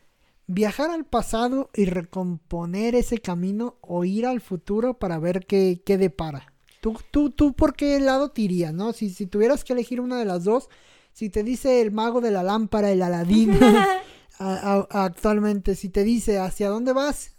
¿Viajar 0.47 0.91
al 0.91 1.05
pasado 1.05 1.69
y 1.75 1.85
recomponer 1.85 2.95
ese 2.95 3.19
camino 3.19 3.77
o 3.83 4.05
ir 4.05 4.25
al 4.27 4.41
futuro 4.41 4.95
para 4.99 5.19
ver 5.19 5.45
qué, 5.45 5.83
qué 5.85 5.99
depara? 5.99 6.55
¿Tú, 6.81 6.97
tú, 7.11 7.31
¿Tú 7.31 7.53
por 7.53 7.75
qué 7.75 7.99
lado 8.01 8.31
te 8.31 8.43
irías, 8.43 8.73
no? 8.73 8.93
Si, 8.93 9.11
si 9.11 9.27
tuvieras 9.27 9.65
que 9.65 9.73
elegir 9.73 10.01
una 10.01 10.17
de 10.19 10.25
las 10.25 10.45
dos, 10.45 10.69
si 11.13 11.29
te 11.29 11.43
dice 11.43 11.81
el 11.83 11.91
mago 11.91 12.21
de 12.21 12.31
la 12.31 12.45
lámpara, 12.45 12.91
el 12.93 13.03
Aladín, 13.03 13.51
a- 14.39 14.87
a- 14.89 15.05
actualmente, 15.05 15.75
si 15.75 15.89
te 15.89 16.05
dice 16.05 16.39
hacia 16.39 16.69
dónde 16.71 16.93
vas, 16.93 17.33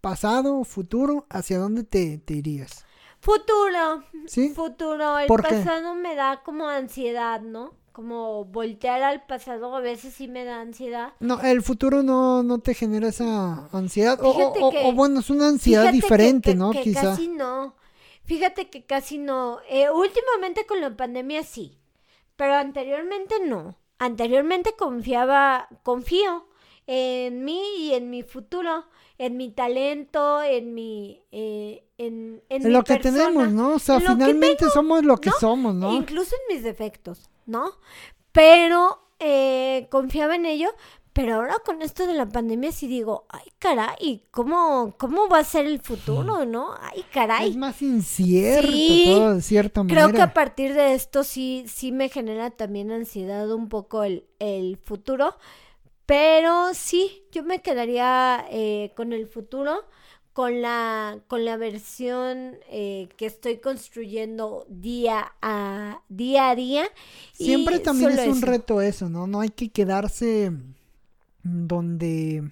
pasado, 0.00 0.62
futuro, 0.64 1.26
hacia 1.30 1.58
dónde 1.58 1.82
te, 1.82 2.18
te 2.18 2.34
irías. 2.34 2.83
Futuro, 3.24 4.04
¿Sí? 4.26 4.50
futuro, 4.50 5.18
el 5.18 5.28
pasado 5.28 5.94
me 5.94 6.14
da 6.14 6.42
como 6.44 6.68
ansiedad, 6.68 7.40
¿no? 7.40 7.72
Como 7.92 8.44
voltear 8.44 9.02
al 9.02 9.24
pasado 9.24 9.74
a 9.74 9.80
veces 9.80 10.12
sí 10.12 10.28
me 10.28 10.44
da 10.44 10.60
ansiedad. 10.60 11.14
No, 11.20 11.40
el 11.40 11.62
futuro 11.62 12.02
no, 12.02 12.42
no 12.42 12.58
te 12.58 12.74
genera 12.74 13.08
esa 13.08 13.66
ansiedad. 13.72 14.18
O, 14.22 14.34
Fíjate 14.34 14.58
o- 14.62 14.70
que- 14.70 14.82
o 14.84 14.92
bueno, 14.92 15.20
es 15.20 15.30
una 15.30 15.48
ansiedad 15.48 15.86
que- 15.86 15.92
diferente, 15.92 16.50
que- 16.50 16.56
¿no? 16.56 16.70
que 16.72 16.82
Quizá. 16.82 17.00
casi 17.00 17.28
no. 17.28 17.76
Fíjate 18.24 18.68
que 18.68 18.84
casi 18.84 19.16
no. 19.16 19.58
Eh, 19.70 19.88
últimamente 19.90 20.66
con 20.66 20.82
la 20.82 20.94
pandemia 20.94 21.44
sí, 21.44 21.78
pero 22.36 22.54
anteriormente 22.56 23.36
no. 23.46 23.76
Anteriormente 23.98 24.74
confiaba, 24.76 25.68
confío 25.82 26.46
en 26.86 27.44
mí 27.44 27.60
y 27.78 27.94
en 27.94 28.10
mi 28.10 28.22
futuro, 28.22 28.84
en 29.18 29.36
mi 29.36 29.50
talento, 29.50 30.42
en 30.42 30.74
mi, 30.74 31.22
eh, 31.32 31.84
en, 31.98 32.42
en 32.48 32.62
En 32.62 32.68
mi 32.68 32.70
lo 32.70 32.82
que 32.84 32.96
tenemos, 32.96 33.50
¿no? 33.52 33.74
O 33.74 33.78
sea, 33.78 34.00
finalmente 34.00 34.68
somos 34.70 35.04
lo 35.04 35.16
que 35.18 35.30
¿no? 35.30 35.36
somos, 35.40 35.74
¿no? 35.74 35.94
Incluso 35.94 36.34
en 36.48 36.54
mis 36.54 36.64
defectos, 36.64 37.30
¿no? 37.46 37.72
Pero 38.32 38.98
eh, 39.18 39.86
confiaba 39.90 40.34
en 40.36 40.46
ello. 40.46 40.70
Pero 41.12 41.36
ahora 41.36 41.54
con 41.64 41.80
esto 41.80 42.08
de 42.08 42.12
la 42.14 42.26
pandemia 42.28 42.72
sí 42.72 42.88
digo, 42.88 43.24
ay 43.28 43.44
caray, 43.60 44.24
¿cómo, 44.32 44.96
cómo 44.98 45.28
va 45.28 45.38
a 45.38 45.44
ser 45.44 45.64
el 45.64 45.78
futuro, 45.80 46.44
no? 46.44 46.74
Ay 46.80 47.04
caray. 47.12 47.50
Es 47.50 47.56
más 47.56 47.80
incierto 47.82 48.72
Sí, 48.72 49.04
todo, 49.06 49.34
de 49.36 49.40
cierta 49.40 49.82
Creo 49.82 50.06
que 50.08 50.14
manera. 50.14 50.24
a 50.24 50.34
partir 50.34 50.74
de 50.74 50.94
esto 50.94 51.22
sí, 51.22 51.66
sí 51.68 51.92
me 51.92 52.08
genera 52.08 52.50
también 52.50 52.90
ansiedad 52.90 53.48
un 53.52 53.68
poco 53.68 54.02
el, 54.02 54.26
el 54.40 54.76
futuro. 54.76 55.36
Pero 56.06 56.74
sí, 56.74 57.22
yo 57.32 57.42
me 57.42 57.62
quedaría 57.62 58.44
eh, 58.50 58.92
con 58.94 59.12
el 59.12 59.26
futuro, 59.26 59.84
con 60.34 60.60
la, 60.60 61.20
con 61.28 61.44
la 61.44 61.56
versión 61.56 62.56
eh, 62.68 63.08
que 63.16 63.26
estoy 63.26 63.58
construyendo 63.58 64.66
día 64.68 65.32
a 65.40 66.02
día. 66.08 66.50
A 66.50 66.56
día 66.56 66.84
y 67.38 67.44
Siempre 67.44 67.78
también 67.78 68.10
es 68.18 68.26
un 68.26 68.38
eso. 68.38 68.46
reto 68.46 68.80
eso, 68.80 69.08
¿no? 69.08 69.26
No 69.26 69.40
hay 69.40 69.50
que 69.50 69.70
quedarse 69.70 70.52
donde, 71.42 72.50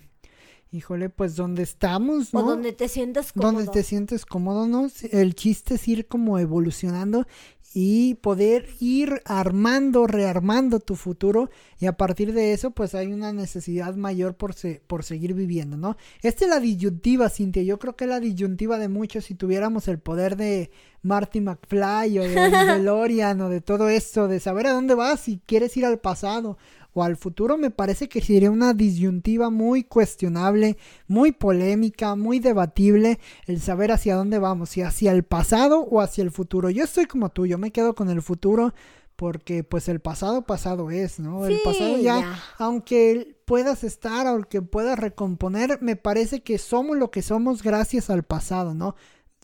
híjole, 0.70 1.10
pues 1.10 1.36
donde 1.36 1.62
estamos, 1.62 2.32
¿no? 2.32 2.40
O 2.40 2.42
donde 2.44 2.72
te 2.72 2.88
sientas 2.88 3.32
cómodo. 3.32 3.52
donde 3.52 3.70
te 3.72 3.82
sientes 3.82 4.24
cómodo, 4.26 4.66
¿no? 4.66 4.88
El 5.10 5.34
chiste 5.34 5.74
es 5.74 5.88
ir 5.88 6.06
como 6.06 6.38
evolucionando 6.38 7.26
y 7.74 8.14
poder 8.16 8.68
ir 8.80 9.22
armando, 9.24 10.06
rearmando 10.06 10.80
tu 10.80 10.94
futuro. 10.94 11.50
Y 11.80 11.86
a 11.86 11.96
partir 11.96 12.32
de 12.32 12.52
eso 12.52 12.70
pues 12.72 12.94
hay 12.94 13.12
una 13.12 13.32
necesidad 13.32 13.94
mayor 13.96 14.34
por, 14.36 14.54
se- 14.54 14.82
por 14.86 15.04
seguir 15.04 15.34
viviendo, 15.34 15.76
¿no? 15.76 15.96
Esta 16.22 16.44
es 16.44 16.50
la 16.50 16.60
disyuntiva, 16.60 17.28
Cintia, 17.28 17.62
yo 17.62 17.78
creo 17.78 17.96
que 17.96 18.04
es 18.04 18.10
la 18.10 18.20
disyuntiva 18.20 18.78
de 18.78 18.88
muchos. 18.88 19.24
Si 19.24 19.34
tuviéramos 19.34 19.88
el 19.88 19.98
poder 19.98 20.36
de 20.36 20.70
Marty 21.02 21.40
McFly 21.40 22.18
o 22.18 22.22
de 22.22 22.50
DeLorean 22.78 23.40
o 23.40 23.48
de 23.48 23.60
todo 23.60 23.88
esto, 23.88 24.28
de 24.28 24.40
saber 24.40 24.66
a 24.66 24.72
dónde 24.72 24.94
vas, 24.94 25.20
si 25.20 25.40
quieres 25.46 25.76
ir 25.76 25.84
al 25.86 25.98
pasado 25.98 26.58
o 26.94 27.02
al 27.02 27.16
futuro, 27.16 27.56
me 27.56 27.70
parece 27.70 28.08
que 28.08 28.20
sería 28.20 28.50
una 28.50 28.74
disyuntiva 28.74 29.50
muy 29.50 29.84
cuestionable, 29.84 30.76
muy 31.08 31.32
polémica, 31.32 32.14
muy 32.16 32.38
debatible 32.38 33.18
el 33.46 33.60
saber 33.60 33.92
hacia 33.92 34.16
dónde 34.16 34.38
vamos, 34.38 34.70
si 34.70 34.82
hacia 34.82 35.12
el 35.12 35.22
pasado 35.22 35.80
o 35.80 36.00
hacia 36.00 36.22
el 36.22 36.30
futuro. 36.30 36.70
Yo 36.70 36.84
estoy 36.84 37.06
como 37.06 37.30
tú, 37.30 37.46
yo 37.46 37.58
me 37.58 37.70
quedo 37.70 37.94
con 37.94 38.10
el 38.10 38.22
futuro 38.22 38.74
porque 39.16 39.62
pues 39.62 39.88
el 39.88 40.00
pasado 40.00 40.42
pasado 40.42 40.90
es, 40.90 41.20
¿no? 41.20 41.46
el 41.46 41.60
pasado 41.64 41.96
ya, 41.96 42.20
ya. 42.20 42.42
aunque 42.58 43.36
puedas 43.44 43.84
estar, 43.84 44.26
aunque 44.26 44.62
puedas 44.62 44.98
recomponer, 44.98 45.78
me 45.80 45.96
parece 45.96 46.42
que 46.42 46.58
somos 46.58 46.96
lo 46.96 47.10
que 47.10 47.22
somos 47.22 47.62
gracias 47.62 48.10
al 48.10 48.22
pasado, 48.22 48.74
¿no? 48.74 48.96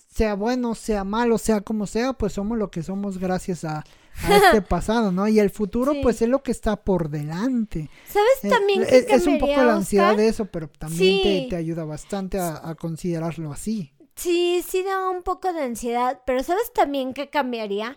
Sea 0.09 0.35
bueno, 0.35 0.75
sea 0.75 1.05
malo, 1.05 1.39
sea 1.39 1.61
como 1.61 1.87
sea, 1.87 2.13
pues 2.15 2.33
somos 2.33 2.59
lo 2.59 2.71
que 2.71 2.83
somos 2.83 3.19
gracias 3.19 3.65
a, 3.65 3.85
a 4.25 4.37
este 4.37 4.63
pasado, 4.63 5.13
¿no? 5.13 5.29
Y 5.29 5.39
el 5.39 5.51
futuro, 5.51 5.93
Sí. 5.93 6.01
pues 6.03 6.23
es 6.23 6.29
lo 6.29 6.43
que 6.43 6.51
está 6.51 6.77
por 6.77 7.09
delante. 7.11 7.89
¿Sabes 8.07 8.43
Eh, 8.43 8.49
también 8.49 8.83
eh, 8.83 9.07
que 9.07 9.15
es, 9.15 9.27
un 9.27 9.39
poco 9.39 9.53
la 9.63 9.75
ansiedad 9.75 10.17
de 10.17 10.29
eso, 10.29 10.47
pero 10.47 10.69
también 10.69 11.23
te, 11.23 11.47
te 11.51 11.57
ayuda 11.57 11.85
bastante 11.85 12.39
a, 12.39 12.69
a 12.69 12.75
considerarlo 12.75 13.53
así. 13.53 13.93
Sí, 14.17 14.65
sí 14.67 14.83
da 14.83 15.09
un 15.11 15.23
poco 15.23 15.53
de 15.53 15.63
ansiedad, 15.63 16.21
pero 16.27 16.43
¿sabes 16.43 16.73
también 16.73 17.15
qué 17.15 17.31
cambiaría? 17.31 17.97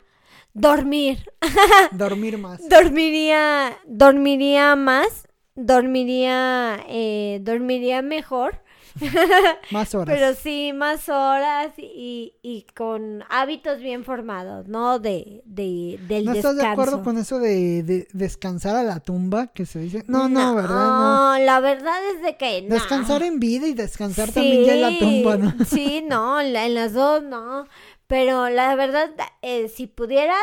Dormir. 0.54 1.32
Dormir 1.92 2.38
más. 2.38 2.68
Dormiría, 2.70 3.78
dormiría 3.88 4.76
más, 4.76 5.28
dormiría, 5.56 6.84
eh, 6.88 7.40
dormiría 7.42 8.02
mejor, 8.02 8.62
Más 9.72 9.94
horas. 9.96 10.14
pero 10.16 10.34
sí 10.36 10.74
más 10.74 11.08
horas 11.10 11.74
y, 11.78 12.34
y 12.42 12.66
con 12.76 13.24
hábitos 13.30 13.80
bien 13.80 14.04
formados, 14.04 14.68
¿no? 14.68 15.00
De, 15.00 15.42
de, 15.46 16.00
del 16.08 16.26
¿No 16.26 16.34
descanso. 16.34 16.38
estás 16.52 16.56
de 16.58 16.66
acuerdo 16.68 17.04
con 17.04 17.18
eso 17.18 17.40
de, 17.40 17.84
de 17.84 18.08
descansar 18.14 18.76
a 18.76 18.84
la 18.84 19.00
tumba 19.00 19.48
que 19.48 19.66
se 19.66 19.80
dice? 19.80 20.04
No, 20.08 20.28
no, 20.30 20.56
¿verdad? 20.56 20.70
No. 20.76 21.38
la 21.40 21.60
verdad 21.60 21.98
es 22.16 22.22
de 22.22 22.38
que 22.38 22.62
no. 22.64 22.76
Descansar 22.76 23.24
en 23.24 23.40
vida 23.40 23.68
y 23.68 23.74
descansar 23.74 24.32
también 24.32 24.66
ya 24.66 24.74
en 24.76 24.82
la 24.82 25.00
tumba, 25.00 25.38
¿no? 25.38 25.54
Sí, 25.66 26.04
no, 26.08 26.40
en 26.42 26.74
las 26.74 26.94
dos 26.94 27.24
no. 27.24 27.66
Pero 28.08 28.50
la 28.50 28.76
verdad, 28.76 29.10
eh, 29.42 29.70
si 29.70 29.88
pudiera, 29.88 30.36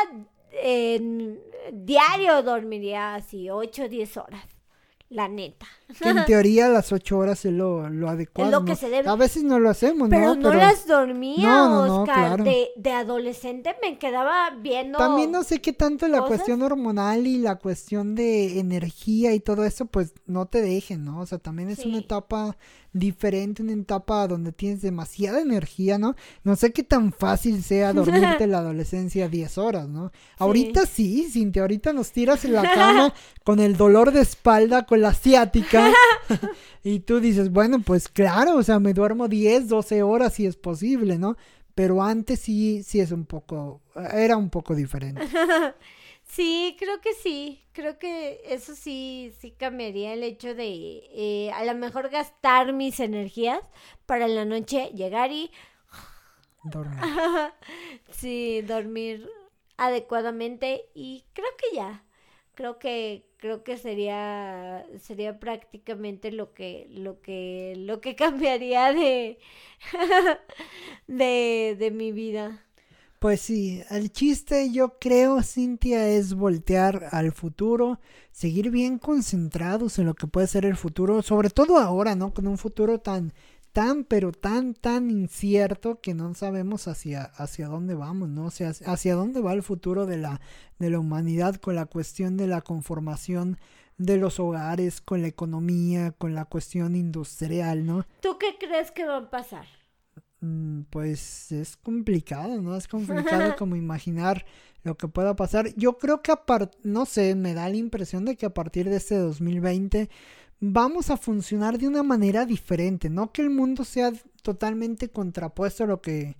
en 0.63 1.39
diario 1.71 2.41
dormiría 2.41 3.15
así 3.15 3.49
8 3.49 3.83
o 3.83 3.89
10 3.89 4.17
horas. 4.17 4.45
La 5.09 5.27
neta. 5.27 5.67
Que 5.97 6.09
en 6.09 6.25
teoría 6.25 6.67
las 6.69 6.91
ocho 6.91 7.17
horas 7.17 7.43
es 7.45 7.51
lo, 7.53 7.89
lo 7.89 8.09
adecuado. 8.09 8.51
lo 8.51 8.63
que 8.65 8.71
¿no? 8.73 8.77
se 8.77 8.89
debe. 8.89 9.09
A 9.09 9.15
veces 9.15 9.43
no 9.43 9.59
lo 9.59 9.69
hacemos, 9.69 10.07
Pero 10.09 10.35
¿no? 10.35 10.49
no, 10.49 10.53
las 10.53 10.85
dormía, 10.85 11.47
No, 11.47 11.87
no, 11.87 12.01
Oscar. 12.01 12.15
claro. 12.27 12.43
de, 12.43 12.67
de 12.75 12.91
adolescente 12.91 13.75
me 13.81 13.97
quedaba 13.97 14.51
viendo. 14.61 14.97
También 14.99 15.31
no 15.31 15.43
sé 15.43 15.61
qué 15.61 15.73
tanto 15.73 16.07
la 16.07 16.19
cosas. 16.19 16.27
cuestión 16.35 16.61
hormonal 16.61 17.25
y 17.25 17.39
la 17.39 17.55
cuestión 17.55 18.13
de 18.15 18.59
energía 18.59 19.33
y 19.33 19.39
todo 19.39 19.65
eso, 19.65 19.85
pues 19.87 20.13
no 20.27 20.45
te 20.45 20.61
dejen, 20.61 21.03
¿no? 21.05 21.21
O 21.21 21.25
sea, 21.25 21.37
también 21.39 21.69
es 21.69 21.79
una 21.85 21.97
etapa 21.97 22.55
diferente, 22.91 23.61
una 23.61 23.73
etapa 23.73 24.27
donde 24.27 24.51
tienes 24.51 24.81
demasiada 24.81 25.41
energía, 25.41 25.97
¿no? 25.99 26.15
No 26.43 26.55
sé 26.55 26.71
qué 26.73 26.83
tan 26.83 27.13
fácil 27.13 27.63
sea 27.63 27.93
dormirte 27.93 28.45
en 28.45 28.51
la 28.51 28.57
adolescencia 28.59 29.27
10 29.29 29.57
horas, 29.59 29.87
¿no? 29.87 30.11
Ahorita 30.39 30.85
sí, 30.87 31.27
Cintia, 31.31 31.61
ahorita 31.63 31.93
nos 31.93 32.11
tiras 32.11 32.45
en 32.45 32.53
la 32.53 32.63
cama 32.63 33.13
con 33.43 33.59
el 33.59 33.77
dolor 33.77 34.11
de 34.11 34.21
espalda, 34.21 34.85
con 34.87 35.01
la 35.01 35.13
ciática. 35.13 35.78
y 36.83 36.99
tú 37.01 37.19
dices, 37.19 37.51
bueno, 37.51 37.79
pues 37.81 38.07
claro, 38.07 38.55
o 38.57 38.63
sea, 38.63 38.79
me 38.79 38.93
duermo 38.93 39.27
10, 39.27 39.67
12 39.67 40.03
horas 40.03 40.33
si 40.33 40.45
es 40.45 40.55
posible, 40.57 41.17
¿no? 41.17 41.35
Pero 41.75 42.01
antes 42.03 42.39
sí, 42.41 42.83
sí 42.83 42.99
es 42.99 43.11
un 43.11 43.25
poco, 43.25 43.81
era 44.13 44.37
un 44.37 44.49
poco 44.49 44.75
diferente. 44.75 45.21
Sí, 46.31 46.75
creo 46.77 47.01
que 47.01 47.13
sí. 47.15 47.59
Creo 47.71 47.97
que 47.97 48.41
eso 48.45 48.75
sí, 48.75 49.33
sí 49.39 49.49
cambiaría 49.51 50.13
el 50.13 50.21
hecho 50.23 50.53
de 50.53 51.01
eh, 51.11 51.51
a 51.55 51.63
lo 51.65 51.73
mejor 51.73 52.09
gastar 52.09 52.71
mis 52.71 52.99
energías 52.99 53.61
para 54.05 54.25
en 54.25 54.35
la 54.35 54.45
noche 54.45 54.91
llegar 54.93 55.31
y 55.31 55.49
Dormir. 56.63 56.99
sí, 58.11 58.61
dormir 58.61 59.27
adecuadamente 59.77 60.85
y 60.93 61.25
creo 61.33 61.49
que 61.57 61.75
ya. 61.75 62.03
Creo 62.59 62.77
que 62.77 63.23
creo 63.37 63.63
que 63.63 63.77
sería 63.77 64.85
sería 64.99 65.39
prácticamente 65.39 66.29
lo 66.29 66.53
que 66.53 66.87
lo 66.91 67.21
que 67.21 67.73
lo 67.77 68.01
que 68.01 68.15
cambiaría 68.23 68.91
de 68.91 69.39
de 71.07 71.77
de 71.79 71.91
mi 71.91 72.11
vida. 72.11 72.65
Pues 73.19 73.39
sí, 73.39 73.81
el 73.89 74.11
chiste 74.11 74.71
yo 74.73 74.99
creo, 74.99 75.41
Cintia, 75.41 76.09
es 76.09 76.33
voltear 76.33 77.07
al 77.11 77.31
futuro, 77.31 77.99
seguir 78.31 78.71
bien 78.71 78.97
concentrados 78.99 79.97
en 79.97 80.05
lo 80.07 80.13
que 80.13 80.27
puede 80.27 80.47
ser 80.47 80.65
el 80.65 80.75
futuro, 80.75 81.21
sobre 81.21 81.49
todo 81.49 81.77
ahora, 81.77 82.15
¿no? 82.15 82.33
Con 82.33 82.45
un 82.45 82.57
futuro 82.57 82.99
tan, 82.99 83.33
tan, 83.71 84.03
pero 84.03 84.31
tan, 84.31 84.73
tan 84.73 85.09
incierto 85.09 85.99
que 86.01 86.13
no 86.13 86.33
sabemos 86.33 86.87
hacia, 86.87 87.23
hacia 87.23 87.67
dónde 87.67 87.95
vamos, 87.95 88.29
¿no? 88.29 88.45
O 88.45 88.51
sea, 88.51 88.71
hacia 88.85 89.15
dónde 89.15 89.41
va 89.41 89.53
el 89.53 89.63
futuro 89.63 90.05
de 90.05 90.17
la, 90.17 90.41
de 90.79 90.89
la 90.89 90.99
humanidad 90.99 91.55
con 91.55 91.75
la 91.75 91.85
cuestión 91.85 92.37
de 92.37 92.47
la 92.47 92.61
conformación 92.61 93.57
de 93.97 94.17
los 94.17 94.39
hogares, 94.39 95.01
con 95.01 95.21
la 95.21 95.27
economía, 95.27 96.11
con 96.11 96.33
la 96.33 96.45
cuestión 96.45 96.95
industrial, 96.95 97.85
¿no? 97.85 98.05
¿Tú 98.21 98.37
qué 98.39 98.55
crees 98.57 98.91
que 98.91 99.05
va 99.05 99.17
a 99.17 99.29
pasar? 99.29 99.65
Mm, 100.41 100.83
pues 100.89 101.51
es 101.51 101.75
complicado, 101.75 102.61
¿no? 102.61 102.75
Es 102.75 102.87
complicado 102.87 103.55
como 103.57 103.75
imaginar 103.75 104.45
lo 104.83 104.95
que 104.95 105.09
pueda 105.09 105.35
pasar. 105.35 105.73
Yo 105.75 105.97
creo 105.97 106.21
que 106.21 106.31
a 106.31 106.41
no 106.83 107.05
sé, 107.05 107.35
me 107.35 107.53
da 107.53 107.67
la 107.67 107.75
impresión 107.75 108.23
de 108.23 108.37
que 108.37 108.45
a 108.45 108.53
partir 108.53 108.89
de 108.89 108.95
este 108.95 109.17
2020 109.17 110.09
vamos 110.59 111.09
a 111.09 111.17
funcionar 111.17 111.77
de 111.77 111.87
una 111.87 112.03
manera 112.03 112.45
diferente, 112.45 113.09
no 113.09 113.31
que 113.31 113.41
el 113.41 113.49
mundo 113.49 113.83
sea 113.83 114.11
totalmente 114.41 115.09
contrapuesto 115.09 115.83
a 115.83 115.87
lo 115.87 116.01
que 116.01 116.37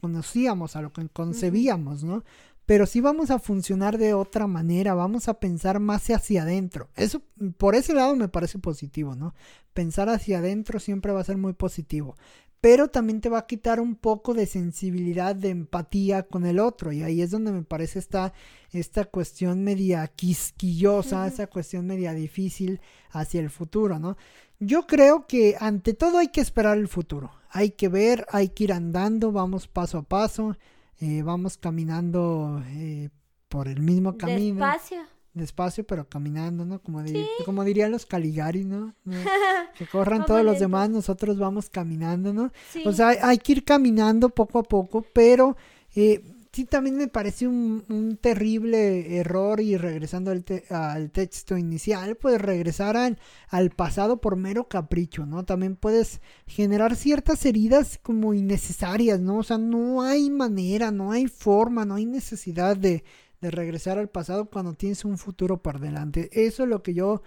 conocíamos, 0.00 0.76
a 0.76 0.82
lo 0.82 0.92
que 0.92 1.08
concebíamos, 1.08 2.04
¿no? 2.04 2.24
Pero 2.64 2.86
sí 2.86 3.00
vamos 3.00 3.30
a 3.30 3.38
funcionar 3.38 3.96
de 3.96 4.12
otra 4.12 4.48
manera, 4.48 4.94
vamos 4.94 5.28
a 5.28 5.34
pensar 5.34 5.78
más 5.78 6.10
hacia 6.10 6.42
adentro. 6.42 6.88
Eso, 6.96 7.22
por 7.58 7.76
ese 7.76 7.94
lado 7.94 8.16
me 8.16 8.28
parece 8.28 8.58
positivo, 8.58 9.14
¿no? 9.14 9.34
Pensar 9.72 10.08
hacia 10.08 10.38
adentro 10.38 10.80
siempre 10.80 11.12
va 11.12 11.20
a 11.20 11.24
ser 11.24 11.36
muy 11.36 11.52
positivo 11.52 12.16
pero 12.60 12.88
también 12.88 13.20
te 13.20 13.28
va 13.28 13.38
a 13.38 13.46
quitar 13.46 13.80
un 13.80 13.96
poco 13.96 14.34
de 14.34 14.46
sensibilidad, 14.46 15.36
de 15.36 15.50
empatía 15.50 16.24
con 16.24 16.46
el 16.46 16.58
otro. 16.58 16.92
Y 16.92 17.02
ahí 17.02 17.22
es 17.22 17.30
donde 17.30 17.52
me 17.52 17.62
parece 17.62 17.98
esta, 17.98 18.32
esta 18.72 19.04
cuestión 19.04 19.62
media 19.62 20.06
quisquillosa, 20.08 21.26
esa 21.26 21.46
cuestión 21.46 21.86
media 21.86 22.12
difícil 22.12 22.80
hacia 23.10 23.40
el 23.40 23.50
futuro, 23.50 23.98
¿no? 23.98 24.16
Yo 24.58 24.86
creo 24.86 25.26
que 25.26 25.56
ante 25.60 25.92
todo 25.92 26.18
hay 26.18 26.28
que 26.28 26.40
esperar 26.40 26.78
el 26.78 26.88
futuro. 26.88 27.30
Hay 27.50 27.70
que 27.70 27.88
ver, 27.88 28.26
hay 28.30 28.48
que 28.48 28.64
ir 28.64 28.72
andando, 28.72 29.32
vamos 29.32 29.68
paso 29.68 29.98
a 29.98 30.02
paso, 30.02 30.56
eh, 30.98 31.22
vamos 31.22 31.58
caminando 31.58 32.62
eh, 32.68 33.10
por 33.48 33.68
el 33.68 33.80
mismo 33.80 34.16
camino. 34.16 34.64
Despacio 34.66 35.15
despacio 35.36 35.84
pero 35.84 36.08
caminando, 36.08 36.64
¿no? 36.64 36.80
Como, 36.80 37.02
como 37.44 37.64
dirían 37.64 37.92
los 37.92 38.06
Caligari, 38.06 38.64
¿no? 38.64 38.94
Que 39.76 39.86
corran 39.86 40.24
todos 40.24 40.42
los 40.42 40.58
demás, 40.58 40.88
nosotros 40.88 41.38
vamos 41.38 41.68
caminando, 41.68 42.32
¿no? 42.32 42.50
O 42.86 42.92
sea, 42.92 43.08
hay, 43.22 43.38
que 43.38 43.52
ir 43.52 43.64
caminando 43.64 44.30
poco 44.30 44.58
a 44.58 44.62
poco, 44.62 45.04
pero 45.12 45.56
eh, 45.94 46.22
sí 46.56 46.64
también 46.64 46.96
me 46.96 47.08
parece 47.08 47.46
un, 47.46 48.18
terrible 48.18 49.18
error 49.18 49.60
y 49.60 49.76
regresando 49.76 50.30
al, 50.30 50.42
al, 50.70 51.10
texto 51.10 51.58
inicial, 51.58 52.16
pues 52.16 52.40
regresar 52.40 52.96
al, 52.96 53.18
al 53.50 53.68
pasado 53.68 54.22
por 54.22 54.36
mero 54.36 54.66
capricho, 54.66 55.26
¿no? 55.26 55.44
También 55.44 55.76
puedes 55.76 56.22
generar 56.46 56.96
ciertas 56.96 57.44
heridas 57.44 58.00
como 58.02 58.32
innecesarias, 58.32 59.20
¿no? 59.20 59.36
O 59.36 59.42
sea, 59.42 59.58
no 59.58 60.00
hay 60.00 60.30
manera, 60.30 60.90
no 60.90 61.12
hay 61.12 61.26
forma, 61.26 61.84
no 61.84 61.96
hay 61.96 62.06
necesidad 62.06 62.74
de 62.78 63.04
de 63.46 63.52
regresar 63.52 63.98
al 63.98 64.08
pasado 64.08 64.46
cuando 64.46 64.74
tienes 64.74 65.04
un 65.04 65.18
futuro 65.18 65.62
por 65.62 65.78
delante. 65.78 66.28
Eso 66.32 66.64
es 66.64 66.68
lo 66.68 66.82
que 66.82 66.94
yo 66.94 67.22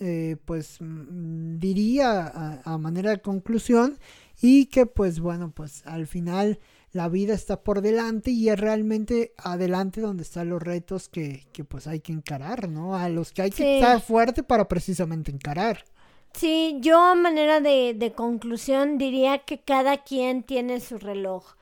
eh, 0.00 0.36
pues 0.44 0.78
mm, 0.80 1.58
diría 1.58 2.62
a, 2.64 2.78
manera 2.78 3.10
de 3.10 3.20
conclusión 3.20 3.98
y 4.40 4.66
que 4.66 4.86
pues 4.86 5.20
bueno 5.20 5.52
pues 5.54 5.86
al 5.86 6.06
final 6.06 6.58
la 6.92 7.08
vida 7.08 7.34
está 7.34 7.60
por 7.60 7.82
delante 7.82 8.30
y 8.30 8.48
es 8.48 8.58
realmente 8.58 9.34
adelante 9.36 10.00
donde 10.00 10.22
están 10.22 10.48
los 10.48 10.62
retos 10.62 11.10
que, 11.10 11.46
que 11.52 11.64
pues 11.64 11.86
hay 11.86 12.00
que 12.00 12.12
encarar, 12.12 12.70
¿no? 12.70 12.96
A 12.96 13.10
los 13.10 13.32
que 13.32 13.42
hay 13.42 13.50
que 13.50 13.76
estar 13.76 14.00
fuerte 14.00 14.42
para 14.42 14.66
precisamente 14.68 15.30
encarar. 15.30 15.84
Sí, 16.32 16.78
yo 16.80 16.98
a 17.02 17.14
manera 17.14 17.60
de, 17.60 17.94
de 17.94 18.12
conclusión 18.12 18.96
diría 18.96 19.40
que 19.40 19.60
cada 19.60 20.02
quien 20.02 20.42
tiene 20.42 20.80
su 20.80 20.96
reloj. 20.96 21.57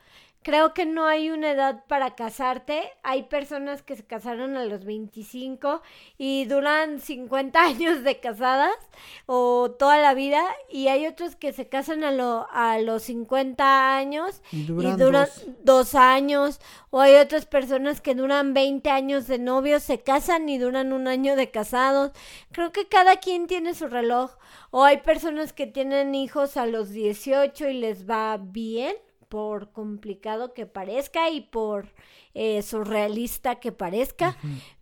Creo 0.47 0.73
que 0.73 0.85
no 0.85 1.05
hay 1.07 1.29
una 1.29 1.51
edad 1.51 1.83
para 1.89 2.15
casarte. 2.15 2.93
Hay 3.03 3.23
personas 3.23 3.81
que 3.81 3.97
se 3.97 4.05
casaron 4.05 4.55
a 4.55 4.63
los 4.63 4.85
25 4.85 5.81
y 6.17 6.45
duran 6.45 7.01
50 7.01 7.61
años 7.65 8.01
de 8.05 8.21
casadas 8.21 8.77
o 9.25 9.71
toda 9.71 9.97
la 9.97 10.13
vida. 10.13 10.41
Y 10.69 10.87
hay 10.87 11.05
otros 11.05 11.35
que 11.35 11.51
se 11.51 11.67
casan 11.67 12.05
a, 12.05 12.11
lo, 12.11 12.47
a 12.49 12.79
los 12.79 13.03
50 13.03 13.97
años 13.97 14.41
y 14.53 14.63
duran, 14.63 15.27
dos. 15.65 15.95
años. 15.95 16.61
O 16.91 17.01
hay 17.01 17.15
otras 17.15 17.45
personas 17.45 17.99
que 17.99 18.15
duran 18.15 18.53
20 18.53 18.89
años 18.89 19.27
de 19.27 19.39
novios, 19.39 19.83
se 19.83 19.99
casan 19.99 20.47
y 20.47 20.59
duran 20.59 20.93
un 20.93 21.09
año 21.09 21.35
de 21.35 21.51
casados. 21.51 22.13
Creo 22.53 22.71
que 22.71 22.87
cada 22.87 23.17
quien 23.17 23.47
tiene 23.47 23.73
su 23.73 23.89
reloj. 23.89 24.37
O 24.71 24.85
hay 24.85 24.99
personas 24.99 25.51
que 25.51 25.67
tienen 25.67 26.15
hijos 26.15 26.55
a 26.55 26.65
los 26.65 26.91
18 26.91 27.67
y 27.67 27.73
les 27.73 28.09
va 28.09 28.37
bien 28.37 28.95
por 29.29 29.71
complicado 29.71 30.53
que 30.53 30.65
parezca 30.65 31.29
y 31.29 31.41
por 31.41 31.93
eh, 32.33 32.61
surrealista 32.61 33.59
que 33.59 33.71
parezca. 33.71 34.37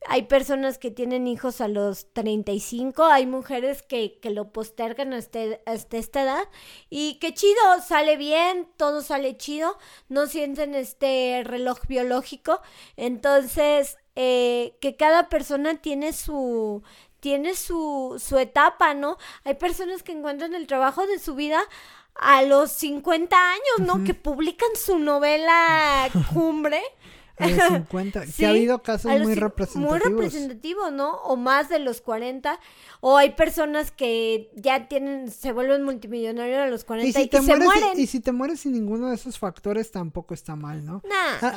Hay 0.07 0.23
personas 0.23 0.77
que 0.77 0.91
tienen 0.91 1.27
hijos 1.27 1.61
a 1.61 1.67
los 1.67 2.11
35, 2.13 3.03
hay 3.05 3.25
mujeres 3.25 3.81
que, 3.81 4.19
que 4.19 4.29
lo 4.29 4.51
postergan 4.51 5.13
hasta, 5.13 5.39
hasta, 5.65 5.97
esta 5.97 6.23
edad 6.23 6.49
y 6.89 7.17
qué 7.19 7.33
chido, 7.33 7.61
sale 7.85 8.17
bien, 8.17 8.67
todo 8.77 9.01
sale 9.01 9.37
chido, 9.37 9.77
no 10.09 10.27
sienten 10.27 10.75
este 10.75 11.43
reloj 11.45 11.79
biológico, 11.87 12.61
entonces 12.97 13.97
eh, 14.15 14.77
que 14.81 14.95
cada 14.95 15.29
persona 15.29 15.75
tiene 15.81 16.13
su 16.13 16.83
tiene 17.21 17.55
su, 17.55 18.21
su 18.23 18.37
etapa, 18.37 18.93
¿no? 18.93 19.17
Hay 19.45 19.55
personas 19.55 20.03
que 20.03 20.11
encuentran 20.11 20.53
el 20.53 20.67
trabajo 20.67 21.07
de 21.07 21.17
su 21.17 21.33
vida 21.33 21.59
a 22.15 22.43
los 22.43 22.71
50 22.71 23.35
años, 23.35 23.87
¿no? 23.87 24.03
Que 24.03 24.13
publican 24.13 24.69
su 24.75 24.99
novela 24.99 26.09
Cumbre. 26.33 26.81
A 27.37 27.49
los 27.49 27.67
50, 27.67 28.25
que 28.27 28.45
ha 28.45 28.49
habido 28.49 28.81
casos 28.81 29.11
muy 29.19 29.35
representativos. 29.35 29.89
Muy 29.89 29.99
representativos, 29.99 30.91
¿no? 30.93 31.15
O 31.15 31.35
más 31.35 31.67
de 31.67 31.79
los 31.79 31.99
40. 31.99 32.57
O 33.01 33.17
hay 33.17 33.31
personas 33.31 33.91
que 33.91 34.49
ya 34.55 34.87
tienen, 34.87 35.29
se 35.29 35.51
vuelven 35.51 35.83
multimillonarios 35.83 36.59
a 36.59 36.67
los 36.67 36.85
40 36.85 37.09
y, 37.09 37.23
si 37.23 37.29
te 37.29 37.41
se 37.41 37.57
mueren. 37.57 37.83
Y, 37.97 38.07
si 38.07 38.21
te 38.21 38.31
mueres 38.31 38.61
sin 38.61 38.71
ninguno 38.71 39.09
de 39.09 39.15
esos 39.15 39.37
factores, 39.37 39.91
tampoco 39.91 40.33
está 40.33 40.55
mal, 40.55 40.85
¿no? 40.85 41.01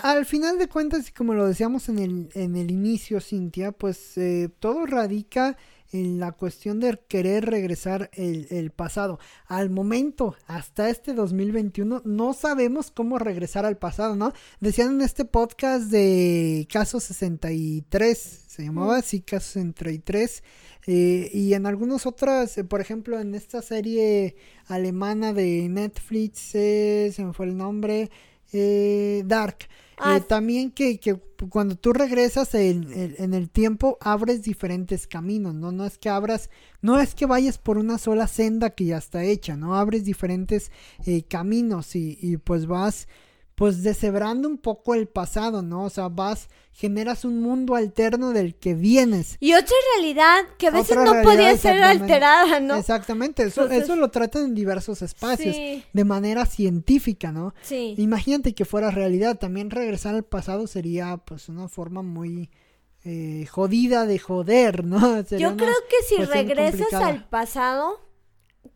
al 0.02 0.26
final 0.26 0.58
de 0.58 0.68
cuentas, 0.68 1.08
y 1.08 1.12
como 1.12 1.34
lo 1.34 1.46
decíamos 1.46 1.88
en 1.88 1.98
el, 2.00 2.28
en 2.34 2.56
el 2.56 2.72
inicio, 2.72 3.20
Cintia, 3.20 3.70
pues 3.70 4.18
eh, 4.18 4.50
todo 4.58 4.84
radica 4.84 5.56
en 5.92 6.20
la 6.20 6.32
cuestión 6.32 6.80
de 6.80 6.98
querer 7.08 7.46
regresar 7.46 8.10
el, 8.12 8.70
pasado. 8.70 9.18
Al 9.46 9.70
momento, 9.70 10.36
hasta 10.46 10.90
este 10.90 11.14
2021, 11.14 12.02
no 12.04 12.32
sabemos 12.34 12.90
cómo 12.90 13.18
regresar 13.18 13.64
al 13.64 13.78
pasado, 13.78 14.16
¿no? 14.16 14.32
Decían 14.60 14.96
en 14.96 15.00
este 15.02 15.24
podcast 15.24 15.90
de 15.90 16.66
Caso 16.70 17.00
63, 17.00 18.18
se 18.18 18.64
llamaba 18.64 18.96
así, 18.96 19.20
Caso 19.20 19.46
63, 19.52 20.42
eh, 20.86 21.30
y 21.32 21.54
en 21.54 21.66
algunas 21.66 22.06
otras, 22.06 22.56
eh, 22.58 22.64
por 22.64 22.80
ejemplo, 22.80 23.20
en 23.20 23.34
esta 23.34 23.62
serie 23.62 24.36
alemana 24.66 25.32
de 25.32 25.68
Netflix, 25.68 26.54
eh, 26.54 27.10
se 27.14 27.24
me 27.24 27.32
fue 27.32 27.46
el 27.46 27.56
nombre, 27.56 28.10
Dark. 28.52 29.68
Ah, 30.00 30.20
también 30.20 30.70
que, 30.70 30.98
que, 31.00 31.20
cuando 31.50 31.74
tú 31.74 31.92
regresas 31.92 32.54
en, 32.54 32.86
en, 32.92 33.34
el 33.34 33.50
tiempo 33.50 33.98
abres 34.00 34.42
diferentes 34.42 35.06
caminos, 35.06 35.54
¿no? 35.54 35.72
No 35.72 35.84
es 35.84 35.98
que 35.98 36.08
abras, 36.08 36.50
no 36.80 37.00
es 37.00 37.14
que 37.14 37.26
vayas 37.26 37.58
por 37.58 37.78
una 37.78 37.98
sola 37.98 38.28
senda 38.28 38.70
que 38.70 38.84
ya 38.84 38.98
está 38.98 39.24
hecha, 39.24 39.56
¿no? 39.56 39.74
Abres 39.74 40.04
diferentes 40.04 40.70
eh, 41.04 41.22
caminos 41.22 41.96
y, 41.96 42.16
y 42.20 42.36
pues 42.36 42.66
vas 42.66 43.08
pues 43.58 43.82
deshebrando 43.82 44.48
un 44.48 44.56
poco 44.56 44.94
el 44.94 45.08
pasado, 45.08 45.62
¿no? 45.62 45.82
O 45.82 45.90
sea, 45.90 46.06
vas, 46.06 46.48
generas 46.70 47.24
un 47.24 47.42
mundo 47.42 47.74
alterno 47.74 48.30
del 48.30 48.54
que 48.54 48.74
vienes. 48.74 49.36
Y 49.40 49.54
otra 49.54 49.74
realidad 49.96 50.44
que 50.58 50.68
a 50.68 50.70
veces 50.70 50.96
no 50.96 51.22
podía 51.24 51.56
ser 51.56 51.82
alterada, 51.82 52.60
¿no? 52.60 52.76
Exactamente, 52.76 53.42
eso, 53.42 53.68
eso 53.68 53.96
lo 53.96 54.12
tratan 54.12 54.44
en 54.44 54.54
diversos 54.54 55.02
espacios, 55.02 55.56
de 55.92 56.04
manera 56.04 56.46
científica, 56.46 57.32
¿no? 57.32 57.52
Sí. 57.62 57.96
Imagínate 57.98 58.54
que 58.54 58.64
fuera 58.64 58.92
realidad, 58.92 59.40
también 59.40 59.70
regresar 59.70 60.14
al 60.14 60.24
pasado 60.24 60.68
sería 60.68 61.16
pues 61.16 61.48
una 61.48 61.66
forma 61.66 62.02
muy 62.02 62.50
eh, 63.04 63.44
jodida 63.50 64.06
de 64.06 64.20
joder, 64.20 64.84
¿no? 64.84 65.20
Yo 65.36 65.56
creo 65.56 65.74
que 65.90 66.06
si 66.06 66.22
regresas 66.22 66.92
al 66.92 67.28
pasado, 67.28 67.98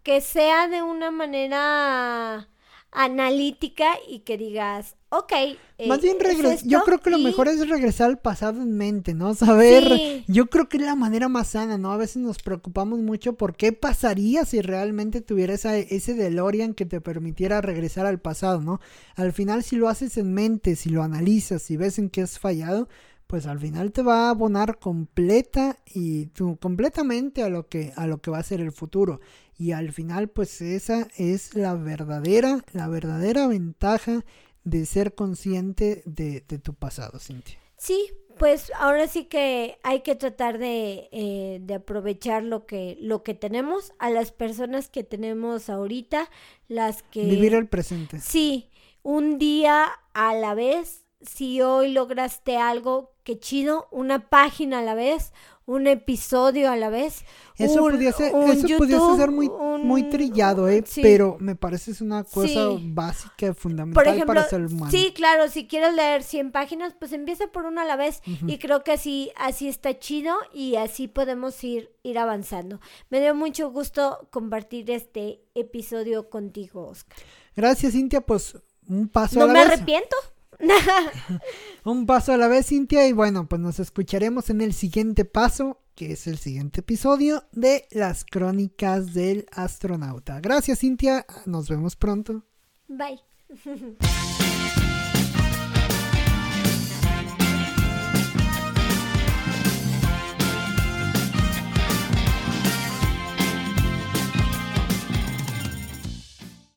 que 0.02 0.20
sea 0.20 0.66
de 0.66 0.82
una 0.82 1.12
manera 1.12 2.48
analítica 2.92 3.94
y 4.06 4.20
que 4.20 4.36
digas, 4.36 4.96
ok. 5.08 5.32
Eh, 5.78 5.88
Más 5.88 6.00
bien 6.02 6.18
yo 6.64 6.82
creo 6.84 7.00
que 7.00 7.10
lo 7.10 7.18
mejor 7.18 7.48
es 7.48 7.66
regresar 7.68 8.10
al 8.10 8.18
pasado 8.18 8.60
en 8.60 8.76
mente, 8.76 9.14
¿no? 9.14 9.34
Saber, 9.34 10.22
yo 10.28 10.46
creo 10.46 10.68
que 10.68 10.76
es 10.76 10.82
la 10.82 10.94
manera 10.94 11.28
más 11.28 11.48
sana, 11.48 11.78
¿no? 11.78 11.90
A 11.90 11.96
veces 11.96 12.18
nos 12.18 12.38
preocupamos 12.38 13.00
mucho 13.00 13.32
por 13.32 13.56
qué 13.56 13.72
pasaría 13.72 14.44
si 14.44 14.60
realmente 14.60 15.22
tuviera 15.22 15.54
ese 15.54 16.14
DeLorean 16.14 16.74
que 16.74 16.84
te 16.84 17.00
permitiera 17.00 17.62
regresar 17.62 18.04
al 18.04 18.20
pasado, 18.20 18.60
¿no? 18.60 18.80
Al 19.16 19.32
final 19.32 19.62
si 19.64 19.76
lo 19.76 19.88
haces 19.88 20.18
en 20.18 20.34
mente, 20.34 20.76
si 20.76 20.90
lo 20.90 21.02
analizas, 21.02 21.62
si 21.62 21.78
ves 21.78 21.98
en 21.98 22.10
qué 22.10 22.22
has 22.22 22.38
fallado, 22.38 22.88
pues 23.32 23.46
al 23.46 23.58
final 23.58 23.92
te 23.92 24.02
va 24.02 24.26
a 24.26 24.30
abonar 24.30 24.78
completa 24.78 25.78
y 25.86 26.26
completamente 26.60 27.42
a 27.42 27.48
lo 27.48 27.66
que 27.66 27.94
a 27.96 28.06
lo 28.06 28.20
que 28.20 28.30
va 28.30 28.36
a 28.36 28.42
ser 28.42 28.60
el 28.60 28.72
futuro 28.72 29.22
y 29.56 29.72
al 29.72 29.90
final 29.90 30.28
pues 30.28 30.60
esa 30.60 31.08
es 31.16 31.54
la 31.54 31.72
verdadera, 31.72 32.62
la 32.74 32.88
verdadera 32.88 33.46
ventaja 33.46 34.22
de 34.64 34.84
ser 34.84 35.14
consciente 35.14 36.02
de, 36.04 36.42
tu 36.42 36.74
pasado, 36.74 37.18
Cintia. 37.20 37.58
Sí, 37.78 38.12
pues 38.36 38.70
ahora 38.78 39.08
sí 39.08 39.24
que 39.24 39.78
hay 39.82 40.00
que 40.00 40.14
tratar 40.14 40.58
de, 40.58 41.08
eh, 41.10 41.58
de, 41.62 41.72
aprovechar 41.72 42.42
lo 42.42 42.66
que, 42.66 42.98
lo 43.00 43.22
que 43.22 43.32
tenemos, 43.32 43.94
a 43.98 44.10
las 44.10 44.30
personas 44.30 44.90
que 44.90 45.04
tenemos 45.04 45.70
ahorita, 45.70 46.28
las 46.68 47.02
que... 47.02 47.24
Vivir 47.24 47.54
el 47.54 47.66
presente. 47.66 48.20
Sí, 48.20 48.68
un 49.02 49.38
día 49.38 49.86
a 50.12 50.34
la 50.34 50.52
vez, 50.52 51.06
si 51.22 51.62
hoy 51.62 51.92
lograste 51.92 52.58
algo, 52.58 53.11
que 53.24 53.38
chido, 53.38 53.88
una 53.90 54.28
página 54.28 54.80
a 54.80 54.82
la 54.82 54.94
vez, 54.94 55.32
un 55.64 55.86
episodio 55.86 56.70
a 56.70 56.76
la 56.76 56.90
vez. 56.90 57.24
Eso 57.56 57.80
pudiese, 57.80 58.28
eso 58.28 59.16
ser 59.16 59.30
muy, 59.30 59.48
muy 59.48 60.08
trillado, 60.08 60.68
¿eh? 60.68 60.84
Pero 61.00 61.36
me 61.38 61.54
parece 61.54 61.92
es 61.92 62.00
una 62.00 62.24
cosa 62.24 62.70
básica, 62.80 63.54
fundamental 63.54 64.24
para 64.26 64.48
ser 64.48 64.66
humano. 64.66 64.90
Sí, 64.90 65.12
claro, 65.14 65.48
si 65.48 65.66
quieres 65.66 65.94
leer 65.94 66.22
100 66.22 66.50
páginas, 66.50 66.94
pues 66.98 67.12
empieza 67.12 67.46
por 67.48 67.64
una 67.64 67.82
a 67.82 67.84
la 67.84 67.96
vez 67.96 68.22
y 68.46 68.58
creo 68.58 68.82
que 68.82 68.92
así, 68.92 69.30
así 69.36 69.68
está 69.68 69.98
chido 69.98 70.34
y 70.52 70.76
así 70.76 71.06
podemos 71.08 71.62
ir, 71.62 71.94
ir 72.02 72.18
avanzando. 72.18 72.80
Me 73.10 73.20
dio 73.20 73.34
mucho 73.34 73.70
gusto 73.70 74.28
compartir 74.30 74.90
este 74.90 75.40
episodio 75.54 76.28
contigo, 76.28 76.88
Oscar. 76.88 77.18
Gracias, 77.54 77.92
Cintia, 77.92 78.20
pues 78.20 78.58
un 78.88 79.08
paso 79.08 79.40
a 79.40 79.46
la 79.46 79.52
vez. 79.52 79.62
No 79.62 79.68
me 79.68 79.74
arrepiento. 79.74 80.16
Un 81.84 82.06
paso 82.06 82.32
a 82.32 82.36
la 82.36 82.48
vez, 82.48 82.66
Cintia. 82.66 83.06
Y 83.06 83.12
bueno, 83.12 83.48
pues 83.48 83.60
nos 83.60 83.80
escucharemos 83.80 84.50
en 84.50 84.60
el 84.60 84.72
siguiente 84.72 85.24
paso, 85.24 85.80
que 85.94 86.12
es 86.12 86.26
el 86.26 86.38
siguiente 86.38 86.80
episodio 86.80 87.44
de 87.52 87.86
las 87.90 88.24
crónicas 88.24 89.14
del 89.14 89.46
astronauta. 89.52 90.40
Gracias, 90.40 90.80
Cintia. 90.80 91.26
Nos 91.46 91.68
vemos 91.68 91.96
pronto. 91.96 92.44
Bye. 92.88 93.20